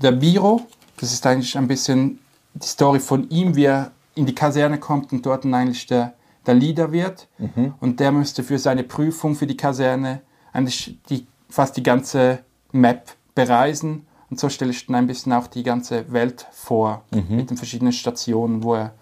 der 0.00 0.12
Biro, 0.12 0.66
das 0.98 1.12
ist 1.12 1.26
eigentlich 1.26 1.56
ein 1.56 1.68
bisschen 1.68 2.18
die 2.54 2.66
Story 2.66 3.00
von 3.00 3.28
ihm, 3.30 3.54
wie 3.56 3.64
er 3.64 3.92
in 4.14 4.26
die 4.26 4.34
Kaserne 4.34 4.78
kommt 4.78 5.12
und 5.12 5.24
dort 5.24 5.44
dann 5.44 5.54
eigentlich 5.54 5.86
der, 5.86 6.14
der 6.46 6.54
Leader 6.54 6.92
wird. 6.92 7.28
Mhm. 7.38 7.74
Und 7.80 8.00
der 8.00 8.12
müsste 8.12 8.42
für 8.42 8.58
seine 8.58 8.82
Prüfung 8.82 9.34
für 9.34 9.46
die 9.46 9.56
Kaserne 9.56 10.20
eigentlich 10.52 10.98
die, 11.08 11.26
fast 11.48 11.76
die 11.76 11.82
ganze 11.82 12.40
Map 12.72 13.12
bereisen 13.34 14.06
und 14.32 14.40
so 14.40 14.48
stelle 14.48 14.70
ich 14.70 14.86
dann 14.86 14.96
ein 14.96 15.06
bisschen 15.06 15.30
auch 15.34 15.46
die 15.46 15.62
ganze 15.62 16.10
Welt 16.10 16.46
vor, 16.52 17.04
mhm. 17.10 17.36
mit 17.36 17.50
den 17.50 17.58
verschiedenen 17.58 17.92
Stationen, 17.92 18.62
wo 18.62 18.76
er 18.76 18.94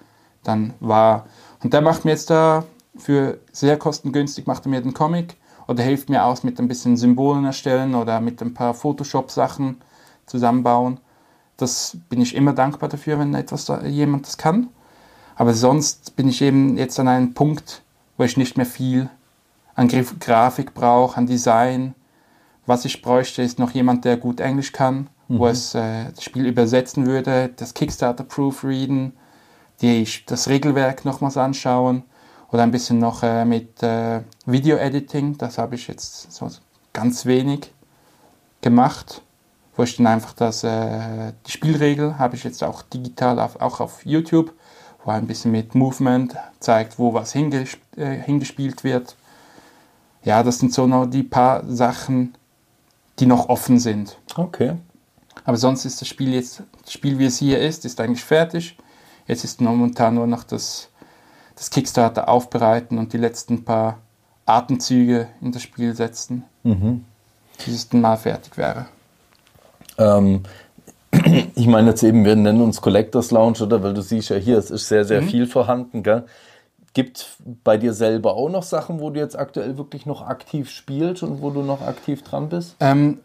dann 0.42 0.74
war. 0.80 1.24
Und 1.62 1.72
der 1.72 1.80
macht 1.80 2.04
mir 2.04 2.12
jetzt 2.12 2.30
da 2.30 2.64
für 2.96 3.38
sehr 3.52 3.78
kostengünstig, 3.78 4.46
macht 4.46 4.66
er 4.66 4.70
mir 4.70 4.80
den 4.80 4.94
Comic 4.94 5.36
oder 5.68 5.82
hilft 5.82 6.08
mir 6.08 6.24
aus 6.24 6.42
mit 6.42 6.58
ein 6.58 6.68
bisschen 6.68 6.96
Symbolen 6.96 7.44
erstellen 7.44 7.94
oder 7.94 8.20
mit 8.20 8.40
ein 8.42 8.54
paar 8.54 8.74
Photoshop-Sachen 8.74 9.80
zusammenbauen. 10.26 10.98
Das 11.56 11.96
bin 12.08 12.20
ich 12.20 12.34
immer 12.34 12.52
dankbar 12.52 12.88
dafür, 12.88 13.18
wenn 13.18 13.34
etwas 13.34 13.66
da, 13.66 13.82
jemand 13.84 14.26
das 14.26 14.38
kann. 14.38 14.68
Aber 15.36 15.54
sonst 15.54 16.16
bin 16.16 16.28
ich 16.28 16.42
eben 16.42 16.76
jetzt 16.76 16.98
an 16.98 17.08
einem 17.08 17.34
Punkt, 17.34 17.82
wo 18.16 18.24
ich 18.24 18.36
nicht 18.36 18.56
mehr 18.56 18.66
viel 18.66 19.08
an 19.74 19.88
Grafik 19.88 20.74
brauche, 20.74 21.16
an 21.16 21.26
Design. 21.26 21.94
Was 22.66 22.84
ich 22.84 23.02
bräuchte, 23.02 23.42
ist 23.42 23.58
noch 23.58 23.70
jemand, 23.70 24.04
der 24.04 24.16
gut 24.16 24.40
Englisch 24.40 24.72
kann 24.72 25.08
mhm. 25.30 25.38
wo 25.38 25.46
es 25.46 25.74
äh, 25.74 26.10
das 26.14 26.24
Spiel 26.24 26.46
übersetzen 26.46 27.06
würde, 27.06 27.50
das 27.56 27.74
Kickstarter 27.74 28.24
proofreaden, 28.24 29.12
die, 29.80 30.06
das 30.26 30.48
Regelwerk 30.48 31.04
nochmals 31.04 31.36
anschauen 31.36 32.04
oder 32.50 32.62
ein 32.62 32.70
bisschen 32.70 32.98
noch 32.98 33.22
äh, 33.22 33.44
mit 33.44 33.82
äh, 33.82 34.20
Video-Editing, 34.46 35.38
das 35.38 35.58
habe 35.58 35.74
ich 35.74 35.86
jetzt 35.88 36.32
so 36.32 36.48
ganz 36.92 37.26
wenig 37.26 37.72
gemacht, 38.60 39.22
wo 39.76 39.84
ich 39.84 39.96
dann 39.96 40.06
einfach 40.06 40.32
das, 40.32 40.64
äh, 40.64 41.32
die 41.46 41.50
Spielregel 41.50 42.18
habe 42.18 42.36
ich 42.36 42.44
jetzt 42.44 42.62
auch 42.62 42.82
digital 42.82 43.38
auf, 43.38 43.60
auch 43.60 43.80
auf 43.80 44.04
YouTube, 44.04 44.52
wo 45.04 45.10
ein 45.10 45.26
bisschen 45.26 45.52
mit 45.52 45.74
Movement 45.74 46.36
zeigt, 46.58 46.98
wo 46.98 47.14
was 47.14 47.32
hingesp 47.32 47.80
äh, 47.96 48.16
hingespielt 48.16 48.84
wird. 48.84 49.16
Ja, 50.22 50.42
das 50.42 50.58
sind 50.58 50.74
so 50.74 50.86
noch 50.86 51.06
die 51.06 51.22
paar 51.22 51.64
Sachen, 51.66 52.34
die 53.18 53.26
noch 53.26 53.48
offen 53.48 53.78
sind. 53.78 54.18
Okay. 54.36 54.76
Aber 55.44 55.56
sonst 55.56 55.84
ist 55.84 56.00
das 56.00 56.08
Spiel 56.08 56.34
jetzt, 56.34 56.62
das 56.82 56.92
Spiel 56.92 57.18
wie 57.18 57.24
es 57.24 57.38
hier 57.38 57.60
ist, 57.60 57.84
ist 57.84 58.00
eigentlich 58.00 58.24
fertig. 58.24 58.76
Jetzt 59.30 59.44
ist 59.44 59.60
momentan 59.60 60.16
nur 60.16 60.26
noch 60.26 60.42
das, 60.42 60.88
das 61.54 61.70
Kickstarter 61.70 62.28
aufbereiten 62.28 62.98
und 62.98 63.12
die 63.12 63.16
letzten 63.16 63.64
paar 63.64 63.98
Atemzüge 64.44 65.28
in 65.40 65.52
das 65.52 65.62
Spiel 65.62 65.94
setzen, 65.94 66.42
mhm. 66.64 67.04
bis 67.58 67.68
es 67.68 67.88
dann 67.88 68.00
mal 68.00 68.16
fertig 68.16 68.56
wäre. 68.56 68.86
Ähm, 69.98 70.42
ich 71.54 71.68
meine 71.68 71.90
jetzt 71.90 72.02
eben, 72.02 72.24
wir 72.24 72.34
nennen 72.34 72.60
uns 72.60 72.80
Collectors 72.80 73.30
Lounge, 73.30 73.60
oder? 73.62 73.84
Weil 73.84 73.94
du 73.94 74.02
siehst 74.02 74.30
ja 74.30 74.36
hier, 74.36 74.58
es 74.58 74.72
ist 74.72 74.88
sehr, 74.88 75.04
sehr 75.04 75.22
mhm. 75.22 75.28
viel 75.28 75.46
vorhanden, 75.46 76.02
gell? 76.02 76.24
Gibt 76.92 77.36
bei 77.62 77.76
dir 77.76 77.92
selber 77.92 78.34
auch 78.34 78.48
noch 78.48 78.64
Sachen, 78.64 78.98
wo 78.98 79.10
du 79.10 79.20
jetzt 79.20 79.38
aktuell 79.38 79.78
wirklich 79.78 80.06
noch 80.06 80.26
aktiv 80.26 80.70
spielst 80.70 81.22
und 81.22 81.40
wo 81.40 81.50
du 81.50 81.62
noch 81.62 81.82
aktiv 81.82 82.24
dran 82.24 82.48
bist? 82.48 82.74
Ähm, 82.80 83.20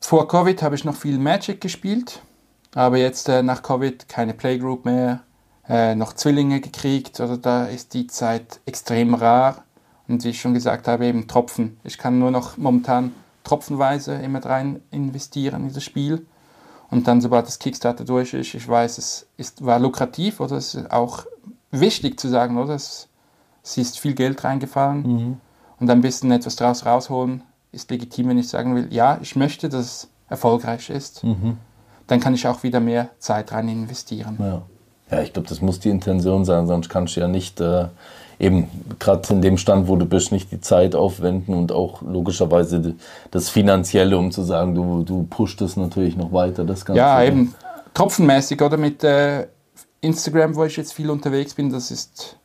vor 0.00 0.26
Covid 0.26 0.62
habe 0.62 0.74
ich 0.74 0.86
noch 0.86 0.96
viel 0.96 1.18
Magic 1.18 1.60
gespielt, 1.60 2.22
aber 2.74 2.96
jetzt 2.96 3.28
äh, 3.28 3.42
nach 3.42 3.62
Covid 3.62 4.08
keine 4.08 4.34
Playgroup 4.34 4.84
mehr, 4.84 5.20
äh, 5.68 5.94
noch 5.94 6.14
Zwillinge 6.14 6.60
gekriegt, 6.60 7.20
also 7.20 7.36
da 7.36 7.66
ist 7.66 7.94
die 7.94 8.06
Zeit 8.06 8.60
extrem 8.66 9.14
rar. 9.14 9.64
Und 10.08 10.24
wie 10.24 10.30
ich 10.30 10.40
schon 10.40 10.52
gesagt 10.52 10.88
habe, 10.88 11.06
eben 11.06 11.28
Tropfen. 11.28 11.78
Ich 11.84 11.96
kann 11.96 12.18
nur 12.18 12.30
noch 12.30 12.56
momentan 12.56 13.12
tropfenweise 13.44 14.14
immer 14.14 14.44
rein 14.44 14.80
investieren 14.90 15.68
in 15.68 15.72
das 15.72 15.84
Spiel. 15.84 16.26
Und 16.90 17.08
dann, 17.08 17.20
sobald 17.20 17.46
das 17.46 17.58
Kickstarter 17.58 18.04
durch 18.04 18.34
ist, 18.34 18.52
ich 18.54 18.68
weiß, 18.68 18.98
es 18.98 19.26
ist, 19.36 19.64
war 19.64 19.78
lukrativ 19.78 20.40
oder 20.40 20.56
es 20.56 20.74
ist 20.74 20.90
auch 20.90 21.24
wichtig 21.70 22.20
zu 22.20 22.28
sagen, 22.28 22.58
oder? 22.58 22.74
Es, 22.74 23.08
es 23.62 23.78
ist 23.78 23.98
viel 23.98 24.14
Geld 24.14 24.44
reingefallen 24.44 25.02
mhm. 25.02 25.40
und 25.78 25.88
ein 25.88 26.02
bisschen 26.02 26.30
etwas 26.32 26.56
daraus 26.56 26.84
rausholen 26.84 27.42
ist 27.72 27.90
legitim, 27.90 28.28
wenn 28.28 28.38
ich 28.38 28.48
sagen 28.48 28.74
will, 28.74 28.88
ja, 28.92 29.18
ich 29.22 29.34
möchte, 29.34 29.68
dass 29.68 29.86
es 29.86 30.08
erfolgreich 30.28 30.90
ist. 30.90 31.24
Mhm. 31.24 31.56
Dann 32.12 32.20
kann 32.20 32.34
ich 32.34 32.46
auch 32.46 32.62
wieder 32.62 32.80
mehr 32.80 33.08
Zeit 33.18 33.52
rein 33.52 33.68
investieren. 33.68 34.36
Ja, 34.38 34.62
ja 35.10 35.22
ich 35.22 35.32
glaube, 35.32 35.48
das 35.48 35.60
muss 35.60 35.80
die 35.80 35.90
Intention 35.90 36.44
sein, 36.44 36.66
sonst 36.66 36.88
kannst 36.88 37.16
du 37.16 37.20
ja 37.20 37.28
nicht 37.28 37.60
äh, 37.60 37.86
eben 38.38 38.68
gerade 38.98 39.32
in 39.32 39.40
dem 39.40 39.56
Stand, 39.56 39.88
wo 39.88 39.96
du 39.96 40.04
bist, 40.04 40.32
nicht 40.32 40.50
die 40.50 40.60
Zeit 40.60 40.94
aufwenden 40.94 41.54
und 41.54 41.72
auch 41.72 42.02
logischerweise 42.02 42.96
das 43.30 43.48
Finanzielle, 43.48 44.18
um 44.18 44.32
zu 44.32 44.42
sagen, 44.42 44.74
du, 44.74 45.04
du 45.04 45.22
pusht 45.24 45.60
es 45.62 45.76
natürlich 45.76 46.16
noch 46.16 46.32
weiter. 46.32 46.64
Das 46.64 46.84
Ganze. 46.84 46.98
Ja, 46.98 47.22
eben 47.22 47.54
tropfenmäßig 47.94 48.60
oder 48.60 48.76
mit 48.76 49.04
äh, 49.04 49.46
Instagram, 50.00 50.56
wo 50.56 50.64
ich 50.64 50.76
jetzt 50.76 50.92
viel 50.92 51.10
unterwegs 51.10 51.54
bin, 51.54 51.70
das 51.70 51.90
ist, 51.90 52.36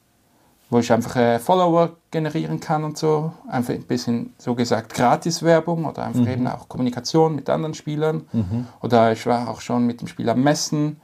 wo 0.69 0.79
ich 0.79 0.91
einfach 0.91 1.15
äh, 1.15 1.39
Follower 1.39 1.95
generieren 2.11 2.59
kann 2.59 2.83
und 2.83 2.97
so. 2.97 3.31
Einfach 3.47 3.73
ein 3.73 3.83
bisschen, 3.83 4.33
so 4.37 4.53
gesagt, 4.53 4.93
Gratis-Werbung 4.93 5.85
oder 5.85 6.03
einfach 6.03 6.21
mhm. 6.21 6.27
eben 6.27 6.47
auch 6.47 6.67
Kommunikation 6.67 7.35
mit 7.35 7.49
anderen 7.49 7.73
Spielern. 7.73 8.27
Mhm. 8.33 8.67
Oder 8.81 9.11
ich 9.13 9.25
war 9.25 9.49
auch 9.49 9.61
schon 9.61 9.85
mit 9.85 10.01
dem 10.01 10.07
Spiel 10.07 10.29
am 10.29 10.43
Messen, 10.43 10.99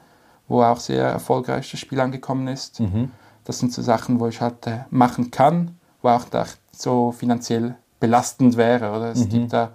wo 0.47 0.63
auch 0.63 0.79
sehr 0.79 1.05
erfolgreich 1.05 1.69
das 1.71 1.79
Spiel 1.79 1.99
angekommen 1.99 2.47
ist. 2.47 2.79
Mhm. 2.81 3.11
Das 3.45 3.59
sind 3.59 3.73
so 3.73 3.81
Sachen, 3.81 4.19
wo 4.19 4.27
ich 4.27 4.41
halt 4.41 4.67
äh, 4.67 4.79
machen 4.89 5.31
kann, 5.31 5.77
wo 6.01 6.09
auch 6.09 6.25
da 6.25 6.45
so 6.71 7.11
finanziell 7.11 7.75
belastend 7.99 8.57
wäre. 8.57 8.91
Oder 8.91 9.11
es 9.11 9.25
mhm. 9.25 9.29
gibt 9.29 9.53
da 9.53 9.71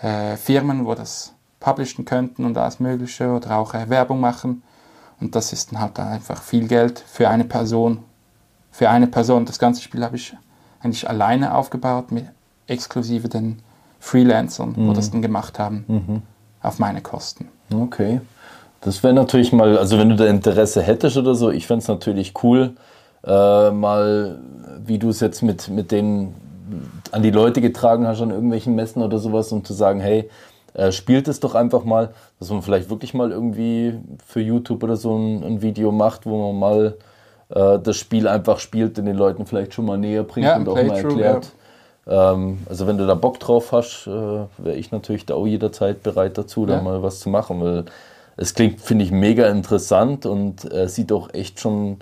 äh, 0.00 0.36
Firmen, 0.36 0.86
wo 0.86 0.94
das 0.94 1.34
publishen 1.60 2.04
könnten 2.04 2.44
und 2.44 2.56
alles 2.56 2.80
Mögliche 2.80 3.30
oder 3.30 3.58
auch 3.58 3.74
äh, 3.74 3.90
Werbung 3.90 4.20
machen. 4.20 4.62
Und 5.20 5.34
das 5.34 5.52
ist 5.52 5.72
dann 5.72 5.80
halt 5.80 5.98
einfach 5.98 6.40
viel 6.42 6.68
Geld 6.68 6.98
für 7.06 7.28
eine 7.28 7.44
Person. 7.44 8.04
Für 8.78 8.90
eine 8.90 9.08
Person. 9.08 9.44
Das 9.44 9.58
ganze 9.58 9.82
Spiel 9.82 10.04
habe 10.04 10.14
ich 10.14 10.36
eigentlich 10.78 11.10
alleine 11.10 11.56
aufgebaut, 11.56 12.12
mit 12.12 12.26
exklusive 12.68 13.28
den 13.28 13.58
Freelancern, 13.98 14.74
mhm. 14.76 14.86
wo 14.86 14.92
das 14.92 15.10
dann 15.10 15.20
gemacht 15.20 15.58
haben, 15.58 15.84
mhm. 15.88 16.22
auf 16.62 16.78
meine 16.78 17.00
Kosten. 17.00 17.48
Okay. 17.74 18.20
Das 18.80 19.02
wäre 19.02 19.14
natürlich 19.14 19.52
mal, 19.52 19.76
also 19.76 19.98
wenn 19.98 20.10
du 20.10 20.14
da 20.14 20.26
Interesse 20.26 20.80
hättest 20.80 21.16
oder 21.16 21.34
so, 21.34 21.50
ich 21.50 21.66
fände 21.66 21.82
es 21.82 21.88
natürlich 21.88 22.34
cool, 22.44 22.76
äh, 23.24 23.72
mal, 23.72 24.38
wie 24.86 25.00
du 25.00 25.08
es 25.08 25.18
jetzt 25.18 25.42
mit, 25.42 25.66
mit 25.66 25.90
denen 25.90 26.36
an 27.10 27.24
die 27.24 27.32
Leute 27.32 27.60
getragen 27.60 28.06
hast, 28.06 28.22
an 28.22 28.30
irgendwelchen 28.30 28.76
Messen 28.76 29.02
oder 29.02 29.18
sowas, 29.18 29.50
um 29.50 29.64
zu 29.64 29.72
sagen, 29.72 29.98
hey, 29.98 30.30
äh, 30.74 30.92
spielt 30.92 31.26
es 31.26 31.40
doch 31.40 31.56
einfach 31.56 31.82
mal, 31.82 32.14
dass 32.38 32.48
man 32.50 32.62
vielleicht 32.62 32.90
wirklich 32.90 33.12
mal 33.12 33.32
irgendwie 33.32 33.98
für 34.24 34.40
YouTube 34.40 34.84
oder 34.84 34.94
so 34.94 35.16
ein, 35.16 35.42
ein 35.42 35.62
Video 35.62 35.90
macht, 35.90 36.26
wo 36.26 36.52
man 36.52 36.60
mal 36.60 36.94
äh, 37.50 37.78
das 37.78 37.96
Spiel 37.96 38.28
einfach 38.28 38.58
spielt 38.58 38.98
und 38.98 39.06
den 39.06 39.16
Leuten 39.16 39.46
vielleicht 39.46 39.74
schon 39.74 39.86
mal 39.86 39.98
näher 39.98 40.24
bringt 40.24 40.46
ja, 40.46 40.56
und 40.56 40.68
auch 40.68 40.74
mal 40.74 40.96
erklärt. 40.96 41.52
Ja. 42.06 42.32
Ähm, 42.32 42.58
also 42.68 42.86
wenn 42.86 42.98
du 42.98 43.06
da 43.06 43.14
Bock 43.14 43.38
drauf 43.40 43.72
hast, 43.72 44.06
äh, 44.06 44.10
wäre 44.10 44.76
ich 44.76 44.92
natürlich 44.92 45.26
da 45.26 45.34
auch 45.34 45.46
jederzeit 45.46 46.02
bereit 46.02 46.38
dazu, 46.38 46.62
ja. 46.62 46.76
da 46.76 46.82
mal 46.82 47.02
was 47.02 47.20
zu 47.20 47.28
machen, 47.28 47.60
weil 47.60 47.84
es 48.36 48.54
klingt, 48.54 48.80
finde 48.80 49.04
ich, 49.04 49.10
mega 49.10 49.48
interessant 49.48 50.24
und 50.24 50.70
äh, 50.72 50.88
sieht 50.88 51.12
auch 51.12 51.32
echt 51.34 51.60
schon 51.60 51.98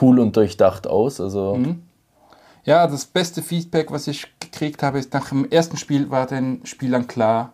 cool 0.00 0.18
und 0.18 0.36
durchdacht 0.36 0.86
aus. 0.86 1.20
Also 1.20 1.54
mhm. 1.54 1.82
Ja, 2.64 2.86
das 2.88 3.06
beste 3.06 3.42
Feedback, 3.42 3.92
was 3.92 4.08
ich 4.08 4.26
gekriegt 4.40 4.82
habe, 4.82 4.98
ist 4.98 5.14
nach 5.14 5.28
dem 5.28 5.48
ersten 5.48 5.76
Spiel 5.76 6.10
war 6.10 6.26
den 6.26 6.66
Spielern 6.66 7.06
klar, 7.06 7.52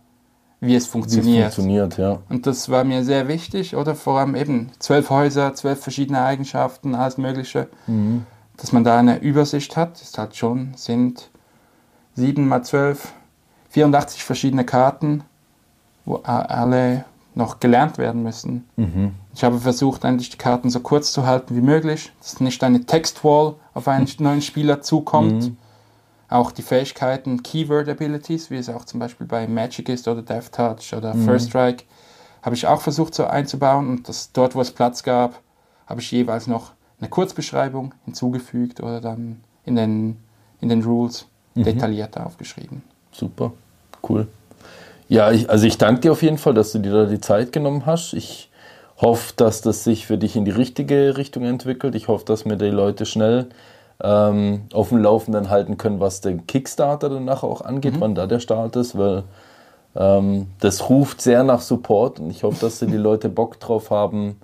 wie 0.63 0.77
es 0.77 0.87
funktioniert. 0.87 1.27
Wie 1.27 1.39
es 1.41 1.55
funktioniert, 1.55 1.99
ja. 1.99 2.19
Und 2.29 2.47
das 2.47 2.69
war 2.69 2.85
mir 2.85 3.05
sehr 3.05 3.27
wichtig, 3.27 3.75
oder 3.75 3.97
vor 3.97 4.21
allem 4.21 4.37
eben 4.37 4.71
zwölf 4.79 5.11
Häuser, 5.11 5.55
zwölf 5.55 5.83
verschiedene 5.83 6.23
Eigenschaften, 6.23 6.95
alles 6.95 7.19
Mögliche, 7.19 7.69
mhm. 7.89 8.25
dass 8.57 8.73
man 8.73 8.85
da 8.85 8.97
eine 8.97 9.19
Übersicht 9.19 9.77
hat. 9.77 10.01
Das 10.01 10.17
halt 10.17 10.37
schon, 10.37 10.73
sind 10.77 11.31
sieben 12.15 12.47
mal 12.47 12.63
zwölf, 12.63 13.13
84 13.71 14.23
verschiedene 14.23 14.65
Karten, 14.65 15.25
wo 16.05 16.17
alle 16.25 17.07
noch 17.35 17.59
gelernt 17.59 17.99
werden 17.99 18.23
müssen. 18.23 18.69
Mhm. 18.77 19.15
Ich 19.35 19.43
habe 19.43 19.59
versucht, 19.59 20.05
eigentlich 20.05 20.31
die 20.31 20.39
Karten 20.39 20.71
so 20.71 20.79
kurz 20.79 21.11
zu 21.13 21.27
halten 21.27 21.57
wie 21.57 21.61
möglich, 21.63 22.13
dass 22.21 22.39
nicht 22.41 22.63
eine 22.63 22.85
Textwall 22.87 23.55
auf 23.75 23.89
einen 23.89 24.09
neuen 24.19 24.43
Spieler 24.43 24.81
zukommt. 24.81 25.43
Mhm. 25.43 25.57
Auch 26.33 26.51
die 26.51 26.62
Fähigkeiten, 26.62 27.43
Keyword 27.43 27.91
Abilities, 27.91 28.51
wie 28.51 28.57
es 28.57 28.70
auch 28.70 28.87
zum 28.87 29.01
Beispiel 29.01 29.26
bei 29.26 29.47
Magic 29.47 29.91
ist 29.91 30.09
oder 30.09 30.22
Death 30.22 30.51
Touch 30.51 30.97
oder 30.97 31.12
mhm. 31.12 31.26
First 31.26 31.51
Strike, 31.51 31.85
habe 32.41 32.55
ich 32.55 32.66
auch 32.66 32.80
versucht 32.80 33.14
so 33.14 33.26
einzubauen 33.26 33.91
und 33.91 34.09
das, 34.09 34.33
dort, 34.33 34.55
wo 34.55 34.62
es 34.62 34.70
Platz 34.70 35.03
gab, 35.03 35.41
habe 35.87 36.01
ich 36.01 36.11
jeweils 36.11 36.47
noch 36.47 36.72
eine 36.99 37.11
Kurzbeschreibung 37.11 37.95
hinzugefügt 38.07 38.80
oder 38.80 39.03
dann 39.03 39.41
in 39.66 39.76
den, 39.76 40.16
in 40.62 40.70
den 40.70 40.83
Rules 40.83 41.26
mhm. 41.55 41.64
detaillierter 41.64 42.26
aufgeschrieben. 42.26 42.83
Super, 43.12 43.53
cool. 44.09 44.26
Ja, 45.09 45.33
ich, 45.33 45.51
also 45.51 45.66
ich 45.66 45.76
danke 45.76 46.01
dir 46.01 46.12
auf 46.12 46.22
jeden 46.22 46.39
Fall, 46.39 46.55
dass 46.55 46.72
du 46.72 46.78
dir 46.78 46.93
da 46.93 47.05
die 47.05 47.20
Zeit 47.20 47.53
genommen 47.53 47.85
hast. 47.85 48.14
Ich 48.14 48.51
hoffe, 48.97 49.35
dass 49.37 49.61
das 49.61 49.85
sich 49.85 50.07
für 50.07 50.16
dich 50.16 50.35
in 50.37 50.47
die 50.47 50.51
richtige 50.51 51.18
Richtung 51.18 51.45
entwickelt. 51.45 51.95
Ich 51.95 52.09
hoffe, 52.09 52.24
dass 52.24 52.47
mir 52.47 52.57
die 52.57 52.70
Leute 52.70 53.05
schnell 53.05 53.51
ähm, 54.03 54.62
auf 54.72 54.88
dem 54.88 54.98
Laufenden 54.98 55.48
halten 55.48 55.78
können, 55.78 56.00
was 56.00 56.20
den 56.20 56.46
Kickstarter 56.46 57.09
danach 57.09 57.42
auch 57.42 57.61
angeht, 57.61 57.96
mhm. 57.96 58.00
wann 58.00 58.14
da 58.14 58.26
der 58.26 58.40
Start 58.40 58.74
ist, 58.76 58.98
weil 58.98 59.22
ähm, 59.94 60.48
das 60.61 60.88
ruft 60.88 61.20
sehr 61.20 61.44
nach 61.44 61.61
Support 61.61 62.18
und 62.18 62.30
ich 62.30 62.42
hoffe, 62.42 62.61
dass 62.61 62.80
die 62.80 62.86
Leute 62.86 63.28
Bock 63.28 63.61
drauf 63.61 63.90
haben, 63.90 64.40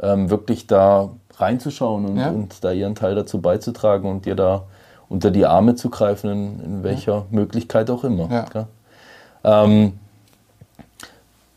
ähm, 0.00 0.30
wirklich 0.30 0.66
da 0.66 1.10
reinzuschauen 1.34 2.06
und, 2.06 2.16
ja. 2.16 2.30
und, 2.30 2.64
da 2.64 2.72
ihren 2.72 2.94
Teil 2.94 3.14
dazu 3.14 3.40
beizutragen 3.40 4.10
und 4.10 4.24
dir 4.24 4.34
da 4.34 4.64
unter 5.08 5.30
die 5.30 5.44
Arme 5.44 5.74
zu 5.74 5.90
greifen, 5.90 6.30
in, 6.30 6.60
in 6.64 6.82
welcher 6.82 7.12
ja. 7.12 7.24
Möglichkeit 7.30 7.90
auch 7.90 8.04
immer. 8.04 8.30
Ja. 8.30 8.44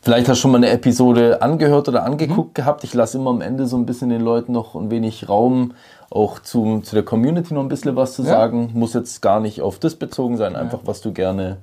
Vielleicht 0.02 0.28
hast 0.28 0.38
du 0.38 0.42
schon 0.42 0.52
mal 0.52 0.58
eine 0.58 0.70
Episode 0.70 1.42
angehört 1.42 1.88
oder 1.88 2.04
angeguckt 2.04 2.50
mhm. 2.50 2.54
gehabt. 2.54 2.84
Ich 2.84 2.94
lasse 2.94 3.18
immer 3.18 3.30
am 3.30 3.42
Ende 3.42 3.66
so 3.66 3.76
ein 3.76 3.84
bisschen 3.84 4.08
den 4.08 4.22
Leuten 4.22 4.52
noch 4.52 4.74
ein 4.74 4.90
wenig 4.90 5.28
Raum, 5.28 5.74
auch 6.08 6.38
zu, 6.38 6.80
zu 6.80 6.94
der 6.94 7.04
Community 7.04 7.52
noch 7.52 7.62
ein 7.62 7.68
bisschen 7.68 7.96
was 7.96 8.14
zu 8.14 8.22
ja. 8.22 8.28
sagen. 8.28 8.70
Muss 8.72 8.94
jetzt 8.94 9.20
gar 9.20 9.40
nicht 9.40 9.60
auf 9.60 9.78
das 9.78 9.96
bezogen 9.96 10.38
sein, 10.38 10.56
einfach 10.56 10.80
was 10.84 11.02
du 11.02 11.12
gerne 11.12 11.58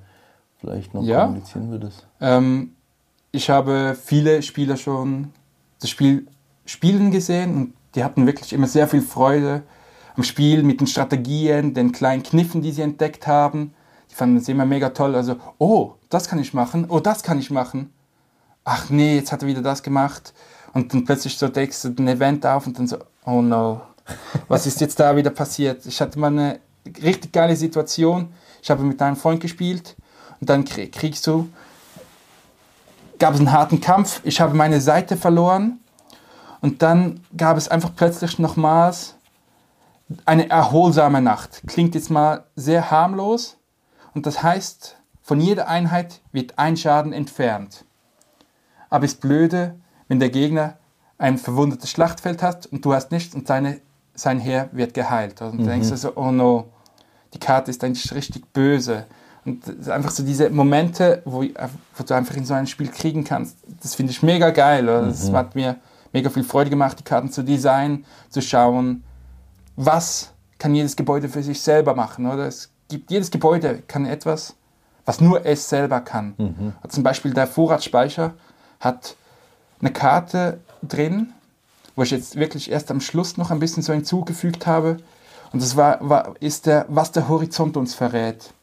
vielleicht 0.60 0.94
noch 0.94 1.04
ja. 1.04 1.26
kommunizieren 1.26 1.72
würdest. 1.72 2.06
Ähm, 2.22 2.74
ich 3.32 3.50
habe 3.50 3.96
viele 4.00 4.42
Spieler 4.44 4.78
schon 4.78 5.32
das 5.80 5.90
Spiel 5.90 6.28
spielen 6.66 7.12
gesehen 7.12 7.56
und 7.56 7.74
die 7.96 8.04
hatten 8.04 8.28
wirklich 8.28 8.54
immer 8.54 8.68
sehr 8.68 8.88
viel 8.88 9.02
Freude 9.02 9.64
am 10.16 10.24
Spiel 10.24 10.64
mit 10.64 10.80
den 10.80 10.88
Strategien, 10.88 11.74
den 11.74 11.92
kleinen 11.92 12.24
Kniffen, 12.24 12.62
die 12.62 12.72
sie 12.72 12.82
entdeckt 12.82 13.26
haben. 13.28 13.74
Die 14.12 14.16
fanden 14.16 14.38
es 14.38 14.48
immer 14.48 14.66
mega 14.66 14.90
toll. 14.90 15.16
Also, 15.16 15.36
oh, 15.58 15.94
das 16.10 16.28
kann 16.28 16.40
ich 16.40 16.54
machen, 16.54 16.86
oh, 16.90 17.00
das 17.00 17.24
kann 17.24 17.40
ich 17.40 17.52
machen. 17.52 17.92
Ach 18.70 18.89
nee, 18.89 19.15
jetzt 19.15 19.32
hat 19.32 19.43
er 19.43 19.47
wieder 19.47 19.61
das 19.61 19.82
gemacht. 19.82 20.34
Und 20.74 20.93
dann 20.93 21.05
plötzlich 21.05 21.38
so 21.38 21.47
deckst 21.47 21.86
du 21.86 21.95
ein 21.97 22.07
Event 22.09 22.45
auf 22.45 22.68
und 22.68 22.78
dann 22.78 22.86
so, 22.86 22.97
oh 23.26 23.41
no, 23.41 23.82
was 24.49 24.68
ist 24.68 24.82
jetzt 24.82 24.99
da 24.99 25.15
wieder 25.15 25.30
passiert? 25.30 25.86
Ich 25.86 26.01
hatte 26.01 26.20
mal 26.20 26.28
eine 26.28 26.59
richtig 27.01 27.32
geile 27.32 27.55
Situation. 27.55 28.34
Ich 28.61 28.70
habe 28.70 28.84
mit 28.84 29.01
einem 29.01 29.15
Freund 29.15 29.39
gespielt 29.39 29.95
und 30.41 30.49
dann 30.49 30.65
kriegst 30.65 31.26
du, 31.28 31.47
gab 33.20 33.36
es 33.36 33.39
einen 33.39 33.53
harten 33.53 33.80
Kampf. 33.80 34.20
Ich 34.26 34.41
habe 34.41 34.53
meine 34.53 34.82
Seite 34.82 35.15
verloren 35.15 35.80
und 36.59 36.82
dann 36.82 37.22
gab 37.38 37.55
es 37.55 37.70
einfach 37.70 37.91
plötzlich 37.95 38.38
nochmals 38.38 39.15
eine 40.26 40.49
erholsame 40.49 41.22
Nacht. 41.22 41.61
Klingt 41.68 41.95
jetzt 41.95 42.11
mal 42.11 42.43
sehr 42.57 42.91
harmlos 42.91 43.55
und 44.13 44.26
das 44.26 44.43
heißt, 44.43 44.97
von 45.22 45.39
jeder 45.39 45.70
Einheit 45.70 46.20
wird 46.34 46.59
ein 46.59 46.76
Schaden 46.76 47.13
entfernt. 47.13 47.86
Aber 48.90 49.06
ist 49.06 49.22
blöde, 49.22 49.76
wenn 50.08 50.20
der 50.20 50.30
Gegner 50.30 50.76
ein 51.18 51.38
verwundetes 51.38 51.90
Schlachtfeld 51.90 52.42
hat 52.44 52.68
und 52.68 52.86
du 52.86 52.94
hast 52.94 53.12
nichts 53.12 53.36
und 53.36 53.48
seine, 53.48 53.82
sein 54.14 54.40
Heer 54.40 54.70
wird 54.72 54.94
geheilt. 54.94 55.42
Und 55.42 55.56
mhm. 55.56 55.58
du 55.60 55.64
denkst 55.66 55.88
so, 55.88 56.16
oh 56.16 56.32
no, 56.32 56.68
die 57.34 57.40
Karte 57.40 57.72
ist 57.72 57.84
eigentlich 57.84 58.14
richtig 58.14 58.52
böse. 58.54 59.06
Und 59.46 59.90
einfach 59.90 60.12
so 60.12 60.24
diese 60.24 60.50
Momente, 60.50 61.22
wo, 61.26 61.42
wo, 61.42 62.04
du 62.04 62.14
einfach 62.14 62.36
in 62.36 62.46
so 62.46 62.54
ein 62.54 62.68
Spiel 62.68 62.90
kriegen 62.90 63.24
kannst, 63.24 63.58
das 63.82 63.96
finde 63.96 64.12
ich 64.12 64.22
mega 64.22 64.50
geil. 64.50 64.86
Das 64.86 65.30
mhm. 65.30 65.36
hat 65.36 65.56
mir 65.56 65.78
mega 66.12 66.30
viel 66.30 66.44
Freude 66.44 66.70
gemacht, 66.70 67.00
die 67.00 67.04
Karten 67.04 67.32
zu 67.32 67.44
designen, 67.44 68.06
zu 68.30 68.42
schauen, 68.42 69.04
was 69.76 70.34
kann 70.58 70.76
jedes 70.76 70.96
Gebäude 70.96 71.30
für 71.30 71.44
sich 71.44 71.62
selber 71.62 71.96
machen. 71.96 72.26
Oder 72.26 72.48
es 72.48 72.72
gibt 72.90 73.12
jedes 73.12 73.32
Gebäude 73.32 73.84
kann 73.88 74.06
etwas, 74.06 74.56
was 75.06 75.22
nur 75.22 75.46
es 75.46 75.70
selber 75.70 76.02
kann. 76.02 76.34
Mhm. 76.38 76.74
Zum 76.90 77.04
Beispiel 77.04 77.34
der 77.34 77.48
Vorratsspeicher 77.48 78.34
hat 78.80 79.15
eine 79.80 79.91
Karte 79.91 80.59
drin, 80.82 81.34
wo 81.95 82.03
ich 82.03 82.11
jetzt 82.11 82.36
wirklich 82.36 82.71
erst 82.71 82.91
am 82.91 83.01
Schluss 83.01 83.38
noch 83.38 83.51
ein 83.51 83.59
bisschen 83.59 83.84
so 83.84 83.93
hinzugefügt 83.93 84.67
habe. 84.67 84.97
Und 85.51 85.61
das 85.61 85.75
war, 85.75 85.97
war, 86.07 86.36
ist 86.39 86.65
der, 86.65 86.86
was 86.89 87.11
der 87.11 87.28
Horizont 87.28 87.78
uns 87.78 87.95
verrät. 87.95 88.53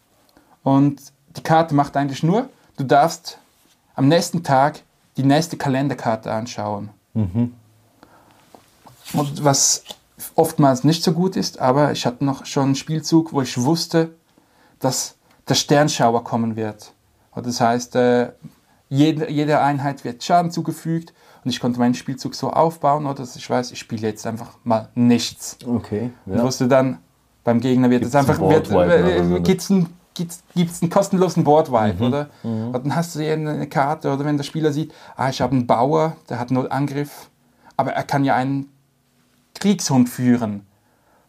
Und 0.62 1.00
die 1.36 1.42
Karte 1.42 1.74
macht 1.74 1.96
eigentlich 1.96 2.22
nur, 2.22 2.48
du 2.76 2.84
darfst 2.84 3.38
am 3.94 4.08
nächsten 4.08 4.42
Tag 4.42 4.82
die 5.16 5.22
nächste 5.22 5.56
Kalenderkarte 5.56 6.32
anschauen. 6.32 6.90
Mhm. 7.14 7.54
Und 9.12 9.44
was 9.44 9.84
oftmals 10.34 10.84
nicht 10.84 11.02
so 11.02 11.12
gut 11.12 11.36
ist, 11.36 11.58
aber 11.60 11.92
ich 11.92 12.06
hatte 12.06 12.24
noch 12.24 12.46
schon 12.46 12.64
einen 12.64 12.74
Spielzug, 12.74 13.32
wo 13.32 13.42
ich 13.42 13.60
wusste, 13.60 14.14
dass 14.78 15.16
der 15.48 15.54
Sternschauer 15.54 16.24
kommen 16.24 16.56
wird. 16.56 16.92
Das 17.34 17.60
heißt, 17.60 17.96
äh, 17.96 18.32
jede, 18.95 19.30
jede 19.30 19.61
Einheit 19.61 20.05
wird 20.05 20.22
Schaden 20.22 20.51
zugefügt 20.51 21.12
und 21.45 21.51
ich 21.51 21.61
konnte 21.61 21.78
meinen 21.78 21.95
Spielzug 21.95 22.34
so 22.34 22.51
aufbauen, 22.51 23.07
oder, 23.07 23.14
dass 23.14 23.36
ich 23.36 23.49
weiß, 23.49 23.72
ich 23.72 23.78
spiele 23.78 24.09
jetzt 24.09 24.26
einfach 24.26 24.53
mal 24.62 24.88
nichts. 24.95 25.59
Okay. 25.66 26.11
Ja. 26.26 26.34
Und 26.34 26.42
wusste 26.42 26.68
dann, 26.68 26.99
beim 27.42 27.61
Gegner 27.61 27.90
wird 27.90 28.05
es 28.05 28.14
einfach, 28.14 28.40
wird, 28.40 28.70
äh, 28.70 29.40
gibt's 29.40 29.68
ein, 29.68 29.88
gibt's, 30.14 30.42
gibt's 30.55 30.80
einen 30.80 30.90
kostenlosen 30.90 31.45
Boardwipe, 31.45 32.01
mhm. 32.01 32.09
oder? 32.09 32.30
Mhm. 32.42 32.68
Und 32.68 32.86
dann 32.86 32.97
hast 32.97 33.16
du 33.16 33.20
eine 33.20 33.66
Karte, 33.68 34.12
oder 34.12 34.24
wenn 34.24 34.36
der 34.36 34.45
Spieler 34.45 34.72
sieht, 34.72 34.95
ah, 35.16 35.28
ich 35.28 35.40
habe 35.40 35.53
einen 35.55 35.66
Bauer, 35.66 36.16
der 36.28 36.38
hat 36.38 36.51
null 36.51 36.68
Angriff, 36.70 37.30
aber 37.76 37.92
er 37.92 38.05
kann 38.05 38.24
ja 38.24 38.36
einen 38.36 38.68
Kriegshund 39.55 40.09
führen. 40.09 40.66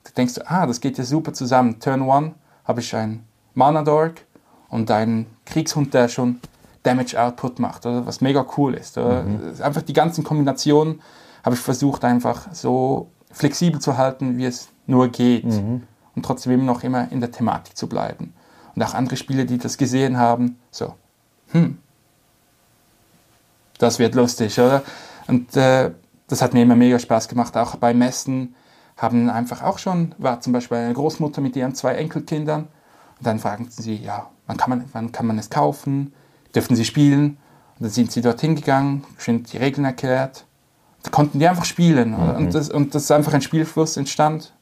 Da 0.03 0.11
denkst 0.16 0.36
du, 0.36 0.49
ah, 0.49 0.68
das 0.68 0.80
geht 0.82 0.97
ja 0.97 1.03
super 1.03 1.34
zusammen. 1.34 1.80
Turn 1.80 2.07
1 2.07 2.34
habe 2.63 2.80
ich 2.80 2.95
einen 2.95 3.26
Mana 3.55 3.82
Dork 3.82 4.22
und 4.70 4.91
einen 4.91 5.26
Kriegshund, 5.45 5.93
der 5.93 6.09
schon 6.09 6.39
Damage 6.86 7.21
Output 7.21 7.59
macht, 7.59 7.86
oder? 7.86 8.05
was 8.05 8.21
mega 8.21 8.45
cool 8.57 8.73
ist. 8.75 8.97
Mhm. 8.97 9.53
Einfach 9.61 9.81
die 9.81 9.93
ganzen 9.93 10.23
Kombinationen 10.23 11.01
habe 11.43 11.55
ich 11.55 11.61
versucht 11.61 12.03
einfach 12.03 12.47
so 12.53 13.09
flexibel 13.31 13.79
zu 13.79 13.97
halten, 13.97 14.38
wie 14.38 14.45
es 14.45 14.69
nur 14.88 15.07
geht. 15.09 15.45
Mhm. 15.45 15.83
Und 16.15 16.25
trotzdem 16.25 16.53
immer 16.53 16.63
noch 16.63 16.83
immer 16.83 17.11
in 17.11 17.19
der 17.19 17.31
Thematik 17.31 17.75
zu 17.75 17.88
bleiben. 17.88 18.33
Und 18.75 18.83
auch 18.83 18.93
andere 18.93 19.17
Spieler, 19.17 19.45
die 19.45 19.57
das 19.57 19.77
gesehen 19.77 20.17
haben, 20.17 20.57
so, 20.71 20.93
hm, 21.51 21.77
das 23.77 23.99
wird 23.99 24.15
lustig, 24.15 24.57
oder? 24.59 24.83
Und 25.27 25.55
äh, 25.57 25.91
das 26.27 26.41
hat 26.41 26.53
mir 26.53 26.63
immer 26.63 26.75
mega 26.75 26.99
Spaß 26.99 27.27
gemacht. 27.27 27.57
Auch 27.57 27.75
bei 27.75 27.93
Messen 27.93 28.55
haben 28.97 29.29
einfach 29.29 29.61
auch 29.61 29.77
schon, 29.77 30.15
war 30.17 30.41
zum 30.41 30.53
Beispiel 30.53 30.77
eine 30.77 30.93
Großmutter 30.93 31.41
mit 31.41 31.55
ihren 31.55 31.75
zwei 31.75 31.95
Enkelkindern. 31.95 32.67
Und 33.17 33.27
dann 33.27 33.39
fragten 33.39 33.69
sie, 33.69 33.95
ja, 33.95 34.29
wann 34.47 34.57
kann 34.57 34.69
man, 34.69 34.86
wann 34.93 35.11
kann 35.11 35.27
man 35.27 35.38
es 35.38 35.49
kaufen? 35.49 36.13
Dürfen 36.56 36.76
sie 36.76 36.86
spielen? 36.86 37.38
Und 37.76 37.82
dann 37.82 37.89
sind 37.89 38.12
sie 38.12 38.22
dorthin 38.22 38.56
gegangen, 38.56 39.03
schön 39.18 39.43
die 39.43 39.58
Regeln 39.58 39.86
erklärt. 39.86 40.45
Da 41.03 41.12
konnten 41.12 41.39
die 41.39 41.47
einfach 41.47 41.66
spielen. 41.66 42.12
Mhm. 42.12 42.36
Und, 42.36 42.56
das, 42.56 42.70
und 42.70 42.95
das 42.95 43.03
ist 43.03 43.12
einfach 43.12 43.34
ein 43.34 43.41
Spielfluss 43.41 43.97
entstand. 43.97 44.53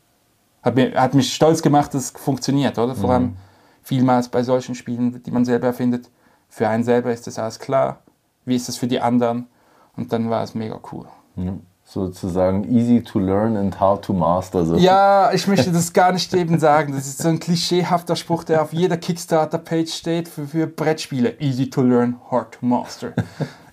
Hat, 0.63 0.75
mir, 0.75 0.93
hat 0.95 1.13
mich 1.13 1.33
stolz 1.33 1.61
gemacht, 1.61 1.93
dass 1.93 2.05
es 2.05 2.11
funktioniert, 2.11 2.77
oder? 2.79 2.95
Vor 2.95 3.09
mhm. 3.09 3.15
allem 3.15 3.37
vielmals 3.83 4.29
bei 4.29 4.43
solchen 4.43 4.75
Spielen, 4.75 5.21
die 5.21 5.31
man 5.31 5.45
selber 5.45 5.67
erfindet. 5.67 6.09
Für 6.49 6.67
einen 6.67 6.83
selber 6.83 7.13
ist 7.13 7.27
das 7.27 7.37
alles 7.37 7.59
klar. 7.59 8.01
Wie 8.45 8.55
ist 8.55 8.67
das 8.67 8.77
für 8.77 8.87
die 8.87 8.99
anderen? 8.99 9.47
Und 9.95 10.11
dann 10.11 10.29
war 10.29 10.43
es 10.43 10.55
mega 10.55 10.79
cool. 10.91 11.05
Ja, 11.35 11.53
sozusagen 11.85 12.63
easy 12.75 13.03
to 13.03 13.19
learn 13.19 13.55
and 13.55 13.79
hard 13.79 14.03
to 14.05 14.13
master. 14.13 14.65
So. 14.65 14.77
Ja, 14.77 15.31
ich 15.33 15.47
möchte 15.47 15.71
das 15.71 15.93
gar 15.93 16.11
nicht 16.11 16.33
eben 16.33 16.59
sagen. 16.59 16.93
Das 16.93 17.07
ist 17.07 17.19
so 17.19 17.29
ein 17.29 17.39
klischeehafter 17.39 18.15
Spruch, 18.15 18.43
der 18.43 18.61
auf 18.61 18.73
jeder 18.73 18.97
Kickstarter-Page 18.97 19.91
steht 19.91 20.27
für, 20.27 20.47
für 20.47 20.67
Brettspiele. 20.67 21.39
Easy 21.39 21.69
to 21.69 21.81
learn, 21.81 22.15
hard 22.31 22.53
to 22.53 22.65
master. 22.65 23.13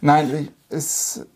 Nein, 0.00 0.48
es, 0.68 1.26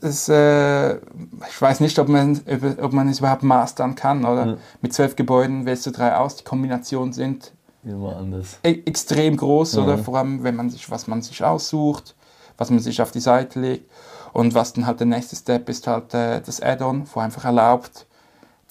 es, 0.00 0.28
äh, 0.28 0.94
ich 0.94 1.60
weiß 1.60 1.80
nicht, 1.80 1.98
ob 1.98 2.08
man, 2.08 2.40
ob 2.80 2.92
man 2.92 3.08
es 3.08 3.18
überhaupt 3.18 3.42
mastern 3.42 3.94
kann. 3.94 4.24
Oder 4.24 4.46
ja. 4.46 4.56
mit 4.82 4.92
zwölf 4.92 5.16
Gebäuden 5.16 5.66
wählst 5.66 5.86
du 5.86 5.90
drei 5.90 6.16
aus. 6.16 6.36
Die 6.36 6.44
Kombinationen 6.44 7.12
sind 7.12 7.52
immer 7.84 8.16
anders. 8.16 8.58
E 8.62 8.82
extrem 8.84 9.36
groß, 9.36 9.74
ja. 9.74 9.82
oder 9.82 9.98
vor 9.98 10.18
allem, 10.18 10.44
wenn 10.44 10.54
man 10.54 10.70
sich, 10.70 10.90
was 10.90 11.06
man 11.06 11.22
sich 11.22 11.42
aussucht, 11.42 12.14
was 12.58 12.70
man 12.70 12.78
sich 12.78 13.00
auf 13.00 13.10
die 13.10 13.20
Seite 13.20 13.60
legt. 13.60 13.90
Und 14.32 14.54
was 14.54 14.72
dann 14.72 14.86
halt 14.86 15.00
der 15.00 15.06
nächste 15.06 15.36
Step 15.36 15.68
ist 15.68 15.86
halt 15.86 16.14
äh, 16.14 16.40
das 16.40 16.60
Add-on, 16.60 17.06
wo 17.12 17.20
einfach 17.20 17.44
erlaubt, 17.44 18.06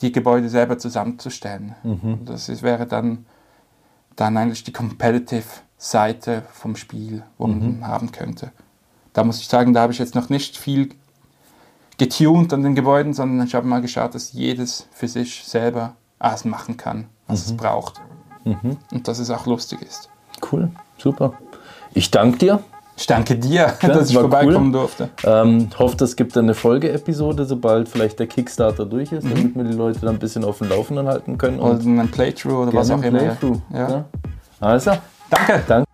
die 0.02 0.12
Gebäude 0.12 0.50
selber 0.50 0.78
zusammenzustellen. 0.78 1.76
Mhm. 1.84 2.26
Das 2.26 2.50
ist, 2.50 2.64
wäre 2.64 2.86
dann, 2.86 3.26
dann 4.16 4.38
eigentlich 4.38 4.64
die 4.64 4.72
Competitive-Seite 4.72 6.44
vom 6.52 6.76
Spiel, 6.76 7.24
wo 7.38 7.48
mhm. 7.48 7.80
man 7.80 7.90
haben 7.90 8.12
könnte. 8.12 8.52
Da 9.14 9.24
muss 9.24 9.40
ich 9.42 9.48
sagen, 9.48 9.74
da 9.74 9.82
habe 9.82 9.94
ich 9.94 10.00
jetzt 10.00 10.16
noch 10.16 10.30
nicht 10.30 10.58
viel 10.58 10.90
getuned 11.98 12.54
an 12.54 12.64
den 12.64 12.76
Gebäuden, 12.76 13.14
sondern 13.14 13.46
ich 13.46 13.56
habe 13.56 13.68
mal 13.68 13.82
geschaut, 13.82 14.16
dass 14.16 14.32
jedes 14.32 14.88
für 14.92 15.08
sich 15.08 15.44
selber 15.44 15.96
alles 16.18 16.46
machen 16.46 16.78
kann, 16.78 17.08
was 17.28 17.46
mhm. 17.46 17.52
es 17.52 17.58
braucht. 17.58 18.02
Mhm. 18.46 18.78
Und 18.92 19.08
dass 19.08 19.20
es 19.20 19.30
auch 19.30 19.46
lustig 19.46 19.82
ist. 19.82 20.10
Cool, 20.50 20.72
super. 20.98 21.34
Ich 21.94 22.12
danke 22.12 22.38
dir 22.38 22.64
ich 23.00 23.08
danke 23.08 23.38
dir, 23.38 23.66
Klar, 23.80 23.94
dass 23.94 24.10
ich 24.10 24.18
vorbeikommen 24.18 24.68
cool. 24.68 24.82
durfte. 24.82 25.10
Ähm, 25.24 25.70
hoffe, 25.78 26.04
es 26.04 26.16
gibt 26.16 26.38
eine 26.38 26.54
Folgeepisode, 26.54 27.46
sobald 27.46 27.88
vielleicht 27.88 28.20
der 28.20 28.28
Kickstarter 28.28 28.86
durch 28.86 29.12
ist, 29.12 29.24
mhm. 29.24 29.30
damit 29.30 29.56
wir 29.56 29.64
die 29.64 29.74
Leute 29.74 30.00
dann 30.02 30.16
ein 30.16 30.20
bisschen 30.20 30.44
auf 30.44 30.58
dem 30.58 30.70
Laufenden 30.70 31.08
halten 31.08 31.38
können. 31.38 31.60
Oder 31.60 31.80
ein 31.80 32.12
Playthrough 32.12 32.68
oder 32.68 32.74
was 32.74 32.92
auch 32.92 33.02
immer. 33.02 33.20
Playthrough. 33.20 33.62
Ja. 33.74 33.90
ja. 33.90 34.06
Also, 34.60 34.92
danke. 35.30 35.64
danke. 35.68 35.90